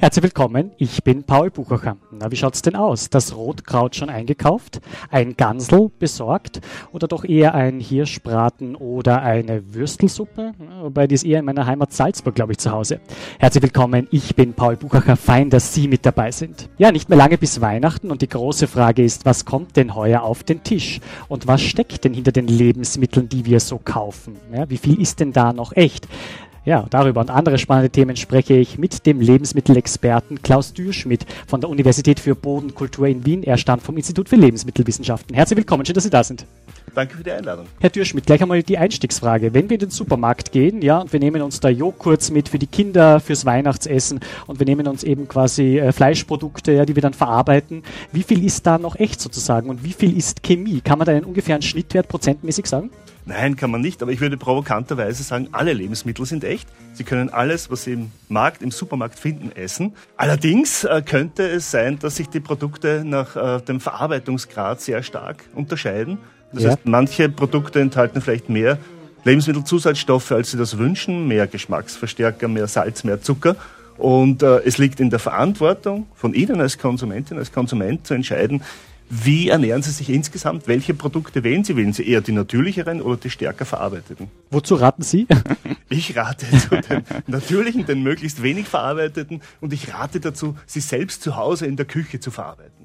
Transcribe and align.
Herzlich 0.00 0.22
willkommen, 0.22 0.70
ich 0.78 1.04
bin 1.04 1.24
Paul 1.24 1.50
Buchacher. 1.50 1.98
Na, 2.10 2.32
wie 2.32 2.36
schaut's 2.36 2.62
denn 2.62 2.74
aus? 2.74 3.10
Das 3.10 3.36
Rotkraut 3.36 3.94
schon 3.94 4.08
eingekauft? 4.08 4.80
Ein 5.10 5.36
Gansel 5.36 5.90
besorgt? 5.98 6.62
Oder 6.92 7.06
doch 7.06 7.22
eher 7.22 7.54
ein 7.54 7.80
Hirschbraten 7.80 8.76
oder 8.76 9.20
eine 9.20 9.74
Würstelsuppe? 9.74 10.52
Wobei 10.80 11.06
die 11.06 11.16
ist 11.16 11.26
eher 11.26 11.40
in 11.40 11.44
meiner 11.44 11.66
Heimat 11.66 11.92
Salzburg, 11.92 12.34
glaube 12.34 12.52
ich, 12.52 12.58
zu 12.58 12.70
Hause. 12.70 13.02
Herzlich 13.38 13.62
willkommen, 13.62 14.08
ich 14.10 14.34
bin 14.34 14.54
Paul 14.54 14.78
Buchacher. 14.78 15.16
Fein, 15.16 15.50
dass 15.50 15.74
Sie 15.74 15.86
mit 15.86 16.06
dabei 16.06 16.30
sind. 16.30 16.70
Ja, 16.78 16.92
nicht 16.92 17.10
mehr 17.10 17.18
lange 17.18 17.36
bis 17.36 17.60
Weihnachten 17.60 18.10
und 18.10 18.22
die 18.22 18.28
große 18.28 18.68
Frage 18.68 19.04
ist, 19.04 19.26
was 19.26 19.44
kommt 19.44 19.76
denn 19.76 19.94
heuer 19.94 20.22
auf 20.22 20.44
den 20.44 20.64
Tisch? 20.64 21.00
Und 21.28 21.46
was 21.46 21.60
steckt 21.60 22.04
denn 22.04 22.14
hinter 22.14 22.32
den 22.32 22.46
Lebensmitteln, 22.46 23.28
die 23.28 23.44
wir 23.44 23.60
so 23.60 23.76
kaufen? 23.76 24.36
Ja, 24.50 24.70
wie 24.70 24.78
viel 24.78 24.98
ist 24.98 25.20
denn 25.20 25.34
da 25.34 25.52
noch 25.52 25.76
echt? 25.76 26.08
Ja, 26.66 26.84
darüber 26.90 27.22
und 27.22 27.30
andere 27.30 27.56
spannende 27.56 27.88
Themen 27.88 28.16
spreche 28.16 28.52
ich 28.52 28.76
mit 28.76 29.06
dem 29.06 29.22
Lebensmittelexperten 29.22 30.42
Klaus 30.42 30.74
Dürschmidt 30.74 31.24
von 31.46 31.62
der 31.62 31.70
Universität 31.70 32.20
für 32.20 32.34
Bodenkultur 32.34 33.06
in 33.06 33.24
Wien. 33.24 33.42
Er 33.42 33.56
stammt 33.56 33.82
vom 33.82 33.96
Institut 33.96 34.28
für 34.28 34.36
Lebensmittelwissenschaften. 34.36 35.34
Herzlich 35.34 35.56
willkommen, 35.56 35.86
schön, 35.86 35.94
dass 35.94 36.04
Sie 36.04 36.10
da 36.10 36.22
sind. 36.22 36.44
Danke 36.94 37.16
für 37.16 37.24
die 37.24 37.30
Einladung. 37.30 37.66
Herr 37.80 37.88
Dürschmidt, 37.88 38.26
gleich 38.26 38.42
einmal 38.42 38.62
die 38.62 38.76
Einstiegsfrage. 38.76 39.54
Wenn 39.54 39.70
wir 39.70 39.76
in 39.76 39.80
den 39.80 39.90
Supermarkt 39.90 40.52
gehen, 40.52 40.82
ja, 40.82 40.98
und 40.98 41.12
wir 41.14 41.20
nehmen 41.20 41.40
uns 41.40 41.60
da 41.60 41.70
Joghurts 41.70 42.30
mit 42.30 42.50
für 42.50 42.58
die 42.58 42.66
Kinder, 42.66 43.20
fürs 43.20 43.46
Weihnachtsessen 43.46 44.20
und 44.46 44.58
wir 44.58 44.66
nehmen 44.66 44.86
uns 44.86 45.02
eben 45.02 45.28
quasi 45.28 45.78
äh, 45.78 45.92
Fleischprodukte, 45.92 46.72
ja, 46.72 46.84
die 46.84 46.94
wir 46.94 47.02
dann 47.02 47.14
verarbeiten, 47.14 47.84
wie 48.12 48.22
viel 48.22 48.44
ist 48.44 48.66
da 48.66 48.76
noch 48.76 48.96
echt 48.96 49.20
sozusagen 49.20 49.70
und 49.70 49.82
wie 49.82 49.94
viel 49.94 50.14
ist 50.14 50.42
Chemie? 50.42 50.82
Kann 50.82 50.98
man 50.98 51.06
da 51.06 51.12
einen 51.12 51.24
ungefähren 51.24 51.62
Schnittwert 51.62 52.08
prozentmäßig 52.08 52.66
sagen? 52.66 52.90
Nein, 53.30 53.54
kann 53.54 53.70
man 53.70 53.80
nicht, 53.80 54.02
aber 54.02 54.10
ich 54.10 54.20
würde 54.20 54.36
provokanterweise 54.36 55.22
sagen, 55.22 55.50
alle 55.52 55.72
Lebensmittel 55.72 56.26
sind 56.26 56.42
echt. 56.42 56.68
Sie 56.94 57.04
können 57.04 57.30
alles, 57.30 57.70
was 57.70 57.84
Sie 57.84 57.92
im 57.92 58.10
Markt, 58.28 58.60
im 58.60 58.72
Supermarkt 58.72 59.20
finden, 59.20 59.52
essen. 59.54 59.94
Allerdings 60.16 60.82
äh, 60.82 61.00
könnte 61.06 61.44
es 61.48 61.70
sein, 61.70 62.00
dass 62.00 62.16
sich 62.16 62.28
die 62.28 62.40
Produkte 62.40 63.04
nach 63.06 63.36
äh, 63.36 63.60
dem 63.62 63.78
Verarbeitungsgrad 63.78 64.80
sehr 64.80 65.04
stark 65.04 65.44
unterscheiden. 65.54 66.18
Das 66.52 66.64
Ja. 66.64 66.70
heißt, 66.70 66.80
manche 66.86 67.28
Produkte 67.28 67.80
enthalten 67.80 68.20
vielleicht 68.20 68.48
mehr 68.48 68.78
Lebensmittelzusatzstoffe, 69.22 70.32
als 70.32 70.50
Sie 70.50 70.56
das 70.56 70.76
wünschen, 70.76 71.28
mehr 71.28 71.46
Geschmacksverstärker, 71.46 72.48
mehr 72.48 72.66
Salz, 72.66 73.04
mehr 73.04 73.22
Zucker. 73.22 73.54
Und 73.96 74.42
äh, 74.42 74.58
es 74.64 74.78
liegt 74.78 74.98
in 74.98 75.10
der 75.10 75.20
Verantwortung 75.20 76.08
von 76.16 76.34
Ihnen 76.34 76.60
als 76.60 76.78
Konsumentin, 76.78 77.38
als 77.38 77.52
Konsument 77.52 78.06
zu 78.06 78.14
entscheiden, 78.14 78.62
wie 79.12 79.48
ernähren 79.48 79.82
Sie 79.82 79.90
sich 79.90 80.08
insgesamt? 80.08 80.68
Welche 80.68 80.94
Produkte 80.94 81.42
wählen 81.42 81.64
Sie? 81.64 81.74
Wählen 81.74 81.92
Sie 81.92 82.06
eher 82.06 82.20
die 82.20 82.30
natürlicheren 82.30 83.02
oder 83.02 83.16
die 83.16 83.28
stärker 83.28 83.64
verarbeiteten? 83.64 84.28
Wozu 84.50 84.76
raten 84.76 85.02
Sie? 85.02 85.26
Ich 85.92 86.16
rate 86.16 86.46
zu 86.56 86.80
den 86.80 87.02
natürlichen, 87.26 87.84
den 87.84 88.04
möglichst 88.04 88.44
wenig 88.44 88.68
verarbeiteten 88.68 89.42
und 89.60 89.72
ich 89.72 89.92
rate 89.92 90.20
dazu, 90.20 90.56
sie 90.64 90.78
selbst 90.78 91.20
zu 91.20 91.34
Hause 91.34 91.66
in 91.66 91.74
der 91.74 91.84
Küche 91.84 92.20
zu 92.20 92.30
verarbeiten. 92.30 92.79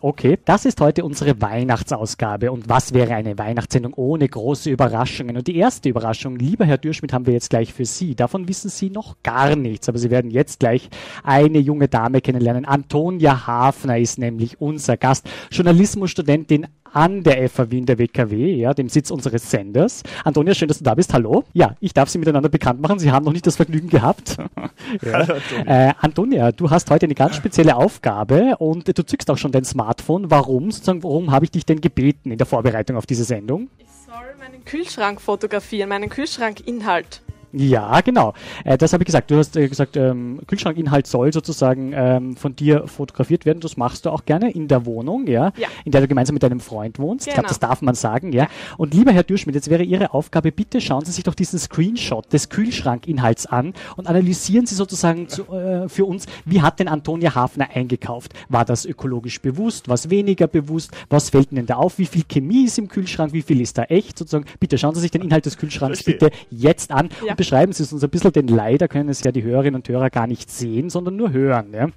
Okay, 0.00 0.38
das 0.44 0.64
ist 0.64 0.80
heute 0.80 1.04
unsere 1.04 1.40
Weihnachtsausgabe. 1.40 2.52
Und 2.52 2.68
was 2.68 2.94
wäre 2.94 3.14
eine 3.14 3.36
Weihnachtssendung 3.36 3.92
ohne 3.94 4.28
große 4.28 4.70
Überraschungen? 4.70 5.36
Und 5.36 5.48
die 5.48 5.56
erste 5.56 5.88
Überraschung, 5.88 6.36
lieber 6.36 6.64
Herr 6.64 6.78
Dürschmidt, 6.78 7.12
haben 7.12 7.26
wir 7.26 7.32
jetzt 7.32 7.50
gleich 7.50 7.72
für 7.72 7.84
Sie. 7.84 8.14
Davon 8.14 8.46
wissen 8.46 8.70
Sie 8.70 8.88
noch 8.88 9.16
gar 9.24 9.56
nichts, 9.56 9.88
aber 9.88 9.98
Sie 9.98 10.10
werden 10.10 10.30
jetzt 10.30 10.60
gleich 10.60 10.88
eine 11.24 11.58
junge 11.58 11.88
Dame 11.88 12.20
kennenlernen. 12.20 12.64
Antonia 12.64 13.48
Hafner 13.48 13.98
ist 13.98 14.18
nämlich 14.18 14.60
unser 14.60 14.96
Gast, 14.96 15.28
Journalismusstudentin 15.50 16.68
an 16.92 17.22
der 17.22 17.48
FAW 17.48 17.76
in 17.76 17.86
der 17.86 17.98
WKW, 17.98 18.54
ja, 18.54 18.74
dem 18.74 18.88
Sitz 18.88 19.10
unseres 19.10 19.50
Senders. 19.50 20.02
Antonia, 20.24 20.54
schön, 20.54 20.68
dass 20.68 20.78
du 20.78 20.84
da 20.84 20.94
bist. 20.94 21.12
Hallo. 21.12 21.44
Ja, 21.52 21.76
ich 21.80 21.94
darf 21.94 22.08
Sie 22.08 22.18
miteinander 22.18 22.48
bekannt 22.48 22.80
machen. 22.80 22.98
Sie 22.98 23.10
haben 23.10 23.24
noch 23.24 23.32
nicht 23.32 23.46
das 23.46 23.56
Vergnügen 23.56 23.88
gehabt. 23.88 24.36
ja. 25.02 25.12
Hallo, 25.12 25.34
Antonia. 25.34 25.88
Äh, 25.88 25.94
Antonia, 26.00 26.52
du 26.52 26.70
hast 26.70 26.90
heute 26.90 27.06
eine 27.06 27.14
ganz 27.14 27.36
spezielle 27.36 27.76
Aufgabe 27.76 28.56
und 28.58 28.86
du 28.86 29.04
zückst 29.04 29.30
auch 29.30 29.38
schon 29.38 29.52
dein 29.52 29.64
Smartphone. 29.64 30.30
Warum? 30.30 30.70
Sozusagen, 30.70 31.02
warum 31.02 31.30
habe 31.30 31.44
ich 31.44 31.50
dich 31.50 31.66
denn 31.66 31.80
gebeten 31.80 32.30
in 32.30 32.38
der 32.38 32.46
Vorbereitung 32.46 32.96
auf 32.96 33.06
diese 33.06 33.24
Sendung? 33.24 33.68
Ich 33.78 33.86
soll 34.06 34.34
meinen 34.38 34.64
Kühlschrank 34.64 35.20
fotografieren, 35.20 35.88
meinen 35.88 36.08
Kühlschrankinhalt. 36.08 37.22
Ja, 37.52 38.00
genau. 38.00 38.34
Äh, 38.64 38.78
das 38.78 38.92
habe 38.92 39.02
ich 39.02 39.06
gesagt. 39.06 39.30
Du 39.30 39.36
hast 39.36 39.56
äh, 39.56 39.68
gesagt, 39.68 39.96
ähm, 39.96 40.40
Kühlschrankinhalt 40.46 41.06
soll 41.06 41.32
sozusagen 41.32 41.92
ähm, 41.94 42.36
von 42.36 42.54
dir 42.54 42.86
fotografiert 42.86 43.44
werden. 43.44 43.60
Das 43.60 43.76
machst 43.76 44.06
du 44.06 44.10
auch 44.10 44.24
gerne 44.24 44.50
in 44.52 44.68
der 44.68 44.86
Wohnung, 44.86 45.26
ja, 45.26 45.52
Ja. 45.56 45.68
in 45.84 45.90
der 45.92 46.00
du 46.02 46.08
gemeinsam 46.08 46.34
mit 46.34 46.42
deinem 46.42 46.60
Freund 46.60 46.98
wohnst. 46.98 47.26
Ich 47.26 47.32
glaube, 47.34 47.46
Genau. 47.46 47.48
das 47.48 47.58
darf 47.58 47.82
man 47.82 47.94
sagen, 47.96 48.32
ja. 48.32 48.46
Und 48.76 48.94
lieber 48.94 49.10
Herr 49.12 49.24
Dürschmidt, 49.24 49.54
jetzt 49.56 49.68
wäre 49.68 49.82
Ihre 49.82 50.14
Aufgabe, 50.14 50.52
bitte 50.52 50.80
schauen 50.80 51.04
Sie 51.04 51.12
sich 51.12 51.24
doch 51.24 51.34
diesen 51.34 51.58
Screenshot 51.58 52.32
des 52.32 52.48
Kühlschrankinhalts 52.50 53.46
an 53.46 53.74
und 53.96 54.06
analysieren 54.06 54.66
Sie 54.66 54.74
sozusagen 54.74 55.28
zu, 55.28 55.42
äh, 55.52 55.88
für 55.88 56.04
uns, 56.04 56.26
wie 56.44 56.62
hat 56.62 56.78
denn 56.80 56.88
Antonia 56.88 57.34
Hafner 57.34 57.68
eingekauft? 57.74 58.32
War 58.48 58.64
das 58.64 58.84
ökologisch 58.84 59.40
bewusst? 59.40 59.88
Was 59.88 60.08
weniger 60.10 60.46
bewusst? 60.46 60.92
Was 61.08 61.30
fällt 61.30 61.52
Ihnen 61.52 61.66
da 61.66 61.74
auf? 61.76 61.98
Wie 61.98 62.06
viel 62.06 62.22
Chemie 62.28 62.64
ist 62.66 62.78
im 62.78 62.88
Kühlschrank? 62.88 63.32
Wie 63.32 63.42
viel 63.42 63.60
ist 63.60 63.76
da 63.76 63.84
echt? 63.84 64.18
Sozusagen, 64.18 64.44
bitte 64.60 64.78
schauen 64.78 64.94
Sie 64.94 65.00
sich 65.00 65.10
den 65.10 65.22
Inhalt 65.22 65.46
des 65.46 65.56
Kühlschranks 65.58 66.00
Verstehe. 66.02 66.30
bitte 66.30 66.36
jetzt 66.50 66.90
an 66.92 67.08
Ja. 67.26 67.34
Beschreiben 67.40 67.72
Sie 67.72 67.82
es 67.82 67.90
uns 67.90 68.04
ein 68.04 68.10
bisschen, 68.10 68.32
denn 68.32 68.48
leider 68.48 68.86
können 68.86 69.08
es 69.08 69.22
ja 69.24 69.32
die 69.32 69.42
Hörerinnen 69.42 69.76
und 69.76 69.88
Hörer 69.88 70.10
gar 70.10 70.26
nicht 70.26 70.50
sehen, 70.50 70.90
sondern 70.90 71.16
nur 71.16 71.32
hören. 71.32 71.72
Ja? 71.72 71.88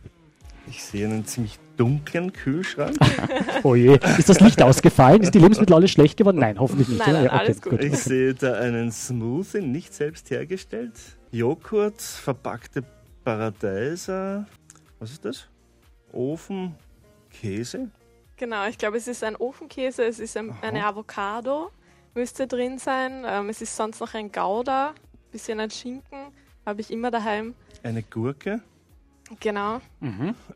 Ich 0.67 0.81
sehe 0.81 1.05
einen 1.05 1.25
ziemlich 1.25 1.59
dunklen 1.75 2.31
Kühlschrank. 2.31 2.95
Oh 3.65 3.75
je, 3.75 3.97
ist 4.17 4.27
das 4.27 4.41
Licht 4.41 4.61
ausgefallen? 4.61 5.21
Ist 5.21 5.33
die 5.33 5.39
Lebensmittel 5.39 5.73
alle 5.73 5.87
schlecht 5.87 6.17
geworden? 6.17 6.37
Nein, 6.37 6.59
hoffentlich 6.59 6.89
nicht. 6.89 6.99
Nein, 6.99 7.13
nein, 7.13 7.23
Ja, 7.25 7.33
okay, 7.33 7.39
alles 7.45 7.61
gut. 7.61 7.81
Ich 7.81 7.97
sehe 7.97 8.33
da 8.33 8.55
einen 8.55 8.91
Smoothie, 8.91 9.61
nicht 9.61 9.93
selbst 9.93 10.29
hergestellt. 10.31 10.91
Joghurt, 11.31 12.01
verpackte 12.01 12.83
Paradeiser. 13.23 14.45
Was 14.99 15.11
ist 15.11 15.23
das? 15.23 15.47
Ofen, 16.11 16.75
Käse. 17.31 17.89
Genau, 18.35 18.67
ich 18.67 18.77
glaube, 18.77 18.97
es 18.97 19.07
ist 19.07 19.23
ein 19.23 19.37
Ofenkäse, 19.37 20.03
es 20.03 20.19
ist 20.19 20.35
ein, 20.35 20.53
eine 20.61 20.85
Avocado, 20.85 21.69
müsste 22.15 22.47
drin 22.47 22.79
sein. 22.79 23.23
Ähm, 23.25 23.47
es 23.47 23.61
ist 23.61 23.77
sonst 23.77 24.01
noch 24.01 24.13
ein 24.13 24.29
Gouda, 24.29 24.93
bisschen 25.33 25.59
ein 25.59 25.71
Schinken, 25.71 26.27
habe 26.65 26.79
ich 26.79 26.91
immer 26.91 27.11
daheim. 27.11 27.55
Eine 27.81 28.03
Gurke. 28.03 28.61
Genau. 29.39 29.79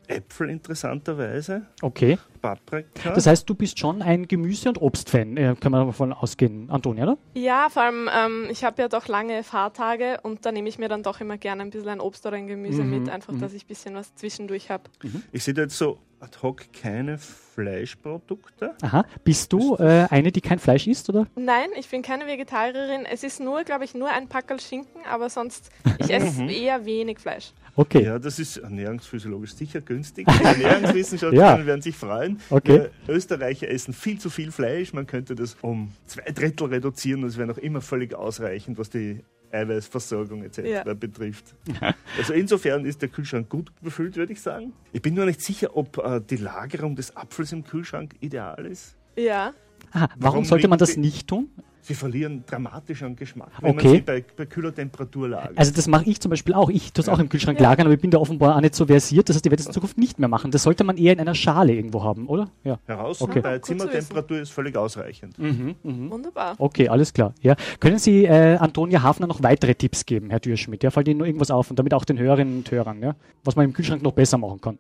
Äpfel 0.07 0.49
interessanterweise. 0.49 1.65
Okay, 1.81 2.17
Paprika. 2.41 3.11
das 3.11 3.27
heißt, 3.27 3.49
du 3.49 3.55
bist 3.55 3.79
schon 3.79 4.01
ein 4.01 4.27
Gemüse- 4.27 4.69
und 4.69 4.81
Obstfan, 4.81 5.38
äh, 5.38 5.55
können 5.59 5.73
wir 5.75 5.85
davon 5.85 6.13
ausgehen, 6.13 6.69
Antonia, 6.69 7.03
oder? 7.03 7.17
Ja, 7.33 7.69
vor 7.69 7.83
allem, 7.83 8.09
ähm, 8.13 8.47
ich 8.49 8.63
habe 8.63 8.81
ja 8.81 8.88
doch 8.88 9.07
lange 9.07 9.43
Fahrtage 9.43 10.19
und 10.23 10.45
da 10.45 10.51
nehme 10.51 10.69
ich 10.69 10.77
mir 10.77 10.89
dann 10.89 11.03
doch 11.03 11.21
immer 11.21 11.38
gerne 11.38 11.61
ein 11.63 11.69
bisschen 11.69 11.89
ein 11.89 11.99
Obst 11.99 12.25
oder 12.25 12.38
ein 12.38 12.47
Gemüse 12.47 12.83
mit, 12.83 13.09
einfach, 13.09 13.33
dass 13.39 13.53
ich 13.53 13.63
ein 13.63 13.67
bisschen 13.67 13.95
was 13.95 14.13
zwischendurch 14.15 14.69
habe. 14.69 14.83
ich 15.31 15.44
sehe 15.44 15.53
da 15.53 15.63
jetzt 15.63 15.77
so 15.77 15.99
ad 16.19 16.38
hoc 16.41 16.73
keine 16.73 17.17
Fleischprodukte. 17.17 18.75
Aha, 18.81 19.05
bist 19.23 19.53
du 19.53 19.75
äh, 19.75 20.07
eine, 20.09 20.31
die 20.31 20.41
kein 20.41 20.59
Fleisch 20.59 20.88
isst, 20.88 21.09
oder? 21.09 21.27
Nein, 21.35 21.69
ich 21.77 21.89
bin 21.89 22.01
keine 22.01 22.25
Vegetarierin. 22.25 23.05
Es 23.05 23.23
ist 23.23 23.39
nur, 23.39 23.63
glaube 23.63 23.85
ich, 23.85 23.94
nur 23.94 24.09
ein 24.09 24.27
Packerl 24.27 24.59
Schinken, 24.59 25.01
aber 25.09 25.29
sonst, 25.29 25.69
ich 25.99 26.09
esse 26.09 26.44
eher 26.45 26.85
wenig 26.85 27.19
Fleisch. 27.19 27.53
Okay, 27.77 28.03
Ja, 28.03 28.17
das 28.17 28.39
ist 28.39 28.57
ernährungsphysiologisch 28.57 29.53
sicher 29.53 29.81
günstig. 29.81 30.25
Die 30.27 30.43
Ernährungswissenschaftler 30.43 31.39
Ja. 31.59 31.65
werden 31.65 31.81
sich 31.83 31.95
freuen. 31.95 32.39
Okay. 32.49 32.89
Wir 33.05 33.15
Österreicher 33.15 33.69
essen 33.69 33.93
viel 33.93 34.19
zu 34.19 34.29
viel 34.31 34.51
Fleisch. 34.51 34.93
Man 34.93 35.05
könnte 35.05 35.35
das 35.35 35.55
um 35.61 35.91
zwei 36.07 36.23
Drittel 36.31 36.67
reduzieren. 36.69 37.21
Das 37.21 37.38
wäre 37.38 37.47
noch 37.47 37.59
immer 37.59 37.81
völlig 37.81 38.15
ausreichend, 38.15 38.79
was 38.79 38.89
die 38.89 39.23
Eiweißversorgung 39.51 40.43
etc. 40.43 40.57
Ja. 40.65 40.83
betrifft. 40.93 41.55
Also 42.17 42.33
insofern 42.33 42.83
ist 42.83 43.01
der 43.03 43.09
Kühlschrank 43.09 43.47
gut 43.47 43.71
befüllt, 43.81 44.15
würde 44.18 44.33
ich 44.33 44.41
sagen. 44.41 44.73
Ich 44.91 45.01
bin 45.03 45.13
nur 45.13 45.25
nicht 45.25 45.41
sicher, 45.41 45.77
ob 45.77 46.00
äh, 46.00 46.19
die 46.19 46.38
Lagerung 46.38 46.95
des 46.95 47.15
Apfels 47.15 47.51
im 47.51 47.63
Kühlschrank 47.63 48.15
ideal 48.21 48.65
ist. 48.65 48.95
Ja. 49.15 49.53
Aha, 49.91 50.07
warum, 50.18 50.23
warum 50.23 50.45
sollte 50.45 50.68
man 50.68 50.80
das 50.80 50.97
nicht 50.97 51.27
tun? 51.27 51.50
Sie 51.88 51.94
verlieren 51.94 52.44
dramatisch 52.45 53.01
an 53.04 53.16
Geschmack, 53.16 53.50
wenn 53.62 53.72
Okay. 53.78 53.84
man 53.88 53.95
sie 53.95 54.01
bei, 54.01 54.25
bei 54.36 54.45
kühler 54.45 54.75
Temperatur 54.75 55.30
lagert. 55.30 55.57
Also 55.57 55.72
das 55.74 55.88
mache 55.88 56.04
ich 56.10 56.19
zum 56.19 56.31
Beispiel 56.31 56.54
auch. 56.54 56.69
Ich 56.69 56.92
tue 56.92 57.00
es 57.01 57.07
Ja. 57.07 57.13
auch 57.13 57.19
im 57.19 57.30
Kühlschrank 57.30 57.57
lagern, 57.62 57.88
aber 57.88 57.94
ich 57.95 58.01
bin 58.01 58.12
da 58.12 58.18
offenbar 58.18 58.57
auch 58.57 58.60
nicht 58.60 58.75
so 58.75 58.86
versiert. 58.88 59.30
Das 59.30 59.38
heißt, 59.38 59.45
ich 59.45 59.50
werde 59.51 59.62
es 59.62 59.68
in 59.68 59.72
Zukunft 59.74 59.98
nicht 59.98 60.19
mehr 60.19 60.28
machen. 60.28 60.51
Das 60.51 60.63
sollte 60.63 60.84
man 60.84 60.98
eher 60.98 61.13
in 61.13 61.19
einer 61.22 61.34
Schale 61.34 61.74
irgendwo 61.74 62.04
haben, 62.04 62.28
oder? 62.28 62.50
Ja. 62.66 62.78
Heraus 62.88 63.22
Okay. 63.22 63.39
bei 63.39 63.60
Zimmertemperatur 63.60 64.39
ist 64.39 64.50
völlig 64.51 64.75
ausreichend. 64.75 65.36
Wunderbar. 65.84 66.56
Okay, 66.57 66.89
alles 66.89 67.13
klar. 67.13 67.34
Ja. 67.42 67.56
Können 67.80 68.00
Sie 68.00 68.25
äh, 68.25 68.57
Antonia 68.57 69.01
Hafner 69.01 69.28
noch 69.28 69.42
weitere 69.42 69.74
Tipps 69.74 70.06
geben, 70.06 70.30
Herr 70.30 70.42
Dürschmidt? 70.42 70.83
Ja, 70.83 70.92
fällt 70.92 71.07
Ihnen 71.07 71.19
noch 71.19 71.25
irgendwas 71.25 71.51
auf 71.51 71.69
und 71.69 71.80
damit 71.80 71.94
auch 71.94 72.04
den 72.04 72.19
Hörerinnen 72.19 72.57
und 72.57 72.69
Hörern, 72.72 73.01
ja? 73.01 73.16
was 73.45 73.56
man 73.56 73.63
im 73.66 73.72
Kühlschrank 73.72 74.01
noch 74.04 74.12
besser 74.13 74.38
machen 74.38 74.60
kann. 74.60 74.78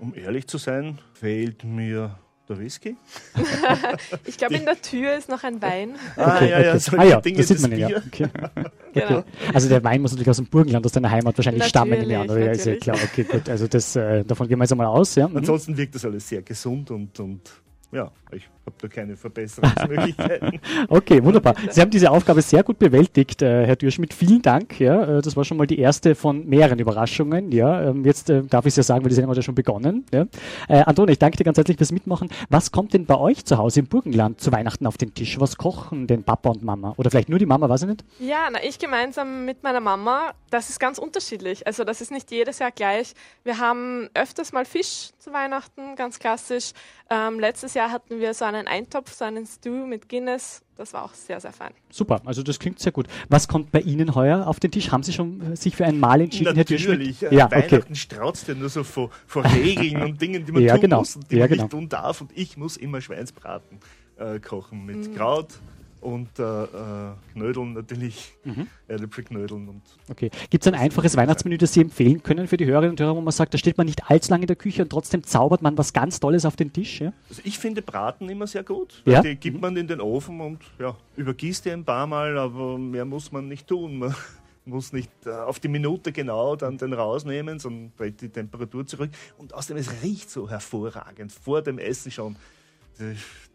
Um 0.00 0.14
ehrlich 0.14 0.46
zu 0.46 0.56
sein, 0.56 0.98
fehlt 1.12 1.62
mir 1.64 2.18
Der 2.48 2.58
Whisky? 2.58 2.96
ich 4.24 4.38
glaube, 4.38 4.54
in 4.54 4.64
der 4.64 4.80
Tür 4.80 5.16
ist 5.16 5.28
noch 5.28 5.44
ein 5.44 5.60
Wein. 5.60 5.96
Ah, 6.16 6.42
ja, 6.42 6.60
ja, 6.60 6.78
solche 6.78 6.98
ah, 6.98 7.04
ja, 7.04 7.20
Dinge, 7.20 7.36
das 7.36 7.48
sieht 7.48 7.60
man 7.60 7.76
ja. 7.76 7.88
Okay. 8.06 8.28
genau. 8.94 9.22
Also 9.52 9.68
der 9.68 9.84
Wein 9.84 10.00
muss 10.00 10.12
natürlich 10.12 10.30
aus 10.30 10.36
dem 10.38 10.46
Burgenland, 10.46 10.86
aus 10.86 10.92
deiner 10.92 11.10
Heimat 11.10 11.36
wahrscheinlich 11.36 11.72
natürlich, 11.72 12.06
stammen, 12.06 12.10
ja, 12.10 12.24
ja, 12.24 12.52
ist 12.52 12.64
ja 12.64 12.76
klar. 12.76 12.96
Okay, 13.04 13.24
gut. 13.24 13.48
Also 13.50 13.66
das, 13.68 13.96
äh, 13.96 14.24
davon 14.24 14.48
gehen 14.48 14.58
wir 14.58 14.64
jetzt 14.64 14.72
einmal 14.72 14.86
aus. 14.86 15.14
Ja. 15.14 15.28
Mhm. 15.28 15.36
Ansonsten 15.36 15.76
wirkt 15.76 15.94
das 15.94 16.06
alles 16.06 16.26
sehr 16.26 16.40
gesund 16.40 16.90
und, 16.90 17.20
und 17.20 17.42
ja, 17.92 18.10
ich 18.32 18.48
habe 18.68 18.76
da 18.80 18.88
keine 18.88 19.16
Verbesserungsmöglichkeiten. 19.16 20.60
okay, 20.88 21.22
wunderbar. 21.24 21.54
Sie 21.70 21.80
haben 21.80 21.90
diese 21.90 22.10
Aufgabe 22.10 22.42
sehr 22.42 22.62
gut 22.62 22.78
bewältigt, 22.78 23.42
äh, 23.42 23.66
Herr 23.66 23.76
Dürschmidt. 23.76 24.14
Vielen 24.14 24.42
Dank. 24.42 24.78
Ja, 24.78 25.18
äh, 25.18 25.22
das 25.22 25.36
war 25.36 25.44
schon 25.44 25.56
mal 25.56 25.66
die 25.66 25.78
erste 25.78 26.14
von 26.14 26.46
mehreren 26.46 26.78
Überraschungen. 26.78 27.50
Ja, 27.50 27.82
ähm, 27.82 28.04
jetzt 28.04 28.30
äh, 28.30 28.42
darf 28.42 28.66
ich 28.66 28.70
es 28.70 28.76
ja 28.76 28.82
sagen, 28.82 29.04
weil 29.04 29.08
die 29.08 29.14
Sendung 29.14 29.30
hat 29.30 29.36
ja 29.36 29.42
schon 29.42 29.54
begonnen. 29.54 30.04
Ja. 30.12 30.26
Äh, 30.68 30.82
Antone, 30.82 31.12
ich 31.12 31.18
danke 31.18 31.36
dir 31.36 31.44
ganz 31.44 31.56
herzlich 31.56 31.76
fürs 31.76 31.92
Mitmachen. 31.92 32.28
Was 32.50 32.70
kommt 32.70 32.94
denn 32.94 33.06
bei 33.06 33.16
euch 33.16 33.44
zu 33.44 33.58
Hause 33.58 33.80
im 33.80 33.86
Burgenland 33.86 34.40
zu 34.40 34.52
Weihnachten 34.52 34.86
auf 34.86 34.98
den 34.98 35.14
Tisch? 35.14 35.40
Was 35.40 35.56
kochen 35.56 36.06
denn 36.06 36.22
Papa 36.22 36.50
und 36.50 36.62
Mama? 36.62 36.94
Oder 36.96 37.10
vielleicht 37.10 37.28
nur 37.28 37.38
die 37.38 37.46
Mama, 37.46 37.68
weiß 37.68 37.82
ich 37.82 37.88
nicht? 37.88 38.04
Ja, 38.18 38.48
na, 38.52 38.62
ich 38.62 38.78
gemeinsam 38.78 39.44
mit 39.44 39.62
meiner 39.62 39.80
Mama. 39.80 40.32
Das 40.50 40.70
ist 40.70 40.78
ganz 40.78 40.98
unterschiedlich. 40.98 41.66
Also 41.66 41.84
das 41.84 42.00
ist 42.00 42.10
nicht 42.10 42.30
jedes 42.30 42.58
Jahr 42.58 42.70
gleich. 42.70 43.14
Wir 43.44 43.58
haben 43.58 44.08
öfters 44.14 44.52
mal 44.52 44.64
Fisch 44.64 45.10
zu 45.18 45.32
Weihnachten, 45.32 45.96
ganz 45.96 46.18
klassisch. 46.18 46.72
Ähm, 47.10 47.40
letztes 47.40 47.74
Jahr 47.74 47.90
hatten 47.90 48.20
wir 48.20 48.34
so 48.34 48.44
einen 48.58 48.68
Eintopf, 48.68 49.12
so 49.12 49.24
einen 49.24 49.46
Stew 49.46 49.86
mit 49.86 50.08
Guinness. 50.08 50.62
Das 50.76 50.92
war 50.92 51.04
auch 51.04 51.14
sehr, 51.14 51.40
sehr 51.40 51.52
fein. 51.52 51.72
Super, 51.90 52.20
also 52.24 52.42
das 52.42 52.58
klingt 52.58 52.78
sehr 52.78 52.92
gut. 52.92 53.06
Was 53.28 53.48
kommt 53.48 53.72
bei 53.72 53.80
Ihnen 53.80 54.14
heuer 54.14 54.46
auf 54.46 54.60
den 54.60 54.70
Tisch? 54.70 54.92
Haben 54.92 55.02
Sie 55.02 55.12
schon 55.12 55.52
äh, 55.52 55.56
sich 55.56 55.74
für 55.74 55.84
ein 55.84 55.98
Mal 55.98 56.20
entschieden, 56.20 56.54
Natürlich, 56.56 56.84
Herr 56.86 56.92
Natürlich. 56.92 57.20
Ja, 57.20 57.50
Weihnachten 57.50 57.74
okay. 57.74 57.94
strauzt 57.94 58.46
ja 58.48 58.54
nur 58.54 58.68
so 58.68 58.84
vor, 58.84 59.10
vor 59.26 59.44
Regeln 59.44 60.02
und 60.04 60.20
Dingen, 60.20 60.44
die 60.44 60.52
man 60.52 60.62
ja, 60.62 60.74
tun 60.74 60.82
genau. 60.82 60.98
muss 60.98 61.16
und 61.16 61.30
die 61.30 61.36
ja, 61.36 61.40
man 61.40 61.48
genau. 61.48 61.62
nicht 61.64 61.70
tun 61.72 61.88
darf. 61.88 62.20
Und 62.20 62.30
ich 62.34 62.56
muss 62.56 62.76
immer 62.76 63.00
Schweinsbraten 63.00 63.78
äh, 64.16 64.38
kochen 64.38 64.84
mit 64.84 65.10
mm. 65.10 65.14
Kraut, 65.14 65.48
und 66.00 66.38
äh, 66.38 66.42
äh, 66.42 66.66
Knödeln 67.32 67.72
natürlich, 67.72 68.32
mhm. 68.44 68.68
Knödeln. 68.88 69.68
Und 69.68 69.82
okay. 70.08 70.30
Gibt 70.50 70.64
es 70.64 70.72
ein 70.72 70.78
einfaches 70.78 71.16
Weihnachtsmenü, 71.16 71.58
das 71.58 71.72
Sie 71.72 71.80
empfehlen 71.80 72.22
können 72.22 72.48
für 72.48 72.56
die 72.56 72.66
Hörerinnen 72.66 72.92
und 72.92 73.00
Hörer, 73.00 73.16
wo 73.16 73.20
man 73.20 73.32
sagt, 73.32 73.54
da 73.54 73.58
steht 73.58 73.78
man 73.78 73.86
nicht 73.86 74.10
allzu 74.10 74.30
lange 74.30 74.42
in 74.42 74.46
der 74.46 74.56
Küche 74.56 74.82
und 74.82 74.90
trotzdem 74.90 75.24
zaubert 75.24 75.62
man 75.62 75.76
was 75.76 75.92
ganz 75.92 76.20
Tolles 76.20 76.44
auf 76.44 76.56
den 76.56 76.72
Tisch? 76.72 77.00
Ja? 77.00 77.12
Also 77.28 77.42
ich 77.44 77.58
finde 77.58 77.82
Braten 77.82 78.28
immer 78.28 78.46
sehr 78.46 78.64
gut. 78.64 79.02
Ja? 79.04 79.22
Die 79.22 79.36
gibt 79.36 79.60
man 79.60 79.76
in 79.76 79.88
den 79.88 80.00
Ofen 80.00 80.40
und 80.40 80.60
ja, 80.78 80.96
übergießt 81.16 81.64
die 81.64 81.70
ein 81.70 81.84
paar 81.84 82.06
Mal, 82.06 82.38
aber 82.38 82.78
mehr 82.78 83.04
muss 83.04 83.32
man 83.32 83.48
nicht 83.48 83.66
tun. 83.66 83.98
Man 83.98 84.14
muss 84.64 84.92
nicht 84.92 85.10
äh, 85.26 85.30
auf 85.30 85.60
die 85.60 85.68
Minute 85.68 86.12
genau 86.12 86.56
dann 86.56 86.78
den 86.78 86.92
rausnehmen, 86.92 87.58
sondern 87.58 87.92
dreht 87.96 88.20
die 88.20 88.28
Temperatur 88.28 88.86
zurück. 88.86 89.10
Und 89.36 89.54
außerdem, 89.54 89.80
es 89.80 90.02
riecht 90.02 90.30
so 90.30 90.48
hervorragend 90.48 91.32
vor 91.32 91.62
dem 91.62 91.78
Essen 91.78 92.10
schon 92.10 92.36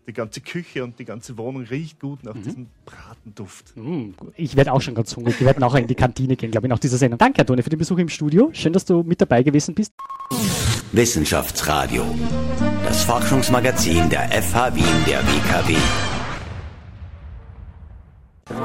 die 0.08 0.14
ganze 0.14 0.42
Küche 0.42 0.84
und 0.84 1.00
die 1.00 1.06
ganze 1.06 1.38
Wohnung 1.38 1.64
riecht 1.64 2.00
gut 2.00 2.24
nach 2.24 2.34
mhm. 2.34 2.44
diesem 2.44 2.68
Bratenduft. 2.86 3.76
Mhm. 3.78 4.14
Ich 4.36 4.56
werde 4.56 4.74
auch 4.74 4.82
schon 4.82 4.96
ganz 4.96 5.16
hungrig. 5.16 5.40
Wir 5.40 5.48
werden 5.48 5.64
auch 5.64 5.76
in 5.76 5.88
die 5.88 5.96
Kantine 5.96 6.36
gehen, 6.36 6.52
glaube 6.52 6.68
ich, 6.68 6.70
nach 6.70 6.80
dieser 6.80 6.98
Sendung. 6.98 7.18
Danke, 7.18 7.42
Antone, 7.42 7.64
für 7.64 7.70
den 7.70 7.80
Besuch 7.80 7.98
im 7.98 8.10
Studio. 8.10 8.50
Schön, 8.54 8.74
dass 8.74 8.86
du 8.86 9.04
mit 9.04 9.22
dabei 9.22 9.44
gewesen 9.44 9.76
bist. 9.76 9.94
Wissenschaftsradio. 10.92 12.04
Das 12.86 13.04
Forschungsmagazin 13.04 14.10
der 14.10 14.30
FH 14.30 14.76
Wien 14.76 15.06
der 15.08 15.22
WKW. 15.22 16.13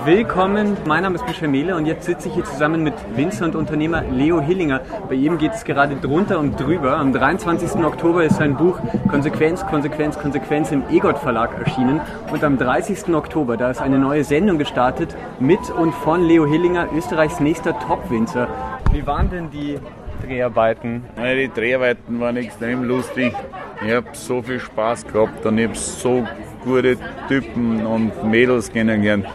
Willkommen, 0.04 0.76
mein 0.86 1.04
Name 1.04 1.14
ist 1.14 1.26
Michel 1.28 1.46
Mehle 1.46 1.76
und 1.76 1.86
jetzt 1.86 2.04
sitze 2.04 2.26
ich 2.26 2.34
hier 2.34 2.44
zusammen 2.44 2.82
mit 2.82 2.94
Winzer 3.14 3.44
und 3.44 3.54
Unternehmer 3.54 4.02
Leo 4.02 4.40
Hillinger. 4.40 4.80
Bei 5.08 5.14
ihm 5.14 5.38
geht 5.38 5.52
es 5.52 5.64
gerade 5.64 5.94
drunter 5.94 6.40
und 6.40 6.58
drüber. 6.58 6.96
Am 6.96 7.12
23. 7.12 7.84
Oktober 7.84 8.24
ist 8.24 8.38
sein 8.38 8.56
Buch 8.56 8.80
Konsequenz, 9.08 9.64
Konsequenz, 9.64 10.18
Konsequenz 10.18 10.72
im 10.72 10.82
EGOT 10.90 11.18
Verlag 11.18 11.56
erschienen 11.60 12.00
und 12.32 12.42
am 12.42 12.58
30. 12.58 13.14
Oktober, 13.14 13.56
da 13.56 13.70
ist 13.70 13.80
eine 13.80 14.00
neue 14.00 14.24
Sendung 14.24 14.58
gestartet 14.58 15.14
mit 15.38 15.70
und 15.70 15.94
von 15.94 16.24
Leo 16.24 16.44
Hillinger, 16.44 16.88
Österreichs 16.92 17.38
nächster 17.38 17.78
Top-Winzer. 17.78 18.48
Wie 18.92 19.06
waren 19.06 19.30
denn 19.30 19.48
die 19.50 19.78
Dreharbeiten? 20.26 21.04
Die 21.16 21.48
Dreharbeiten 21.54 22.18
waren 22.18 22.36
extrem 22.36 22.82
lustig. 22.82 23.32
Ich 23.86 23.92
habe 23.92 24.08
so 24.10 24.42
viel 24.42 24.58
Spaß 24.58 25.06
gehabt 25.06 25.46
und 25.46 25.56
ich 25.56 25.68
habe 25.68 25.76
so 25.76 26.26
gute 26.64 26.96
Typen 27.28 27.86
und 27.86 28.24
Mädels 28.24 28.72
kennengelernt 28.72 29.26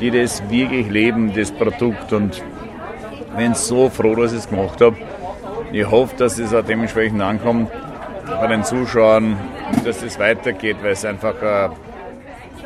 die 0.00 0.10
das 0.10 0.42
wirklich 0.50 0.88
leben, 0.88 1.32
das 1.34 1.50
Produkt. 1.50 2.12
Und 2.12 2.36
ich 2.36 3.36
bin 3.36 3.54
so 3.54 3.88
froh, 3.88 4.14
dass 4.14 4.32
ich 4.32 4.38
es 4.38 4.48
gemacht 4.48 4.80
habe. 4.80 4.96
Ich 5.72 5.90
hoffe, 5.90 6.14
dass 6.16 6.38
es 6.38 6.54
auch 6.54 6.64
dementsprechend 6.64 7.20
ankommt 7.22 7.70
bei 8.26 8.46
den 8.46 8.64
Zuschauern, 8.64 9.36
dass 9.84 10.02
es 10.02 10.18
weitergeht, 10.18 10.76
weil 10.82 10.92
es 10.92 11.04
einfach 11.04 11.34
eine, 11.40 11.72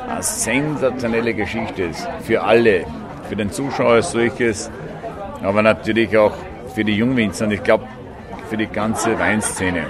eine 0.08 0.22
sensationelle 0.22 1.34
Geschichte 1.34 1.84
ist. 1.84 2.06
Für 2.22 2.42
alle, 2.42 2.84
für 3.28 3.36
den 3.36 3.50
Zuschauer 3.50 3.94
als 3.94 4.12
solches, 4.12 4.70
aber 5.42 5.62
natürlich 5.62 6.16
auch 6.16 6.32
für 6.74 6.84
die 6.84 6.96
Jungwinzer 6.96 7.46
und 7.46 7.52
ich 7.52 7.62
glaube 7.62 7.84
für 8.48 8.56
die 8.56 8.66
ganze 8.66 9.18
Weinszene. 9.18 9.86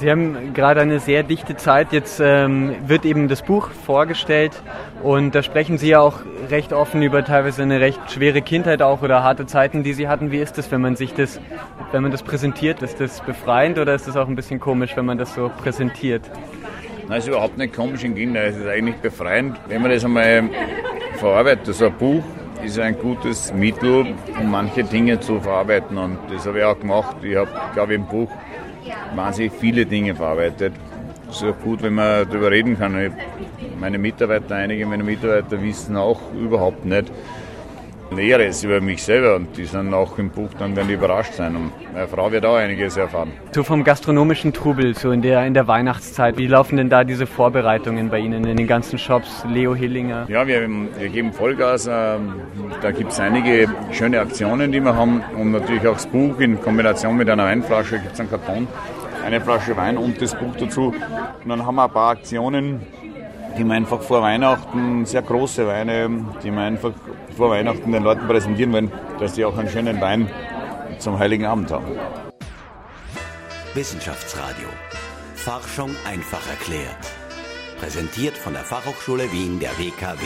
Sie 0.00 0.10
haben 0.10 0.54
gerade 0.54 0.80
eine 0.80 0.98
sehr 0.98 1.22
dichte 1.22 1.56
Zeit. 1.56 1.92
Jetzt 1.92 2.22
ähm, 2.24 2.74
wird 2.86 3.04
eben 3.04 3.28
das 3.28 3.42
Buch 3.42 3.68
vorgestellt 3.68 4.52
und 5.02 5.34
da 5.34 5.42
sprechen 5.42 5.76
Sie 5.76 5.90
ja 5.90 6.00
auch 6.00 6.20
recht 6.48 6.72
offen 6.72 7.02
über 7.02 7.22
teilweise 7.22 7.62
eine 7.62 7.80
recht 7.80 8.10
schwere 8.10 8.40
Kindheit 8.40 8.80
auch 8.80 9.02
oder 9.02 9.22
harte 9.22 9.44
Zeiten, 9.44 9.82
die 9.82 9.92
Sie 9.92 10.08
hatten. 10.08 10.32
Wie 10.32 10.38
ist 10.38 10.56
das, 10.56 10.72
wenn 10.72 10.80
man 10.80 10.96
sich 10.96 11.12
das, 11.12 11.38
wenn 11.92 12.02
man 12.02 12.12
das 12.12 12.22
präsentiert? 12.22 12.80
Ist 12.80 12.98
das 12.98 13.20
befreiend 13.20 13.78
oder 13.78 13.94
ist 13.94 14.08
das 14.08 14.16
auch 14.16 14.26
ein 14.26 14.36
bisschen 14.36 14.58
komisch, 14.58 14.96
wenn 14.96 15.04
man 15.04 15.18
das 15.18 15.34
so 15.34 15.50
präsentiert? 15.50 16.22
Nein, 17.06 17.18
ist 17.18 17.28
überhaupt 17.28 17.58
nicht 17.58 17.76
komisch 17.76 18.02
in 18.02 18.14
Kinder. 18.14 18.42
Es 18.42 18.56
ist 18.56 18.66
eigentlich 18.66 18.96
befreiend, 18.96 19.60
wenn 19.68 19.82
man 19.82 19.90
das 19.90 20.02
einmal 20.02 20.48
verarbeitet. 21.18 21.74
So 21.74 21.84
ein 21.84 21.92
Buch 21.92 22.24
ist 22.64 22.78
ein 22.78 22.98
gutes 22.98 23.52
Mittel, 23.52 24.14
um 24.40 24.50
manche 24.50 24.82
Dinge 24.82 25.20
zu 25.20 25.40
verarbeiten 25.40 25.98
und 25.98 26.16
das 26.30 26.46
habe 26.46 26.60
ich 26.60 26.64
auch 26.64 26.78
gemacht. 26.78 27.16
Ich 27.22 27.36
habe, 27.36 27.50
glaube 27.74 27.92
ich, 27.92 27.98
im 27.98 28.06
Buch 28.06 28.30
wahnsinnig 29.14 29.52
viele 29.52 29.86
Dinge 29.86 30.14
verarbeitet. 30.14 30.72
Es 31.28 31.36
ist 31.36 31.44
auch 31.44 31.58
gut, 31.60 31.82
wenn 31.82 31.94
man 31.94 32.28
darüber 32.28 32.50
reden 32.50 32.78
kann. 32.78 33.12
Meine 33.78 33.98
Mitarbeiter, 33.98 34.56
einige 34.56 34.84
meiner 34.86 35.04
Mitarbeiter 35.04 35.62
wissen 35.62 35.96
auch 35.96 36.20
überhaupt 36.34 36.84
nicht, 36.84 37.10
Näheres 38.10 38.64
über 38.64 38.80
mich 38.80 39.02
selber 39.02 39.36
und 39.36 39.56
die 39.56 39.64
sind 39.64 39.94
auch 39.94 40.18
im 40.18 40.30
Buch, 40.30 40.50
dann 40.58 40.74
werden 40.74 40.88
die 40.88 40.94
überrascht 40.94 41.34
sein. 41.34 41.56
Und 41.56 41.72
meine 41.92 42.08
Frau 42.08 42.30
wird 42.32 42.44
auch 42.44 42.56
einiges 42.56 42.96
erfahren. 42.96 43.32
So 43.52 43.62
vom 43.62 43.84
gastronomischen 43.84 44.52
Trubel, 44.52 44.96
so 44.96 45.10
in 45.10 45.22
der, 45.22 45.46
in 45.46 45.54
der 45.54 45.66
Weihnachtszeit, 45.68 46.36
wie 46.36 46.46
laufen 46.46 46.76
denn 46.76 46.90
da 46.90 47.04
diese 47.04 47.26
Vorbereitungen 47.26 48.10
bei 48.10 48.18
Ihnen 48.18 48.44
in 48.44 48.56
den 48.56 48.66
ganzen 48.66 48.98
Shops? 48.98 49.44
Leo 49.48 49.74
Hillinger? 49.74 50.26
Ja, 50.28 50.46
wir, 50.46 50.68
wir 50.98 51.08
geben 51.08 51.32
Vollgas. 51.32 51.86
Ähm, 51.86 52.34
da 52.82 52.90
gibt 52.90 53.12
es 53.12 53.20
einige 53.20 53.68
schöne 53.92 54.20
Aktionen, 54.20 54.72
die 54.72 54.80
wir 54.80 54.94
haben 54.94 55.22
und 55.36 55.52
natürlich 55.52 55.86
auch 55.86 55.94
das 55.94 56.06
Buch 56.06 56.38
in 56.40 56.60
Kombination 56.60 57.16
mit 57.16 57.28
einer 57.28 57.44
Weinflasche 57.44 57.98
gibt 57.98 58.14
es 58.14 58.20
einen 58.20 58.30
Karton 58.30 58.68
eine 59.24 59.40
Flasche 59.40 59.76
Wein 59.76 59.96
und 59.96 60.20
das 60.20 60.34
Buch 60.34 60.56
dazu. 60.58 60.94
Und 61.42 61.48
dann 61.48 61.64
haben 61.64 61.76
wir 61.76 61.84
ein 61.84 61.90
paar 61.90 62.10
Aktionen, 62.10 62.80
die 63.56 63.64
wir 63.64 63.74
einfach 63.74 64.00
vor 64.02 64.22
Weihnachten, 64.22 65.04
sehr 65.06 65.22
große 65.22 65.66
Weine, 65.66 66.08
die 66.42 66.50
wir 66.50 66.60
einfach 66.62 66.92
vor 67.36 67.50
Weihnachten 67.50 67.92
den 67.92 68.02
Leuten 68.02 68.26
präsentieren 68.26 68.72
wollen, 68.72 68.92
dass 69.18 69.34
die 69.34 69.44
auch 69.44 69.56
einen 69.56 69.68
schönen 69.68 70.00
Wein 70.00 70.30
zum 70.98 71.18
Heiligen 71.18 71.46
Abend 71.46 71.70
haben. 71.70 71.86
Wissenschaftsradio. 73.74 74.68
Forschung 75.34 75.94
einfach 76.06 76.46
erklärt. 76.48 77.06
Präsentiert 77.78 78.36
von 78.36 78.52
der 78.52 78.62
Fachhochschule 78.62 79.30
Wien 79.32 79.58
der 79.58 79.70
WKW 79.78 80.24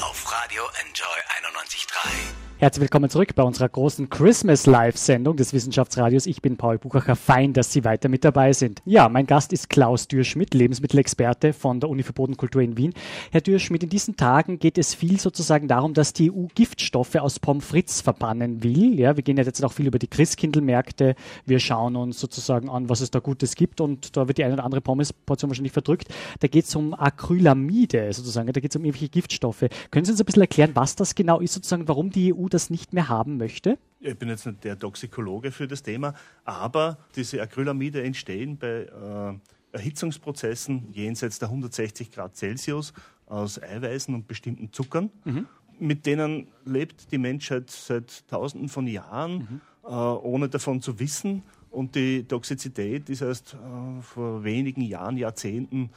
auf 0.00 0.32
Radio 0.32 0.62
Enjoy 0.84 1.18
91.3. 1.42 2.49
Herzlich 2.60 2.82
willkommen 2.82 3.08
zurück 3.08 3.34
bei 3.34 3.42
unserer 3.42 3.70
großen 3.70 4.10
Christmas 4.10 4.66
Live-Sendung 4.66 5.34
des 5.34 5.54
Wissenschaftsradios. 5.54 6.26
Ich 6.26 6.42
bin 6.42 6.58
Paul 6.58 6.76
Buchacher. 6.76 7.16
Fein, 7.16 7.54
dass 7.54 7.72
Sie 7.72 7.84
weiter 7.84 8.10
mit 8.10 8.22
dabei 8.22 8.52
sind. 8.52 8.82
Ja, 8.84 9.08
mein 9.08 9.24
Gast 9.24 9.54
ist 9.54 9.70
Klaus 9.70 10.08
Dürschmidt, 10.08 10.52
Lebensmittelexperte 10.52 11.54
von 11.54 11.80
der 11.80 11.88
Uni 11.88 12.02
für 12.02 12.12
Bodenkultur 12.12 12.60
in 12.60 12.76
Wien. 12.76 12.92
Herr 13.30 13.40
Dürschmidt, 13.40 13.82
in 13.82 13.88
diesen 13.88 14.16
Tagen 14.16 14.58
geht 14.58 14.76
es 14.76 14.92
viel 14.92 15.18
sozusagen 15.18 15.68
darum, 15.68 15.94
dass 15.94 16.12
die 16.12 16.30
EU 16.30 16.48
Giftstoffe 16.54 17.14
aus 17.14 17.38
Pommes 17.38 17.64
frites 17.64 18.02
verbannen 18.02 18.62
will. 18.62 19.00
Ja, 19.00 19.16
wir 19.16 19.22
gehen 19.22 19.38
jetzt 19.38 19.64
auch 19.64 19.72
viel 19.72 19.86
über 19.86 19.98
die 19.98 20.08
Christkindlmärkte. 20.08 21.14
Wir 21.46 21.60
schauen 21.60 21.96
uns 21.96 22.20
sozusagen 22.20 22.68
an, 22.68 22.90
was 22.90 23.00
es 23.00 23.10
da 23.10 23.20
Gutes 23.20 23.54
gibt 23.54 23.80
und 23.80 24.18
da 24.18 24.28
wird 24.28 24.36
die 24.36 24.44
eine 24.44 24.52
oder 24.52 24.64
andere 24.64 24.82
Pommesportion 24.82 25.48
wahrscheinlich 25.48 25.72
verdrückt. 25.72 26.08
Da 26.40 26.46
geht 26.46 26.66
es 26.66 26.76
um 26.76 26.92
Acrylamide 26.92 28.12
sozusagen. 28.12 28.52
Da 28.52 28.60
geht 28.60 28.72
es 28.72 28.76
um 28.76 28.84
irgendwelche 28.84 29.08
Giftstoffe. 29.08 29.64
Können 29.90 30.04
Sie 30.04 30.12
uns 30.12 30.20
ein 30.20 30.26
bisschen 30.26 30.42
erklären, 30.42 30.72
was 30.74 30.94
das 30.94 31.14
genau 31.14 31.40
ist 31.40 31.54
sozusagen, 31.54 31.88
warum 31.88 32.10
die 32.10 32.34
EU 32.34 32.49
das 32.54 32.70
nicht 32.70 32.92
mehr 32.92 33.08
haben 33.08 33.36
möchte? 33.36 33.78
Ich 34.00 34.16
bin 34.16 34.28
jetzt 34.28 34.46
nicht 34.46 34.64
der 34.64 34.78
Toxikologe 34.78 35.50
für 35.50 35.66
das 35.66 35.82
Thema, 35.82 36.14
aber 36.44 36.98
diese 37.16 37.40
Acrylamide 37.40 38.02
entstehen 38.02 38.56
bei 38.56 38.86
äh, 38.86 39.76
Erhitzungsprozessen 39.76 40.88
jenseits 40.92 41.38
der 41.38 41.48
160 41.48 42.10
Grad 42.10 42.36
Celsius 42.36 42.92
aus 43.26 43.62
Eiweißen 43.62 44.14
und 44.14 44.26
bestimmten 44.26 44.72
Zuckern. 44.72 45.10
Mhm. 45.24 45.46
Mit 45.78 46.06
denen 46.06 46.48
lebt 46.64 47.12
die 47.12 47.18
Menschheit 47.18 47.70
seit 47.70 48.26
Tausenden 48.28 48.68
von 48.68 48.86
Jahren, 48.86 49.32
mhm. 49.38 49.60
äh, 49.84 49.88
ohne 49.88 50.48
davon 50.48 50.82
zu 50.82 50.98
wissen. 50.98 51.42
und 51.70 51.94
die 51.94 52.24
Toxizität 52.24 53.08
ist 53.08 53.22
erst 53.22 53.54
äh, 53.54 54.02
vor 54.02 54.44
wenigen 54.44 54.82
Jahren, 54.82 55.16
Jahrzehnten 55.16 55.90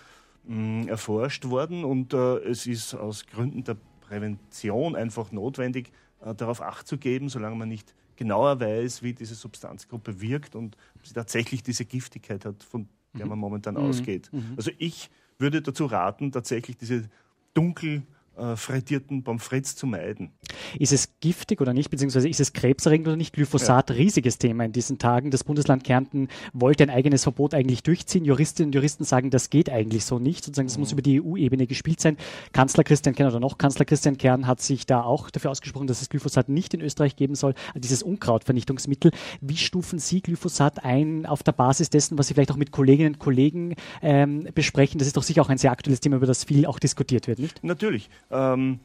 mh, 0.45 0.87
erforscht 0.87 1.45
worden 1.49 1.83
und 1.83 2.13
äh, 2.13 2.37
es 2.39 2.67
ist 2.67 2.93
aus 2.93 3.25
Gründen 3.25 3.63
der 3.63 3.77
Prävention 4.01 4.95
einfach 4.95 5.31
notwendig, 5.31 5.91
äh, 6.25 6.33
darauf 6.35 6.61
Acht 6.61 6.87
zu 6.87 6.97
geben, 6.97 7.29
solange 7.29 7.55
man 7.55 7.69
nicht 7.69 7.93
genauer 8.15 8.59
weiß, 8.59 9.03
wie 9.03 9.13
diese 9.13 9.35
Substanzgruppe 9.35 10.21
wirkt 10.21 10.55
und 10.55 10.77
ob 10.95 11.05
sie 11.07 11.13
tatsächlich 11.13 11.63
diese 11.63 11.85
Giftigkeit 11.85 12.45
hat, 12.45 12.63
von 12.63 12.87
der 13.13 13.25
man 13.25 13.37
momentan 13.37 13.75
mhm. 13.75 13.81
ausgeht. 13.81 14.29
Mhm. 14.31 14.53
Also 14.57 14.71
ich 14.77 15.09
würde 15.37 15.61
dazu 15.61 15.85
raten, 15.85 16.31
tatsächlich 16.31 16.77
diese 16.77 17.09
dunkel 17.53 18.03
äh, 18.37 18.55
frittierten 18.55 19.23
Pommes 19.23 19.43
frites 19.43 19.75
zu 19.75 19.85
meiden. 19.85 20.31
Ist 20.79 20.93
es 20.93 21.19
giftig 21.19 21.61
oder 21.61 21.73
nicht, 21.73 21.89
beziehungsweise 21.89 22.27
ist 22.27 22.39
es 22.39 22.53
krebserregend 22.53 23.07
oder 23.07 23.17
nicht? 23.17 23.33
Glyphosat, 23.33 23.89
ja. 23.89 23.95
riesiges 23.95 24.37
Thema 24.37 24.65
in 24.65 24.71
diesen 24.71 24.97
Tagen. 24.97 25.31
Das 25.31 25.43
Bundesland 25.43 25.83
Kärnten 25.83 26.29
wollte 26.53 26.83
ein 26.83 26.89
eigenes 26.89 27.23
Verbot 27.23 27.53
eigentlich 27.53 27.83
durchziehen. 27.83 28.25
Juristinnen 28.25 28.69
und 28.69 28.75
Juristen 28.75 29.03
sagen, 29.03 29.29
das 29.29 29.49
geht 29.49 29.69
eigentlich 29.69 30.05
so 30.05 30.19
nicht. 30.19 30.43
Sozusagen, 30.43 30.67
es 30.67 30.77
mhm. 30.77 30.81
muss 30.81 30.91
über 30.91 31.01
die 31.01 31.21
EU-Ebene 31.21 31.67
gespielt 31.67 31.99
sein. 31.99 32.17
Kanzler 32.51 32.83
Christian 32.83 33.15
Kern 33.15 33.29
oder 33.29 33.39
noch 33.39 33.57
Kanzler 33.57 33.85
Christian 33.85 34.17
Kern 34.17 34.47
hat 34.47 34.61
sich 34.61 34.85
da 34.85 35.01
auch 35.03 35.29
dafür 35.29 35.51
ausgesprochen, 35.51 35.87
dass 35.87 36.01
es 36.01 36.09
Glyphosat 36.09 36.49
nicht 36.49 36.73
in 36.73 36.81
Österreich 36.81 37.15
geben 37.15 37.35
soll. 37.35 37.53
Also 37.69 37.79
dieses 37.79 38.03
Unkrautvernichtungsmittel. 38.03 39.11
Wie 39.41 39.57
stufen 39.57 39.99
Sie 39.99 40.21
Glyphosat 40.21 40.83
ein 40.83 41.25
auf 41.25 41.43
der 41.43 41.51
Basis 41.51 41.89
dessen, 41.89 42.17
was 42.17 42.27
Sie 42.27 42.33
vielleicht 42.33 42.51
auch 42.51 42.57
mit 42.57 42.71
Kolleginnen 42.71 43.13
und 43.13 43.19
Kollegen 43.19 43.75
ähm, 44.01 44.47
besprechen? 44.53 44.97
Das 44.97 45.07
ist 45.07 45.17
doch 45.17 45.23
sicher 45.23 45.41
auch 45.41 45.49
ein 45.49 45.57
sehr 45.57 45.71
aktuelles 45.71 45.99
Thema, 45.99 46.17
über 46.17 46.25
das 46.25 46.43
viel 46.43 46.65
auch 46.65 46.79
diskutiert 46.79 47.27
wird, 47.27 47.39
nicht? 47.39 47.63
Natürlich. 47.63 48.09
Ähm, 48.31 48.79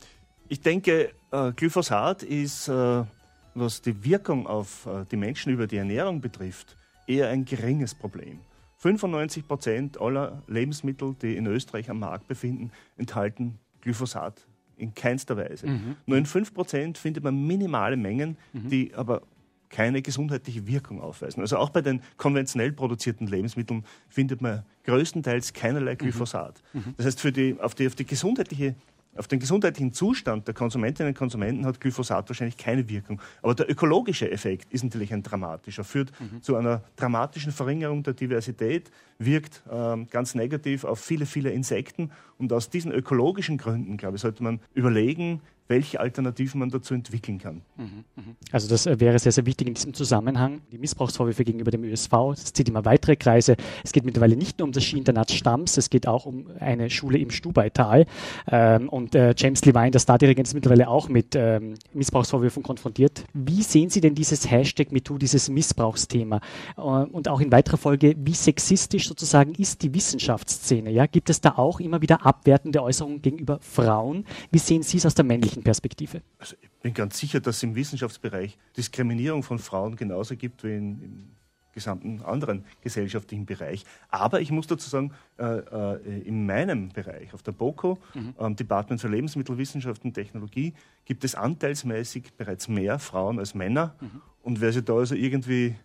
ich 0.49 0.61
denke, 0.61 1.11
äh, 1.31 1.53
Glyphosat 1.53 2.23
ist, 2.23 2.69
äh, 2.69 3.05
was 3.55 3.83
die 3.83 4.05
Wirkung 4.05 4.47
auf 4.47 4.87
äh, 4.87 5.05
die 5.11 5.17
Menschen 5.17 5.53
über 5.53 5.67
die 5.67 5.77
Ernährung 5.77 6.21
betrifft, 6.21 6.77
eher 7.07 7.29
ein 7.29 7.45
geringes 7.45 7.95
Problem. 7.95 8.41
95 8.79 9.47
Prozent 9.49 10.01
aller 10.01 10.43
Lebensmittel, 10.47 11.17
die 11.21 11.37
in 11.37 11.47
Österreich 11.47 11.91
am 11.91 11.99
Markt 11.99 12.29
befinden, 12.29 12.71
enthalten 12.97 13.59
Glyphosat 13.81 14.47
in 14.77 14.95
keinster 14.95 15.37
Weise. 15.37 15.67
Mhm. 15.67 15.97
Nur 16.07 16.19
in 16.19 16.27
5 16.27 16.55
Prozent 16.55 16.99
findet 16.99 17.25
man 17.25 17.47
minimale 17.47 17.97
Mengen, 17.97 18.37
mhm. 18.53 18.69
die 18.69 18.95
aber 18.95 19.23
keine 19.69 20.01
gesundheitliche 20.01 20.67
Wirkung 20.67 21.01
aufweisen. 21.01 21.41
Also 21.41 21.59
auch 21.59 21.71
bei 21.71 21.83
den 21.83 22.01
konventionell 22.17 22.73
produzierten 22.73 23.27
Lebensmitteln 23.27 23.85
findet 24.09 24.41
man 24.41 24.65
größtenteils 24.85 25.53
keinerlei 25.53 25.95
mhm. 25.95 25.99
Glyphosat. 25.99 26.63
Mhm. 26.73 26.95
Das 26.97 27.07
heißt, 27.07 27.21
für 27.21 27.33
die, 27.33 27.57
auf, 27.61 27.75
die, 27.75 27.87
auf 27.87 27.95
die 27.95 28.07
gesundheitliche 28.07 28.77
auf 29.19 29.29
den 29.29 29.41
gesundheitlichen 29.41 29.93
Zustand 29.93 30.47
der 30.47 30.55
Konsumentinnen 30.55 31.13
und 31.13 31.19
Konsumenten 31.19 31.67
hat 31.67 31.81
Glyphosat 31.81 32.29
wahrscheinlich 32.29 32.57
keine 32.57 32.89
Wirkung. 32.89 33.21
Aber 33.43 33.55
der 33.55 33.71
ökologische 33.71 34.31
Effekt 34.31 34.73
ist 34.73 34.85
natürlich 34.85 35.13
ein 35.13 35.23
dramatischer, 35.23 35.85
führt 35.85 36.13
mhm. 36.21 36.43
zu 36.43 36.57
einer 36.57 36.83
dramatischen 36.97 37.53
Verringerung 37.53 38.03
der 38.03 38.15
Diversität, 38.15 38.91
wirkt 39.19 39.63
ähm, 39.71 40.07
ganz 40.11 40.35
negativ 40.35 40.85
auf 40.85 41.01
viele, 41.01 41.27
viele 41.27 41.51
Insekten. 41.51 42.11
Und 42.39 42.53
aus 42.53 42.71
diesen 42.71 42.93
ökologischen 42.93 43.59
Gründen, 43.59 43.97
glaube 43.97 44.17
ich, 44.17 44.23
sollte 44.23 44.43
man 44.43 44.61
überlegen, 44.75 45.41
welche 45.69 46.01
Alternativen 46.01 46.59
man 46.59 46.71
dazu 46.71 46.95
entwickeln 46.95 47.39
kann. 47.39 47.63
Also 48.53 48.69
das 48.69 48.87
äh, 48.87 48.99
wäre 49.01 49.19
sehr, 49.19 49.33
sehr 49.33 49.47
wichtig 49.47 49.69
in 49.69 49.75
diesem 49.75 49.95
Zusammenhang. 49.95 50.63
Die 50.73 50.79
Missbrauchsvorwürfe 50.79 51.45
gegenüber 51.45 51.71
dem 51.71 51.85
ÖSV, 51.85 52.11
das 52.31 52.53
zieht 52.53 52.69
immer 52.69 52.85
weitere 52.85 53.17
Kreise. 53.17 53.57
Es 53.85 53.93
geht 53.93 54.05
mittlerweile 54.05 54.37
nicht 54.37 54.59
nur 54.59 54.67
um 54.67 54.73
das 54.73 54.85
Skiinternat 54.85 55.31
Stamms, 55.31 55.77
es 55.77 55.91
geht 55.91 56.07
auch 56.07 56.27
um 56.27 56.47
eine 56.59 56.91
Schule 56.91 57.19
im 57.19 57.31
Stubaital. 57.31 58.07
Ähm, 58.51 58.89
und 58.89 59.15
äh, 59.15 59.35
James 59.37 59.65
Levine, 59.65 59.91
der 59.91 59.99
Stardirigent, 60.01 60.49
ist 60.49 60.55
mittlerweile 60.55 60.89
auch 60.89 61.09
mit 61.09 61.35
ähm, 61.35 61.75
Missbrauchsvorwürfen 61.93 62.63
konfrontiert. 62.63 63.25
Wie 63.35 63.63
sehen 63.63 63.91
Sie 63.91 64.01
denn 64.01 64.15
dieses 64.15 64.51
Hashtag 64.51 64.91
MeToo, 64.91 65.19
dieses 65.19 65.51
Missbrauchsthema? 65.51 66.41
Äh, 66.77 66.81
und 66.81 67.29
auch 67.29 67.41
in 67.41 67.53
weiterer 67.53 67.77
Folge, 67.77 68.15
wie 68.19 68.35
sexistisch 68.35 69.09
sozusagen 69.09 69.55
ist 69.55 69.83
die 69.83 69.93
Wissenschaftsszene? 69.93 70.91
Ja? 70.91 71.07
Gibt 71.07 71.29
es 71.29 71.43
da 71.43 71.53
auch 71.57 71.81
immer 71.81 72.01
wieder 72.01 72.25
abwertende 72.25 72.83
Äußerungen 72.83 73.21
gegenüber 73.21 73.59
Frauen? 73.61 74.25
Wie 74.51 74.59
sehen 74.59 74.83
Sie 74.83 74.97
es 74.97 75.07
aus 75.07 75.15
der 75.15 75.25
männlichen 75.25 75.58
wissenschaftlichen 75.59 75.65
Perspektive? 75.65 76.23
Also 76.39 76.57
ich 76.61 76.71
bin 76.83 76.95
ganz 76.95 77.19
sicher, 77.19 77.41
dass 77.41 77.57
es 77.57 77.63
im 77.63 77.75
Wissenschaftsbereich 77.75 78.59
Diskriminierung 78.77 79.43
von 79.43 79.59
Frauen 79.59 79.97
genauso 79.97 80.37
gibt 80.37 80.65
wie 80.65 80.75
in, 80.75 81.03
im 81.03 81.31
gesamten 81.79 82.23
anderen 82.23 82.65
gesellschaftlichen 82.81 83.47
Bereich. 83.47 83.85
Aber 84.09 84.41
ich 84.41 84.51
muss 84.51 84.67
dazu 84.67 84.89
sagen, 84.91 85.13
äh, 85.39 85.45
äh, 85.45 86.23
in 86.23 86.45
meinem 86.45 86.89
Bereich, 86.89 87.33
auf 87.35 87.43
der 87.43 87.53
BOKO, 87.53 87.99
mhm. 88.15 88.35
ähm, 88.39 88.57
Department 88.57 89.01
für 89.01 89.09
Lebensmittelwissenschaft 89.09 90.05
und 90.05 90.13
Technologie, 90.15 90.75
gibt 91.05 91.23
es 91.23 91.37
anteilsmäßig 91.37 92.33
bereits 92.37 92.67
mehr 92.67 92.99
Frauen 92.99 93.39
als 93.39 93.55
Männer. 93.55 93.95
Mhm. 94.01 94.23
Und 94.43 94.61
wer 94.61 94.73
sich 94.73 94.85
da 94.85 94.95
also 94.95 95.15
irgendwie 95.15 95.77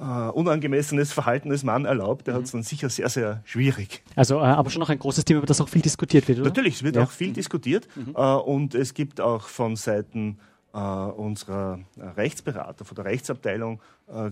Uh, 0.00 0.30
unangemessenes 0.32 1.12
Verhalten 1.12 1.50
als 1.50 1.64
Mann 1.64 1.84
erlaubt, 1.84 2.28
der 2.28 2.34
mhm. 2.34 2.38
hat 2.38 2.44
es 2.44 2.52
dann 2.52 2.62
sicher 2.62 2.88
sehr, 2.88 3.08
sehr 3.08 3.42
schwierig. 3.44 4.04
Also, 4.14 4.36
äh, 4.36 4.42
aber 4.42 4.70
schon 4.70 4.78
noch 4.78 4.90
ein 4.90 4.98
großes 5.00 5.24
Thema, 5.24 5.38
über 5.38 5.48
das 5.48 5.60
auch 5.60 5.68
viel 5.68 5.82
diskutiert 5.82 6.28
wird, 6.28 6.38
oder? 6.38 6.50
Natürlich, 6.50 6.76
es 6.76 6.82
wird 6.84 6.94
ja. 6.94 7.02
auch 7.02 7.10
viel 7.10 7.30
mhm. 7.30 7.34
diskutiert 7.34 7.88
mhm. 7.96 8.14
uh, 8.14 8.36
und 8.36 8.76
es 8.76 8.94
gibt 8.94 9.20
auch 9.20 9.48
von 9.48 9.74
Seiten 9.74 10.38
äh, 10.72 10.78
unserer 10.78 11.80
Rechtsberater, 12.16 12.84
von 12.84 12.94
der 12.94 13.06
Rechtsabteilung 13.06 13.76
äh, 13.76 13.80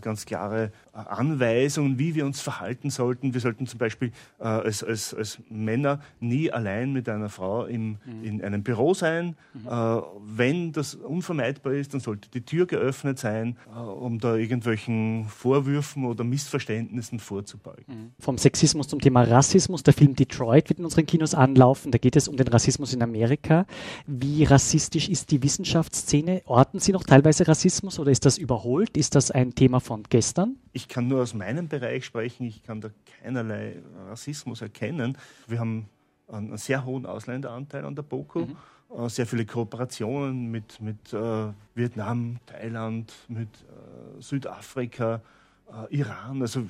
ganz 0.00 0.24
klare 0.24 0.72
äh, 0.94 0.98
Anweisungen, 0.98 1.98
wie 1.98 2.14
wir 2.14 2.24
uns 2.24 2.40
verhalten 2.40 2.90
sollten. 2.90 3.34
Wir 3.34 3.40
sollten 3.40 3.66
zum 3.66 3.78
Beispiel 3.78 4.12
äh, 4.38 4.44
als, 4.44 4.82
als, 4.82 5.12
als 5.12 5.38
Männer 5.50 6.00
nie 6.20 6.50
allein 6.50 6.92
mit 6.92 7.08
einer 7.08 7.28
Frau 7.28 7.66
im, 7.66 7.98
mhm. 8.04 8.24
in 8.24 8.42
einem 8.42 8.62
Büro 8.62 8.94
sein. 8.94 9.36
Mhm. 9.54 9.68
Äh, 9.68 10.02
wenn 10.26 10.72
das 10.72 10.94
unvermeidbar 10.94 11.74
ist, 11.74 11.92
dann 11.92 12.00
sollte 12.00 12.30
die 12.30 12.40
Tür 12.40 12.66
geöffnet 12.66 13.18
sein, 13.18 13.56
äh, 13.74 13.78
um 13.78 14.18
da 14.18 14.36
irgendwelchen 14.36 15.26
Vorwürfen 15.28 16.04
oder 16.04 16.24
Missverständnissen 16.24 17.18
vorzubeugen. 17.18 17.84
Mhm. 17.86 18.12
Vom 18.18 18.38
Sexismus 18.38 18.88
zum 18.88 19.00
Thema 19.00 19.22
Rassismus. 19.24 19.82
Der 19.82 19.92
Film 19.92 20.14
Detroit 20.14 20.70
wird 20.70 20.78
in 20.78 20.84
unseren 20.84 21.06
Kinos 21.06 21.34
anlaufen. 21.34 21.92
Da 21.92 21.98
geht 21.98 22.16
es 22.16 22.28
um 22.28 22.36
den 22.36 22.48
Rassismus 22.48 22.94
in 22.94 23.02
Amerika. 23.02 23.66
Wie 24.06 24.44
rassistisch 24.44 25.08
ist 25.08 25.30
die 25.30 25.42
Wissenschaftsszene? 25.42 26.42
Orten 26.46 26.80
Sie 26.80 26.92
noch 26.92 27.04
teilweise 27.04 27.46
Rassismus 27.46 27.98
oder 27.98 28.10
ist 28.10 28.24
das 28.24 28.38
überholt? 28.38 28.96
Ist 28.96 29.14
das 29.14 29.30
ein 29.30 29.54
Thema? 29.54 29.65
Thema 29.66 29.80
von 29.80 30.04
gestern? 30.04 30.54
Ich 30.72 30.86
kann 30.86 31.08
nur 31.08 31.22
aus 31.22 31.34
meinem 31.34 31.66
Bereich 31.66 32.04
sprechen. 32.04 32.46
Ich 32.46 32.62
kann 32.62 32.80
da 32.80 32.90
keinerlei 33.20 33.82
Rassismus 34.08 34.62
erkennen. 34.62 35.18
Wir 35.48 35.58
haben 35.58 35.86
einen 36.28 36.56
sehr 36.56 36.84
hohen 36.84 37.04
Ausländeranteil 37.04 37.84
an 37.84 37.96
der 37.96 38.02
BOKU. 38.02 38.46
Mhm 38.46 38.56
äh, 38.96 39.08
sehr 39.08 39.26
viele 39.26 39.44
Kooperationen 39.44 40.52
mit, 40.52 40.80
mit 40.80 41.12
äh, 41.12 41.48
Vietnam, 41.74 42.38
Thailand, 42.46 43.12
mit 43.26 43.48
äh, 43.48 44.22
Südafrika, 44.22 45.20
äh, 45.68 45.96
Iran. 45.96 46.40
Also 46.40 46.64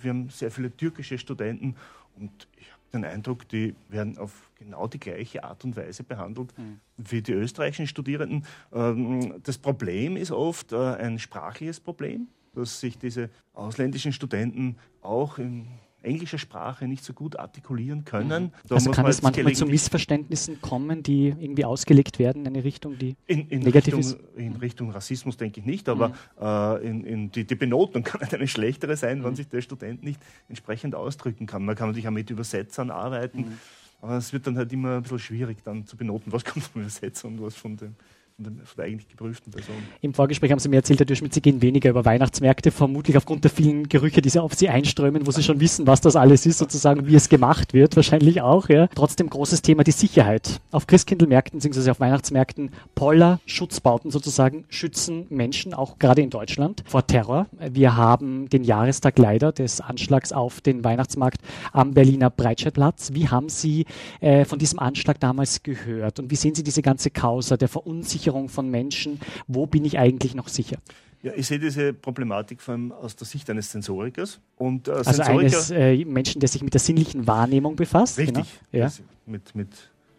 wir 0.00 0.08
haben 0.08 0.30
sehr 0.30 0.50
viele 0.50 0.74
türkische 0.74 1.18
Studenten 1.18 1.76
und 2.16 2.48
ich 2.56 2.72
habe 2.72 2.80
den 2.94 3.04
Eindruck, 3.04 3.46
die 3.50 3.74
werden 3.90 4.16
auf 4.16 4.50
genau 4.58 4.86
die 4.86 4.98
gleiche 4.98 5.44
Art 5.44 5.62
und 5.62 5.76
Weise 5.76 6.04
behandelt 6.04 6.56
mhm. 6.56 6.80
wie 6.96 7.20
die 7.20 7.32
österreichischen 7.32 7.86
Studierenden. 7.86 8.46
Ähm, 8.72 9.34
das 9.42 9.58
Problem 9.58 10.16
ist 10.16 10.30
oft 10.30 10.72
äh, 10.72 10.94
ein 10.94 11.18
sprachliches 11.18 11.80
Problem 11.80 12.28
dass 12.58 12.80
sich 12.80 12.98
diese 12.98 13.30
ausländischen 13.54 14.12
Studenten 14.12 14.76
auch 15.00 15.38
in 15.38 15.68
englischer 16.02 16.38
Sprache 16.38 16.86
nicht 16.86 17.04
so 17.04 17.12
gut 17.12 17.38
artikulieren 17.38 18.04
können. 18.04 18.44
Mhm. 18.44 18.52
Da 18.68 18.76
also 18.76 18.90
kann 18.90 19.06
es 19.06 19.22
manchmal 19.22 19.54
zu 19.54 19.66
Missverständnissen 19.66 20.60
kommen, 20.60 21.02
die 21.02 21.28
irgendwie 21.28 21.64
ausgelegt 21.64 22.18
werden 22.18 22.42
in 22.42 22.48
eine 22.54 22.64
Richtung, 22.64 22.98
die 22.98 23.16
in, 23.26 23.48
in 23.48 23.62
negativ 23.62 23.96
Richtung, 23.96 24.18
ist? 24.18 24.36
In 24.36 24.56
Richtung 24.56 24.90
Rassismus 24.90 25.36
denke 25.36 25.60
ich 25.60 25.66
nicht, 25.66 25.88
aber 25.88 26.08
mhm. 26.08 26.14
äh, 26.40 26.88
in, 26.88 27.04
in 27.04 27.32
die, 27.32 27.44
die, 27.44 27.54
Benotung 27.54 28.02
kann 28.04 28.22
eine 28.22 28.48
schlechtere 28.48 28.96
sein, 28.96 29.20
mhm. 29.20 29.24
wenn 29.24 29.36
sich 29.36 29.48
der 29.48 29.60
Student 29.60 30.02
nicht 30.02 30.20
entsprechend 30.48 30.94
ausdrücken 30.94 31.46
kann. 31.46 31.64
Man 31.64 31.74
kann 31.74 31.88
natürlich 31.88 32.08
auch 32.08 32.12
mit 32.12 32.30
Übersetzern 32.30 32.90
arbeiten, 32.90 33.40
mhm. 33.40 33.58
aber 34.00 34.16
es 34.18 34.32
wird 34.32 34.46
dann 34.46 34.56
halt 34.56 34.72
immer 34.72 34.96
ein 34.96 35.02
bisschen 35.02 35.18
schwierig 35.18 35.58
dann 35.64 35.84
zu 35.84 35.96
benoten, 35.96 36.32
was 36.32 36.44
kommt 36.44 36.64
vom 36.64 36.82
Übersetzer 36.82 37.26
und 37.28 37.42
was 37.42 37.56
von 37.56 37.76
dem 37.76 37.96
von 38.42 38.56
der 38.76 38.84
eigentlich 38.84 39.08
geprüften 39.08 39.52
Person. 39.52 39.74
Im 40.00 40.14
Vorgespräch 40.14 40.52
haben 40.52 40.60
Sie 40.60 40.68
mir 40.68 40.76
erzählt, 40.76 41.00
Herr 41.00 41.06
Dürschmidt, 41.06 41.34
Sie 41.34 41.42
gehen 41.42 41.60
weniger 41.60 41.90
über 41.90 42.04
Weihnachtsmärkte, 42.04 42.70
vermutlich 42.70 43.16
aufgrund 43.16 43.42
der 43.42 43.50
vielen 43.50 43.88
Gerüche, 43.88 44.22
die 44.22 44.28
Sie 44.28 44.40
auf 44.40 44.54
Sie 44.54 44.68
einströmen, 44.68 45.26
wo 45.26 45.32
Sie 45.32 45.42
schon 45.42 45.58
wissen, 45.58 45.88
was 45.88 46.00
das 46.00 46.14
alles 46.14 46.46
ist, 46.46 46.58
sozusagen, 46.58 47.08
wie 47.08 47.16
es 47.16 47.28
gemacht 47.28 47.74
wird, 47.74 47.96
wahrscheinlich 47.96 48.40
auch. 48.40 48.68
Ja. 48.68 48.86
Trotzdem 48.94 49.28
großes 49.28 49.62
Thema 49.62 49.82
die 49.82 49.90
Sicherheit. 49.90 50.60
Auf 50.70 50.86
Christkindlmärkten 50.86 51.58
bzw. 51.58 51.90
auf 51.90 51.98
Weihnachtsmärkten 51.98 52.70
Poller, 52.94 53.40
Schutzbauten 53.44 54.12
sozusagen, 54.12 54.64
schützen 54.68 55.26
Menschen, 55.30 55.74
auch 55.74 55.98
gerade 55.98 56.22
in 56.22 56.30
Deutschland, 56.30 56.84
vor 56.86 57.08
Terror. 57.08 57.46
Wir 57.72 57.96
haben 57.96 58.48
den 58.48 58.62
Jahrestag 58.62 59.18
leider 59.18 59.50
des 59.50 59.80
Anschlags 59.80 60.32
auf 60.32 60.60
den 60.60 60.84
Weihnachtsmarkt 60.84 61.40
am 61.72 61.92
Berliner 61.92 62.30
Breitscheidplatz. 62.30 63.10
Wie 63.14 63.28
haben 63.28 63.48
Sie 63.48 63.84
äh, 64.20 64.44
von 64.44 64.60
diesem 64.60 64.78
Anschlag 64.78 65.18
damals 65.18 65.64
gehört 65.64 66.20
und 66.20 66.30
wie 66.30 66.36
sehen 66.36 66.54
Sie 66.54 66.62
diese 66.62 66.82
ganze 66.82 67.10
Causa 67.10 67.56
der 67.56 67.66
Verunsicherung 67.66 68.27
Verunsicherung 68.28 68.48
von 68.48 68.70
Menschen. 68.70 69.20
Wo 69.46 69.66
bin 69.66 69.84
ich 69.84 69.98
eigentlich 69.98 70.34
noch 70.34 70.48
sicher? 70.48 70.78
Ja, 71.22 71.32
ich 71.34 71.46
sehe 71.48 71.58
diese 71.58 71.92
Problematik 71.92 72.60
vor 72.60 72.74
allem 72.74 72.92
aus 72.92 73.16
der 73.16 73.26
Sicht 73.26 73.50
eines 73.50 73.72
Sensorikers. 73.72 74.40
Und, 74.56 74.86
äh, 74.86 74.92
also 74.92 75.12
Sensoriker, 75.12 75.40
eines 75.40 75.70
äh, 75.70 76.04
Menschen, 76.04 76.40
der 76.40 76.48
sich 76.48 76.62
mit 76.62 76.74
der 76.74 76.80
sinnlichen 76.80 77.26
Wahrnehmung 77.26 77.74
befasst. 77.74 78.18
Richtig. 78.18 78.46
Genau. 78.70 78.84
Ja. 78.84 78.92
Mit, 79.26 79.54
mit 79.54 79.68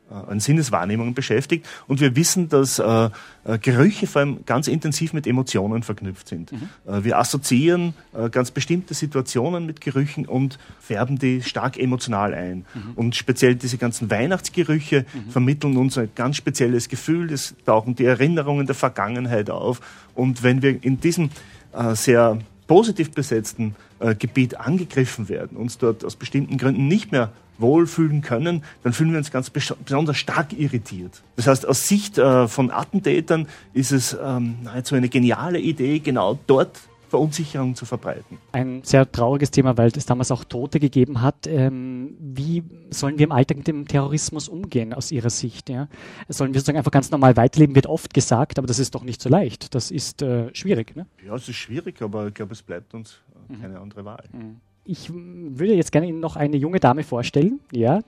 an 0.09 0.39
Sinneswahrnehmungen 0.39 1.13
beschäftigt. 1.13 1.67
Und 1.87 2.01
wir 2.01 2.15
wissen, 2.15 2.49
dass 2.49 2.79
äh, 2.79 3.09
äh, 3.43 3.57
Gerüche 3.59 4.07
vor 4.07 4.21
allem 4.21 4.45
ganz 4.45 4.67
intensiv 4.67 5.13
mit 5.13 5.27
Emotionen 5.27 5.83
verknüpft 5.83 6.27
sind. 6.27 6.51
Mhm. 6.51 6.69
Äh, 6.87 7.03
wir 7.03 7.17
assoziieren 7.17 7.93
äh, 8.13 8.29
ganz 8.29 8.51
bestimmte 8.51 8.93
Situationen 8.93 9.65
mit 9.65 9.81
Gerüchen 9.81 10.25
und 10.25 10.57
färben 10.79 11.19
die 11.19 11.41
stark 11.41 11.77
emotional 11.77 12.33
ein. 12.33 12.65
Mhm. 12.73 12.93
Und 12.95 13.15
speziell 13.15 13.55
diese 13.55 13.77
ganzen 13.77 14.09
Weihnachtsgerüche 14.09 15.05
mhm. 15.13 15.31
vermitteln 15.31 15.77
uns 15.77 15.97
ein 15.97 16.09
ganz 16.15 16.37
spezielles 16.37 16.89
Gefühl. 16.89 17.31
Es 17.31 17.55
tauchen 17.65 17.95
die 17.95 18.05
Erinnerungen 18.05 18.65
der 18.65 18.75
Vergangenheit 18.75 19.49
auf. 19.49 19.81
Und 20.15 20.43
wenn 20.43 20.61
wir 20.61 20.83
in 20.83 20.99
diesem 20.99 21.29
äh, 21.73 21.95
sehr 21.95 22.39
positiv 22.67 23.11
besetzten 23.11 23.75
äh, 23.99 24.15
Gebiet 24.15 24.59
angegriffen 24.59 25.27
werden, 25.27 25.57
uns 25.57 25.77
dort 25.77 26.05
aus 26.05 26.15
bestimmten 26.15 26.57
Gründen 26.57 26.87
nicht 26.87 27.11
mehr 27.11 27.31
wohlfühlen 27.59 28.21
können, 28.21 28.63
dann 28.83 28.93
fühlen 28.93 29.11
wir 29.11 29.17
uns 29.17 29.31
ganz 29.31 29.49
besonders 29.49 30.17
stark 30.17 30.53
irritiert. 30.57 31.21
Das 31.35 31.47
heißt, 31.47 31.67
aus 31.67 31.87
Sicht 31.87 32.17
äh, 32.17 32.47
von 32.47 32.71
Attentätern 32.71 33.47
ist 33.73 33.91
es 33.91 34.17
ähm, 34.21 34.57
nahezu 34.63 34.95
eine 34.95 35.09
geniale 35.09 35.59
Idee, 35.59 35.99
genau 35.99 36.39
dort 36.47 36.79
Verunsicherung 37.09 37.75
zu 37.75 37.85
verbreiten. 37.85 38.37
Ein 38.51 38.81
sehr 38.83 39.11
trauriges 39.11 39.51
Thema, 39.51 39.77
weil 39.77 39.87
es 39.87 40.05
damals 40.05 40.31
auch 40.31 40.43
Tote 40.43 40.79
gegeben 40.79 41.21
hat. 41.21 41.47
Ähm, 41.47 42.15
wie 42.19 42.63
sollen 42.91 43.17
wir 43.17 43.25
im 43.25 43.31
Alltag 43.31 43.57
mit 43.57 43.67
dem 43.67 43.87
Terrorismus 43.87 44.47
umgehen 44.47 44.93
aus 44.93 45.11
Ihrer 45.11 45.29
Sicht? 45.29 45.69
Ja? 45.69 45.89
Sollen 46.29 46.53
wir 46.53 46.59
sozusagen 46.59 46.77
einfach 46.77 46.91
ganz 46.91 47.11
normal 47.11 47.35
weiterleben, 47.35 47.75
wird 47.75 47.87
oft 47.87 48.13
gesagt, 48.13 48.57
aber 48.57 48.67
das 48.67 48.79
ist 48.79 48.95
doch 48.95 49.03
nicht 49.03 49.21
so 49.21 49.29
leicht. 49.29 49.73
Das 49.75 49.91
ist 49.91 50.21
äh, 50.21 50.53
schwierig. 50.53 50.95
Ne? 50.95 51.07
Ja, 51.25 51.35
es 51.35 51.49
ist 51.49 51.55
schwierig, 51.55 52.01
aber 52.01 52.27
ich 52.27 52.33
glaube, 52.35 52.53
es 52.53 52.61
bleibt 52.61 52.93
uns 52.93 53.19
äh, 53.49 53.53
mhm. 53.53 53.61
keine 53.61 53.79
andere 53.79 54.05
Wahl. 54.05 54.23
Mhm 54.31 54.61
ich 54.89 55.11
würde 55.13 55.75
jetzt 55.75 55.91
gerne 55.91 56.07
Ihnen 56.07 56.19
noch 56.19 56.35
eine 56.35 56.57
junge 56.57 56.79
Dame 56.79 57.03
vorstellen, 57.03 57.59
ja, 57.71 58.01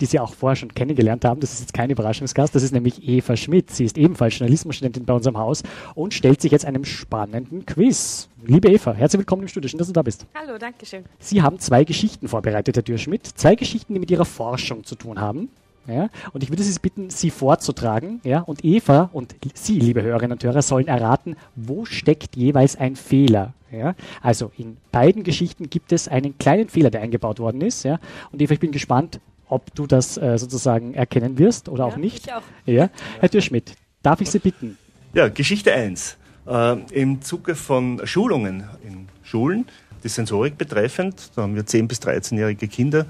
die 0.00 0.06
Sie 0.06 0.18
auch 0.18 0.34
vorher 0.34 0.56
schon 0.56 0.74
kennengelernt 0.74 1.24
haben. 1.24 1.40
Das 1.40 1.52
ist 1.52 1.60
jetzt 1.60 1.74
kein 1.74 1.90
Überraschungsgast, 1.90 2.54
das 2.54 2.64
ist 2.64 2.72
nämlich 2.72 3.06
Eva 3.08 3.36
Schmidt. 3.36 3.70
Sie 3.70 3.84
ist 3.84 3.96
ebenfalls 3.96 4.36
Journalismusstudentin 4.36 5.04
bei 5.04 5.14
unserem 5.14 5.38
Haus 5.38 5.62
und 5.94 6.14
stellt 6.14 6.40
sich 6.40 6.50
jetzt 6.50 6.64
einem 6.64 6.84
spannenden 6.84 7.64
Quiz. 7.66 8.28
Liebe 8.44 8.68
Eva, 8.68 8.92
herzlich 8.94 9.20
willkommen 9.20 9.42
im 9.42 9.48
Studio, 9.48 9.68
schön, 9.68 9.78
dass 9.78 9.86
du 9.86 9.92
da 9.92 10.02
bist. 10.02 10.26
Hallo, 10.34 10.58
danke 10.58 10.86
schön. 10.86 11.04
Sie 11.20 11.40
haben 11.40 11.60
zwei 11.60 11.84
Geschichten 11.84 12.26
vorbereitet, 12.26 12.76
Herr 12.76 12.82
Dürr-Schmidt. 12.82 13.24
Zwei 13.24 13.54
Geschichten, 13.54 13.94
die 13.94 14.00
mit 14.00 14.10
Ihrer 14.10 14.24
Forschung 14.24 14.82
zu 14.84 14.96
tun 14.96 15.20
haben. 15.20 15.50
Ja, 15.86 16.10
und 16.34 16.42
ich 16.42 16.50
würde 16.50 16.62
Sie 16.62 16.78
bitten, 16.80 17.08
sie 17.08 17.30
vorzutragen. 17.30 18.20
Ja, 18.22 18.40
und 18.40 18.62
Eva 18.62 19.08
und 19.14 19.34
Sie, 19.54 19.78
liebe 19.78 20.02
Hörerinnen 20.02 20.32
und 20.32 20.44
Hörer, 20.44 20.60
sollen 20.60 20.86
erraten, 20.86 21.36
wo 21.56 21.86
steckt 21.86 22.36
jeweils 22.36 22.76
ein 22.76 22.94
Fehler. 22.94 23.54
Ja, 23.70 23.94
also 24.22 24.50
in 24.56 24.78
beiden 24.92 25.24
Geschichten 25.24 25.68
gibt 25.68 25.92
es 25.92 26.08
einen 26.08 26.38
kleinen 26.38 26.68
Fehler, 26.68 26.90
der 26.90 27.02
eingebaut 27.02 27.38
worden 27.38 27.60
ist. 27.60 27.84
Ja, 27.84 27.98
und 28.32 28.40
Eva, 28.40 28.54
ich 28.54 28.60
bin 28.60 28.72
gespannt, 28.72 29.20
ob 29.48 29.74
du 29.74 29.86
das 29.86 30.16
äh, 30.16 30.38
sozusagen 30.38 30.94
erkennen 30.94 31.38
wirst 31.38 31.68
oder 31.68 31.86
ja, 31.86 31.92
auch 31.92 31.96
nicht. 31.96 32.26
Ich 32.26 32.32
auch. 32.32 32.42
Ja, 32.66 32.90
Herr 33.20 33.30
Türschmidt, 33.30 33.74
darf 34.02 34.20
ich 34.20 34.30
Sie 34.30 34.38
bitten? 34.38 34.78
Ja, 35.12 35.28
Geschichte 35.28 35.72
1. 35.72 36.16
Äh, 36.46 36.76
Im 36.92 37.22
Zuge 37.22 37.54
von 37.54 38.00
Schulungen 38.04 38.64
in 38.82 39.08
Schulen, 39.22 39.66
die 40.02 40.08
Sensorik 40.08 40.56
betreffend, 40.56 41.30
da 41.34 41.42
haben 41.42 41.54
wir 41.54 41.64
10- 41.64 41.88
bis 41.88 42.00
13-jährige 42.00 42.68
Kinder 42.68 43.06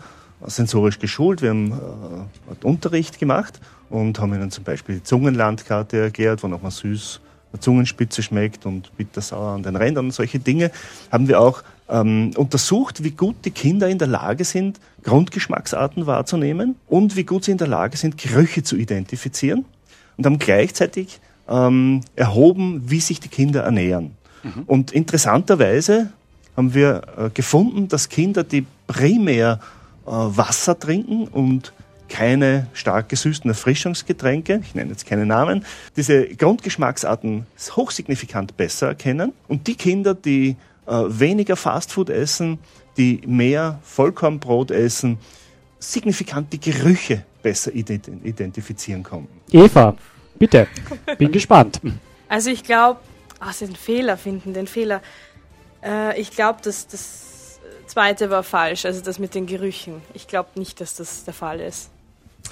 sensorisch 0.47 0.99
geschult. 0.99 1.43
Wir 1.43 1.50
haben 1.50 1.73
äh, 1.73 2.67
Unterricht 2.67 3.19
gemacht 3.19 3.61
und 3.91 4.19
haben 4.21 4.35
ihnen 4.35 4.50
zum 4.50 4.65
Beispiel 4.65 4.97
die 4.97 5.03
Zungenlandkarte 5.03 5.99
erklärt, 5.99 6.43
wo 6.43 6.49
nochmal 6.49 6.71
süß 6.71 7.21
eine 7.52 7.61
Zungenspitze 7.61 8.23
schmeckt 8.23 8.67
und 8.67 8.97
bittersauer 8.97 9.55
an 9.55 9.62
den 9.62 9.76
Rändern 9.76 10.07
und 10.07 10.12
solche 10.12 10.38
Dinge. 10.38 10.71
Haben 11.11 11.28
wir 11.28 11.40
auch 11.40 11.62
ähm, 11.88 12.33
untersucht, 12.37 13.02
wie 13.02 13.11
gut 13.11 13.37
die 13.45 13.50
Kinder 13.50 13.88
in 13.88 13.99
der 13.99 14.09
Lage 14.09 14.45
sind, 14.45 14.78
Grundgeschmacksarten 15.05 16.07
wahrzunehmen 16.07 16.76
und 16.87 17.17
wie 17.17 17.25
gut 17.25 17.45
sie 17.45 17.52
in 17.52 17.59
der 17.59 17.69
Lage 17.69 17.97
sind, 17.97 18.19
Gerüche 18.19 18.62
zu 18.62 18.76
identifizieren 18.76 19.64
und 20.17 20.26
haben 20.26 20.38
gleichzeitig 20.38 21.21
ähm, 21.49 22.02
erhoben, 22.14 22.83
wie 22.87 23.00
sich 23.00 23.21
die 23.21 23.28
Kinder 23.28 23.62
ernähren. 23.62 24.12
Mhm. 24.43 24.64
Und 24.67 24.93
interessanterweise 24.93 26.11
haben 26.57 26.75
wir 26.75 27.02
äh, 27.17 27.31
gefunden, 27.31 27.88
dass 27.88 28.09
Kinder, 28.09 28.45
die 28.45 28.67
primär 28.87 29.61
äh, 30.07 30.11
Wasser 30.11 30.78
trinken 30.78 31.28
und 31.28 31.73
keine 32.09 32.67
stark 32.73 33.09
gesüßten 33.09 33.50
Erfrischungsgetränke, 33.50 34.61
ich 34.62 34.75
nenne 34.75 34.91
jetzt 34.91 35.07
keine 35.07 35.27
Namen, 35.27 35.65
diese 35.97 36.27
Grundgeschmacksarten 36.27 37.47
hochsignifikant 37.77 38.57
besser 38.57 38.88
erkennen. 38.88 39.33
Und 39.47 39.67
die 39.67 39.75
Kinder, 39.75 40.15
die 40.15 40.57
äh, 40.87 40.93
weniger 40.93 41.57
Fastfood 41.57 42.11
essen, 42.11 42.59
die 42.97 43.21
mehr 43.27 43.79
Vollkornbrot 43.83 44.71
essen, 44.71 45.18
signifikant 45.79 46.53
die 46.53 46.61
Gerüche 46.61 47.25
besser 47.42 47.73
identifizieren 47.73 49.03
konnten. 49.03 49.40
Eva, 49.53 49.94
bitte, 50.38 50.66
bin 51.18 51.31
gespannt. 51.31 51.81
Also 52.29 52.51
ich 52.51 52.64
glaube, 52.64 53.01
ach, 53.38 53.57
den 53.57 53.77
Fehler 53.77 54.16
finden, 54.16 54.53
den 54.55 54.66
Fehler. 54.66 55.01
Äh, 55.85 56.21
ich 56.21 56.31
glaube, 56.31 56.61
dass 56.62 56.88
das 56.88 57.61
zweite 57.87 58.31
war 58.31 58.42
falsch, 58.42 58.85
also 58.85 59.01
das 59.01 59.18
mit 59.18 59.35
den 59.35 59.47
Gerüchen. 59.47 60.03
Ich 60.14 60.27
glaube 60.27 60.51
nicht, 60.57 60.81
dass 60.81 60.94
das 60.94 61.25
der 61.25 61.35
Fall 61.35 61.61
ist. 61.61 61.90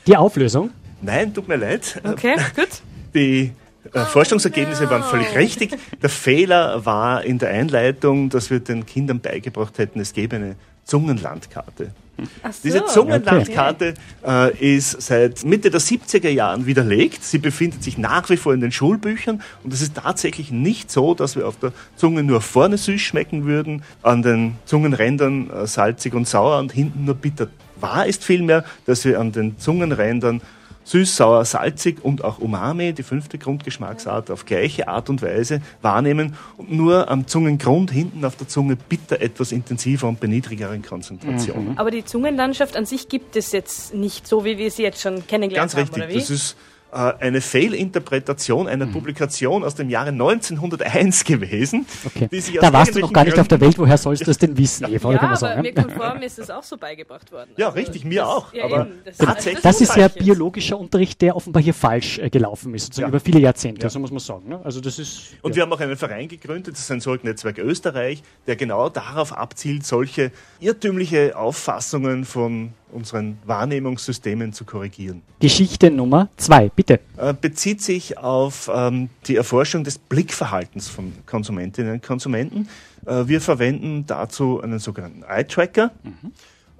Die 0.07 0.16
Auflösung? 0.16 0.71
Nein, 1.03 1.35
tut 1.35 1.49
mir 1.49 1.57
leid. 1.57 2.01
Okay, 2.05 2.37
gut. 2.55 2.69
Die 3.14 3.53
äh, 3.92 4.05
Forschungsergebnisse 4.05 4.88
waren 4.88 5.03
völlig 5.03 5.35
richtig. 5.35 5.77
Der 6.01 6.09
Fehler 6.09 6.85
war 6.85 7.25
in 7.25 7.38
der 7.38 7.51
Einleitung, 7.51 8.31
dass 8.31 8.51
wir 8.51 8.61
den 8.61 8.87
Kindern 8.87 9.21
beigebracht 9.21 9.79
hätten, 9.79 10.01
es 10.01 10.12
gäbe 10.12 10.37
eine 10.37 10.57
Zungenlandkarte. 10.85 11.90
So. 12.16 12.25
Diese 12.64 12.87
Zungenlandkarte 12.87 13.95
okay. 14.23 14.53
äh, 14.55 14.77
ist 14.77 15.03
seit 15.03 15.45
Mitte 15.45 15.71
der 15.71 15.81
70er 15.81 16.31
Jahren 16.31 16.64
widerlegt. 16.64 17.23
Sie 17.23 17.38
befindet 17.38 17.83
sich 17.83 17.99
nach 17.99 18.31
wie 18.31 18.38
vor 18.38 18.55
in 18.55 18.61
den 18.61 18.73
Schulbüchern 18.73 19.42
und 19.64 19.73
es 19.73 19.83
ist 19.83 19.97
tatsächlich 19.97 20.51
nicht 20.51 20.90
so, 20.90 21.14
dass 21.14 21.37
wir 21.37 21.47
auf 21.47 21.59
der 21.59 21.73
Zunge 21.97 22.23
nur 22.23 22.40
vorne 22.40 22.79
süß 22.79 23.01
schmecken 23.01 23.45
würden, 23.45 23.83
an 24.03 24.23
den 24.23 24.55
Zungenrändern 24.64 25.51
äh, 25.51 25.66
salzig 25.66 26.14
und 26.14 26.27
sauer 26.27 26.59
und 26.59 26.73
hinten 26.73 27.05
nur 27.05 27.16
bitter. 27.16 27.49
Wahr 27.81 28.07
ist 28.07 28.25
vielmehr, 28.25 28.65
dass 28.87 29.05
wir 29.05 29.21
an 29.21 29.33
den 29.33 29.59
Zungenrändern 29.59 30.41
süß, 30.87 31.17
sauer, 31.17 31.45
salzig 31.45 32.05
und 32.05 32.25
auch 32.25 32.39
Umami, 32.39 32.93
die 32.93 33.03
fünfte 33.03 33.39
Grundgeschmacksart, 33.39 34.31
auf 34.31 34.47
gleiche 34.47 34.89
Art 34.89 35.11
und 35.11 35.21
Weise 35.21 35.61
wahrnehmen 35.83 36.35
und 36.57 36.73
nur 36.73 37.11
am 37.11 37.27
Zungengrund 37.27 37.91
hinten 37.91 38.25
auf 38.25 38.37
der 38.37 38.49
Zunge 38.49 38.77
bitter 38.77 39.21
etwas 39.21 39.53
intensiver 39.53 40.09
und 40.09 40.21
beniedrigeren 40.21 40.83
Konzentrationen. 40.83 41.73
Mhm. 41.73 41.79
Aber 41.79 41.91
die 41.91 42.05
Zungenlandschaft 42.05 42.77
an 42.77 42.87
sich 42.87 43.09
gibt 43.09 43.37
es 43.37 43.53
jetzt 43.53 43.95
nicht 43.95 44.27
so, 44.27 44.45
wie 44.45 44.59
wir 44.59 44.71
sie 44.71 44.83
jetzt 44.83 45.01
schon 45.01 45.27
kennengelernt 45.27 45.73
Ganz 45.73 45.75
haben. 45.75 46.01
Ganz 46.01 46.09
richtig. 46.09 46.23
Das 46.23 46.31
ist 46.31 46.57
eine 46.97 47.41
Fehlinterpretation 47.41 48.69
einer 48.69 48.87
mhm. 48.87 48.93
Publikation 48.93 49.65
aus 49.65 49.75
dem 49.75 49.91
Jahre 49.91 50.11
1901 50.11 51.25
gewesen. 51.25 51.87
Okay. 52.05 52.29
da 52.61 52.73
warst 52.73 52.95
du 52.95 53.01
noch 53.01 53.13
gar 53.13 53.25
nicht 53.25 53.39
auf 53.39 53.49
der 53.49 53.61
Welt, 53.61 53.79
woher 53.79 53.99
sollst 53.99 54.27
du 54.27 54.31
es 54.31 54.39
denn 54.39 54.57
wissen, 54.57 54.87
Eva? 54.93 55.13
Ja, 55.13 55.23
aber 55.23 55.37
sagen, 55.37 55.63
mir 55.63 55.75
konform 55.75 56.23
ist 56.23 56.39
es 56.39 56.51
auch 56.51 56.63
so 56.63 56.77
beigebracht 56.77 57.31
worden. 57.33 57.51
Ja, 57.57 57.67
also 57.67 57.79
richtig, 57.79 58.05
mir 58.05 58.27
auch. 58.27 58.53
Ja, 58.53 58.65
aber 58.65 58.89
das, 59.05 59.19
tatsächlich 59.19 59.63
das, 59.63 59.81
ist 59.81 59.97
ja 59.97 60.09
biologischer 60.09 60.79
Unterricht, 60.79 61.21
der 61.21 61.37
offenbar 61.37 61.63
hier 61.63 61.75
falsch 61.75 62.19
äh, 62.19 62.31
gelaufen 62.31 62.75
ist, 62.75 62.87
sozusagen 62.87 63.07
ja. 63.07 63.09
über 63.09 63.21
viele 63.21 63.41
Jahrzehnte, 63.41 63.83
ja. 63.83 63.91
so 63.91 63.99
muss 63.99 64.11
man 64.11 64.21
sagen. 64.21 64.49
Ne? 64.49 64.61
Also 64.65 64.81
das 64.81 64.99
ist, 64.99 65.35
Und 65.43 65.55
wir 65.55 65.63
haben 65.63 65.73
auch 65.73 65.81
einen 65.81 65.97
Verein 65.97 66.29
gegründet, 66.29 66.75
das 66.75 66.87
Sensoriknetzwerk 66.87 67.59
Österreich, 67.59 68.23
der 68.47 68.57
genau 68.57 68.89
darauf 68.89 69.33
abzielt, 69.33 69.85
solche 69.85 70.33
irrtümliche 70.61 71.37
Auffassungen 71.37 72.25
von 72.25 72.73
unseren 72.92 73.38
Wahrnehmungssystemen 73.44 74.53
zu 74.53 74.64
korrigieren. 74.64 75.22
Geschichte 75.40 75.90
Nummer 75.90 76.29
zwei, 76.37 76.68
bitte. 76.68 77.01
Äh, 77.16 77.35
bezieht 77.38 77.83
sich 77.83 78.18
auf 78.18 78.70
ähm, 78.72 79.09
die 79.27 79.37
Erforschung 79.37 79.85
des 79.85 79.99
Blickverhaltens 79.99 80.88
von 80.88 81.12
Konsumentinnen 81.27 81.94
und 81.94 82.03
Konsumenten. 82.03 82.68
Äh, 83.05 83.27
wir 83.27 83.40
verwenden 83.40 84.05
dazu 84.07 84.61
einen 84.61 84.79
sogenannten 84.79 85.22
Eye-Tracker. 85.22 85.90
Mhm. 86.03 86.33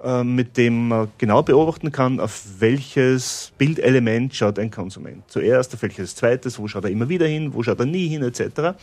Äh, 0.03 0.23
mit 0.23 0.57
dem 0.57 0.89
man 0.89 1.07
genau 1.17 1.41
beobachten 1.41 1.91
kann, 1.91 2.19
auf 2.19 2.43
welches 2.59 3.51
Bildelement 3.57 4.35
schaut 4.35 4.59
ein 4.59 4.69
Konsument. 4.69 5.23
Zuerst, 5.27 5.73
auf 5.73 5.81
welches 5.81 6.13
zweites, 6.15 6.59
wo 6.59 6.67
schaut 6.67 6.83
er 6.83 6.91
immer 6.91 7.09
wieder 7.09 7.25
hin, 7.25 7.55
wo 7.55 7.63
schaut 7.63 7.79
er 7.79 7.87
nie 7.87 8.07
hin, 8.07 8.21
etc. 8.21 8.77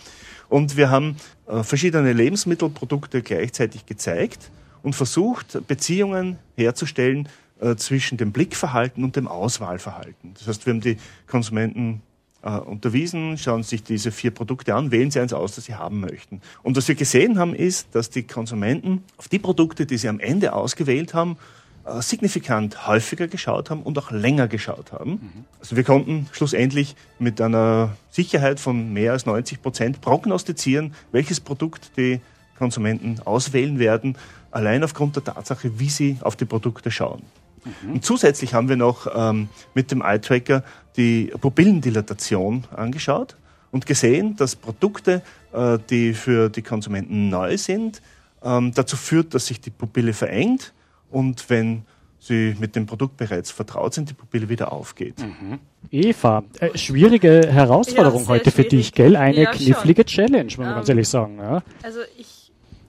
Und 0.48 0.76
wir 0.76 0.90
haben 0.90 1.14
äh, 1.46 1.62
verschiedene 1.62 2.12
Lebensmittelprodukte 2.12 3.22
gleichzeitig 3.22 3.86
gezeigt 3.86 4.50
und 4.84 4.94
versucht, 4.94 5.66
Beziehungen 5.66 6.38
herzustellen 6.56 7.28
äh, 7.60 7.74
zwischen 7.74 8.18
dem 8.18 8.30
Blickverhalten 8.30 9.02
und 9.02 9.16
dem 9.16 9.26
Auswahlverhalten. 9.26 10.34
Das 10.34 10.46
heißt, 10.46 10.66
wir 10.66 10.74
haben 10.74 10.80
die 10.80 10.98
Konsumenten 11.26 12.02
äh, 12.42 12.50
unterwiesen, 12.50 13.38
schauen 13.38 13.62
sich 13.62 13.82
diese 13.82 14.12
vier 14.12 14.30
Produkte 14.30 14.74
an, 14.74 14.92
wählen 14.92 15.10
sie 15.10 15.20
eins 15.20 15.32
aus, 15.32 15.54
das 15.56 15.64
sie 15.64 15.74
haben 15.74 16.00
möchten. 16.00 16.42
Und 16.62 16.76
was 16.76 16.86
wir 16.86 16.94
gesehen 16.94 17.38
haben, 17.38 17.54
ist, 17.54 17.88
dass 17.94 18.10
die 18.10 18.24
Konsumenten 18.24 19.02
auf 19.16 19.28
die 19.28 19.38
Produkte, 19.38 19.86
die 19.86 19.96
sie 19.96 20.08
am 20.08 20.20
Ende 20.20 20.52
ausgewählt 20.52 21.14
haben, 21.14 21.38
äh, 21.86 22.02
signifikant 22.02 22.86
häufiger 22.86 23.26
geschaut 23.26 23.70
haben 23.70 23.82
und 23.82 23.98
auch 23.98 24.10
länger 24.10 24.48
geschaut 24.48 24.92
haben. 24.92 25.12
Mhm. 25.12 25.44
Also 25.60 25.76
wir 25.76 25.84
konnten 25.84 26.26
schlussendlich 26.32 26.94
mit 27.18 27.40
einer 27.40 27.96
Sicherheit 28.10 28.60
von 28.60 28.92
mehr 28.92 29.12
als 29.12 29.24
90 29.24 29.62
Prozent 29.62 30.02
prognostizieren, 30.02 30.92
welches 31.10 31.40
Produkt 31.40 31.92
die 31.96 32.20
Konsumenten 32.56 33.20
auswählen 33.24 33.78
werden, 33.78 34.16
allein 34.50 34.84
aufgrund 34.84 35.16
der 35.16 35.24
Tatsache, 35.24 35.78
wie 35.78 35.88
sie 35.88 36.18
auf 36.20 36.36
die 36.36 36.44
Produkte 36.44 36.90
schauen. 36.90 37.22
Mhm. 37.64 37.94
Und 37.94 38.04
zusätzlich 38.04 38.54
haben 38.54 38.68
wir 38.68 38.76
noch 38.76 39.06
ähm, 39.14 39.48
mit 39.74 39.90
dem 39.90 40.02
Eye-Tracker 40.02 40.62
die 40.96 41.32
Pupillendilatation 41.40 42.64
angeschaut 42.74 43.36
und 43.70 43.86
gesehen, 43.86 44.36
dass 44.36 44.54
Produkte, 44.54 45.22
äh, 45.52 45.78
die 45.90 46.14
für 46.14 46.48
die 46.48 46.62
Konsumenten 46.62 47.28
neu 47.28 47.56
sind, 47.56 48.02
ähm, 48.42 48.72
dazu 48.74 48.96
führt, 48.96 49.34
dass 49.34 49.46
sich 49.46 49.60
die 49.60 49.70
Pupille 49.70 50.12
verengt 50.12 50.72
und 51.10 51.48
wenn 51.50 51.82
sie 52.20 52.56
mit 52.58 52.74
dem 52.74 52.86
Produkt 52.86 53.16
bereits 53.16 53.50
vertraut 53.50 53.94
sind, 53.94 54.08
die 54.08 54.14
Pupille 54.14 54.48
wieder 54.48 54.72
aufgeht. 54.72 55.18
Mhm. 55.18 55.58
Eva, 55.90 56.42
äh, 56.58 56.76
schwierige 56.76 57.46
Herausforderung 57.50 58.22
ja, 58.22 58.28
heute 58.28 58.50
schwierig. 58.50 58.70
für 58.70 58.76
dich, 58.76 58.92
gell? 58.92 59.16
Eine 59.16 59.42
ja, 59.42 59.50
knifflige 59.50 60.02
schon. 60.08 60.26
Challenge, 60.26 60.44
muss 60.44 60.56
man 60.58 60.68
um, 60.68 60.74
ganz 60.76 60.88
ehrlich 60.88 61.08
sagen. 61.08 61.38
Ja. 61.38 61.62
Also 61.82 62.00
ich 62.18 62.33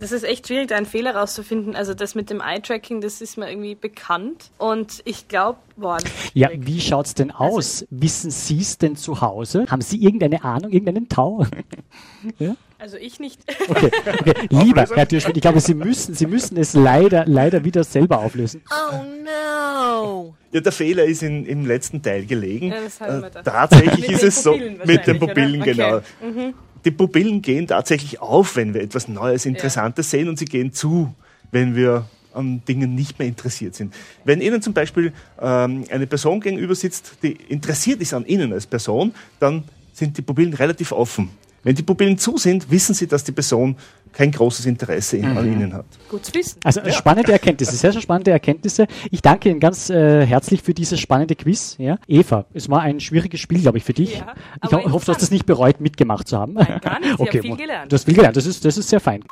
das 0.05 0.11
ist 0.11 0.23
echt 0.23 0.45
schwierig, 0.45 0.67
da 0.67 0.75
einen 0.75 0.85
Fehler 0.85 1.15
rauszufinden. 1.15 1.75
Also 1.75 1.95
das 1.95 2.13
mit 2.13 2.29
dem 2.29 2.39
Eye-Tracking, 2.39 3.01
das 3.01 3.21
ist 3.21 3.39
mir 3.39 3.49
irgendwie 3.49 3.73
bekannt. 3.73 4.51
Und 4.59 5.01
ich 5.03 5.27
glaube, 5.27 5.57
boah. 5.77 5.97
Ja, 6.35 6.49
wie 6.53 6.79
schaut 6.79 7.07
es 7.07 7.15
denn 7.15 7.31
also 7.31 7.57
aus? 7.57 7.81
Also, 7.81 7.87
Wissen 7.89 8.29
Sie 8.29 8.59
es 8.59 8.77
denn 8.77 8.95
zu 8.95 9.21
Hause? 9.21 9.65
Haben 9.67 9.81
Sie 9.81 9.97
irgendeine 9.97 10.43
Ahnung, 10.43 10.71
irgendeinen 10.71 11.09
Tau? 11.09 11.47
ja? 12.37 12.55
Also 12.77 12.97
ich 12.97 13.19
nicht. 13.19 13.41
Okay, 13.67 13.89
okay. 14.05 14.33
lieber 14.51 14.85
Herr 14.93 15.07
Türschmidt, 15.07 15.37
ich 15.37 15.41
glaube, 15.41 15.59
Sie 15.59 15.73
müssen, 15.73 16.13
Sie 16.13 16.27
müssen 16.27 16.55
es 16.57 16.73
leider, 16.73 17.25
leider 17.25 17.63
wieder 17.63 17.83
selber 17.83 18.19
auflösen. 18.19 18.61
Oh 18.69 18.97
no! 19.23 20.35
Ja, 20.51 20.61
der 20.61 20.71
Fehler 20.71 21.05
ist 21.05 21.23
in, 21.23 21.47
im 21.47 21.65
letzten 21.65 22.03
Teil 22.03 22.27
gelegen. 22.27 22.73
Ja, 22.99 23.07
äh, 23.07 23.31
tatsächlich 23.43 24.11
ist 24.11 24.23
es 24.23 24.43
so 24.43 24.55
mit 24.83 25.07
den 25.07 25.17
Pupillen, 25.17 25.61
okay. 25.61 25.73
genau. 25.73 26.01
Mhm 26.21 26.53
die 26.85 26.91
Pupillen 26.91 27.41
gehen 27.41 27.67
tatsächlich 27.67 28.21
auf, 28.21 28.55
wenn 28.55 28.73
wir 28.73 28.81
etwas 28.81 29.07
Neues, 29.07 29.45
Interessantes 29.45 30.11
ja. 30.11 30.19
sehen 30.19 30.29
und 30.29 30.37
sie 30.37 30.45
gehen 30.45 30.71
zu, 30.71 31.13
wenn 31.51 31.75
wir 31.75 32.07
an 32.33 32.61
Dingen 32.67 32.95
nicht 32.95 33.17
mehr 33.17 33.27
interessiert 33.27 33.75
sind. 33.75 33.93
Wenn 34.23 34.41
Ihnen 34.41 34.61
zum 34.61 34.73
Beispiel 34.73 35.13
ähm, 35.41 35.85
eine 35.89 36.05
Person 36.05 36.41
gegenüber 36.41 36.75
sitzt, 36.75 37.17
die 37.23 37.31
interessiert 37.31 38.01
ist 38.01 38.13
an 38.13 38.25
Ihnen 38.25 38.53
als 38.53 38.67
Person, 38.67 39.13
dann 39.39 39.63
sind 39.93 40.17
die 40.17 40.21
Pupillen 40.21 40.53
relativ 40.53 40.91
offen. 40.91 41.29
Wenn 41.65 41.75
die 41.75 41.81
Pupillen 41.81 42.17
zu 42.19 42.37
sind, 42.37 42.69
wissen 42.69 42.93
Sie, 42.93 43.07
dass 43.07 43.23
die 43.23 43.31
Person 43.31 43.75
kein 44.13 44.31
großes 44.31 44.67
Interesse 44.67 45.17
mhm. 45.17 45.35
an 45.35 45.51
Ihnen 45.51 45.73
hat. 45.73 45.85
Gut 46.09 46.23
zu 46.23 46.33
wissen. 46.35 46.59
Also 46.63 46.79
ja. 46.79 46.91
spannende 46.91 47.31
Erkenntnisse, 47.31 47.75
sehr, 47.75 47.91
sehr 47.91 48.01
spannende 48.01 48.29
Erkenntnisse. 48.29 48.85
Ich 49.09 49.23
danke 49.23 49.49
Ihnen 49.49 49.59
ganz 49.59 49.89
äh, 49.89 50.27
herzlich 50.27 50.61
für 50.61 50.75
dieses 50.75 50.99
spannende 50.99 51.35
Quiz. 51.35 51.75
Ja. 51.79 51.97
Eva, 52.07 52.45
es 52.53 52.69
war 52.69 52.81
ein 52.81 52.99
schwieriges 52.99 53.39
Spiel, 53.39 53.61
glaube 53.61 53.79
ich, 53.79 53.83
für 53.83 53.93
dich. 53.93 54.19
Ja, 54.19 54.35
ich 54.63 54.71
ho 54.71 54.91
hoffe, 54.91 55.07
du 55.07 55.11
hast 55.13 55.23
das 55.23 55.31
nicht 55.31 55.47
bereut, 55.47 55.81
mitgemacht 55.81 56.27
zu 56.27 56.37
haben. 56.37 56.53
Nein, 56.53 56.79
gar 56.81 56.99
nicht. 56.99 57.19
okay, 57.19 57.41
viel 57.41 57.57
gelernt. 57.57 57.91
Du 57.91 57.95
hast 57.95 58.05
viel 58.05 58.13
gelernt, 58.13 58.37
das 58.37 58.45
ist, 58.45 58.63
das 58.63 58.77
ist 58.77 58.87
sehr 58.87 58.99
fein. 58.99 59.23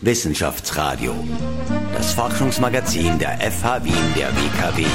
Wissenschaftsradio, 0.00 1.14
das 1.94 2.14
Forschungsmagazin 2.14 3.18
der 3.18 3.38
FH 3.38 3.84
Wien 3.84 3.94
der 4.16 4.28
WKW. 4.28 4.86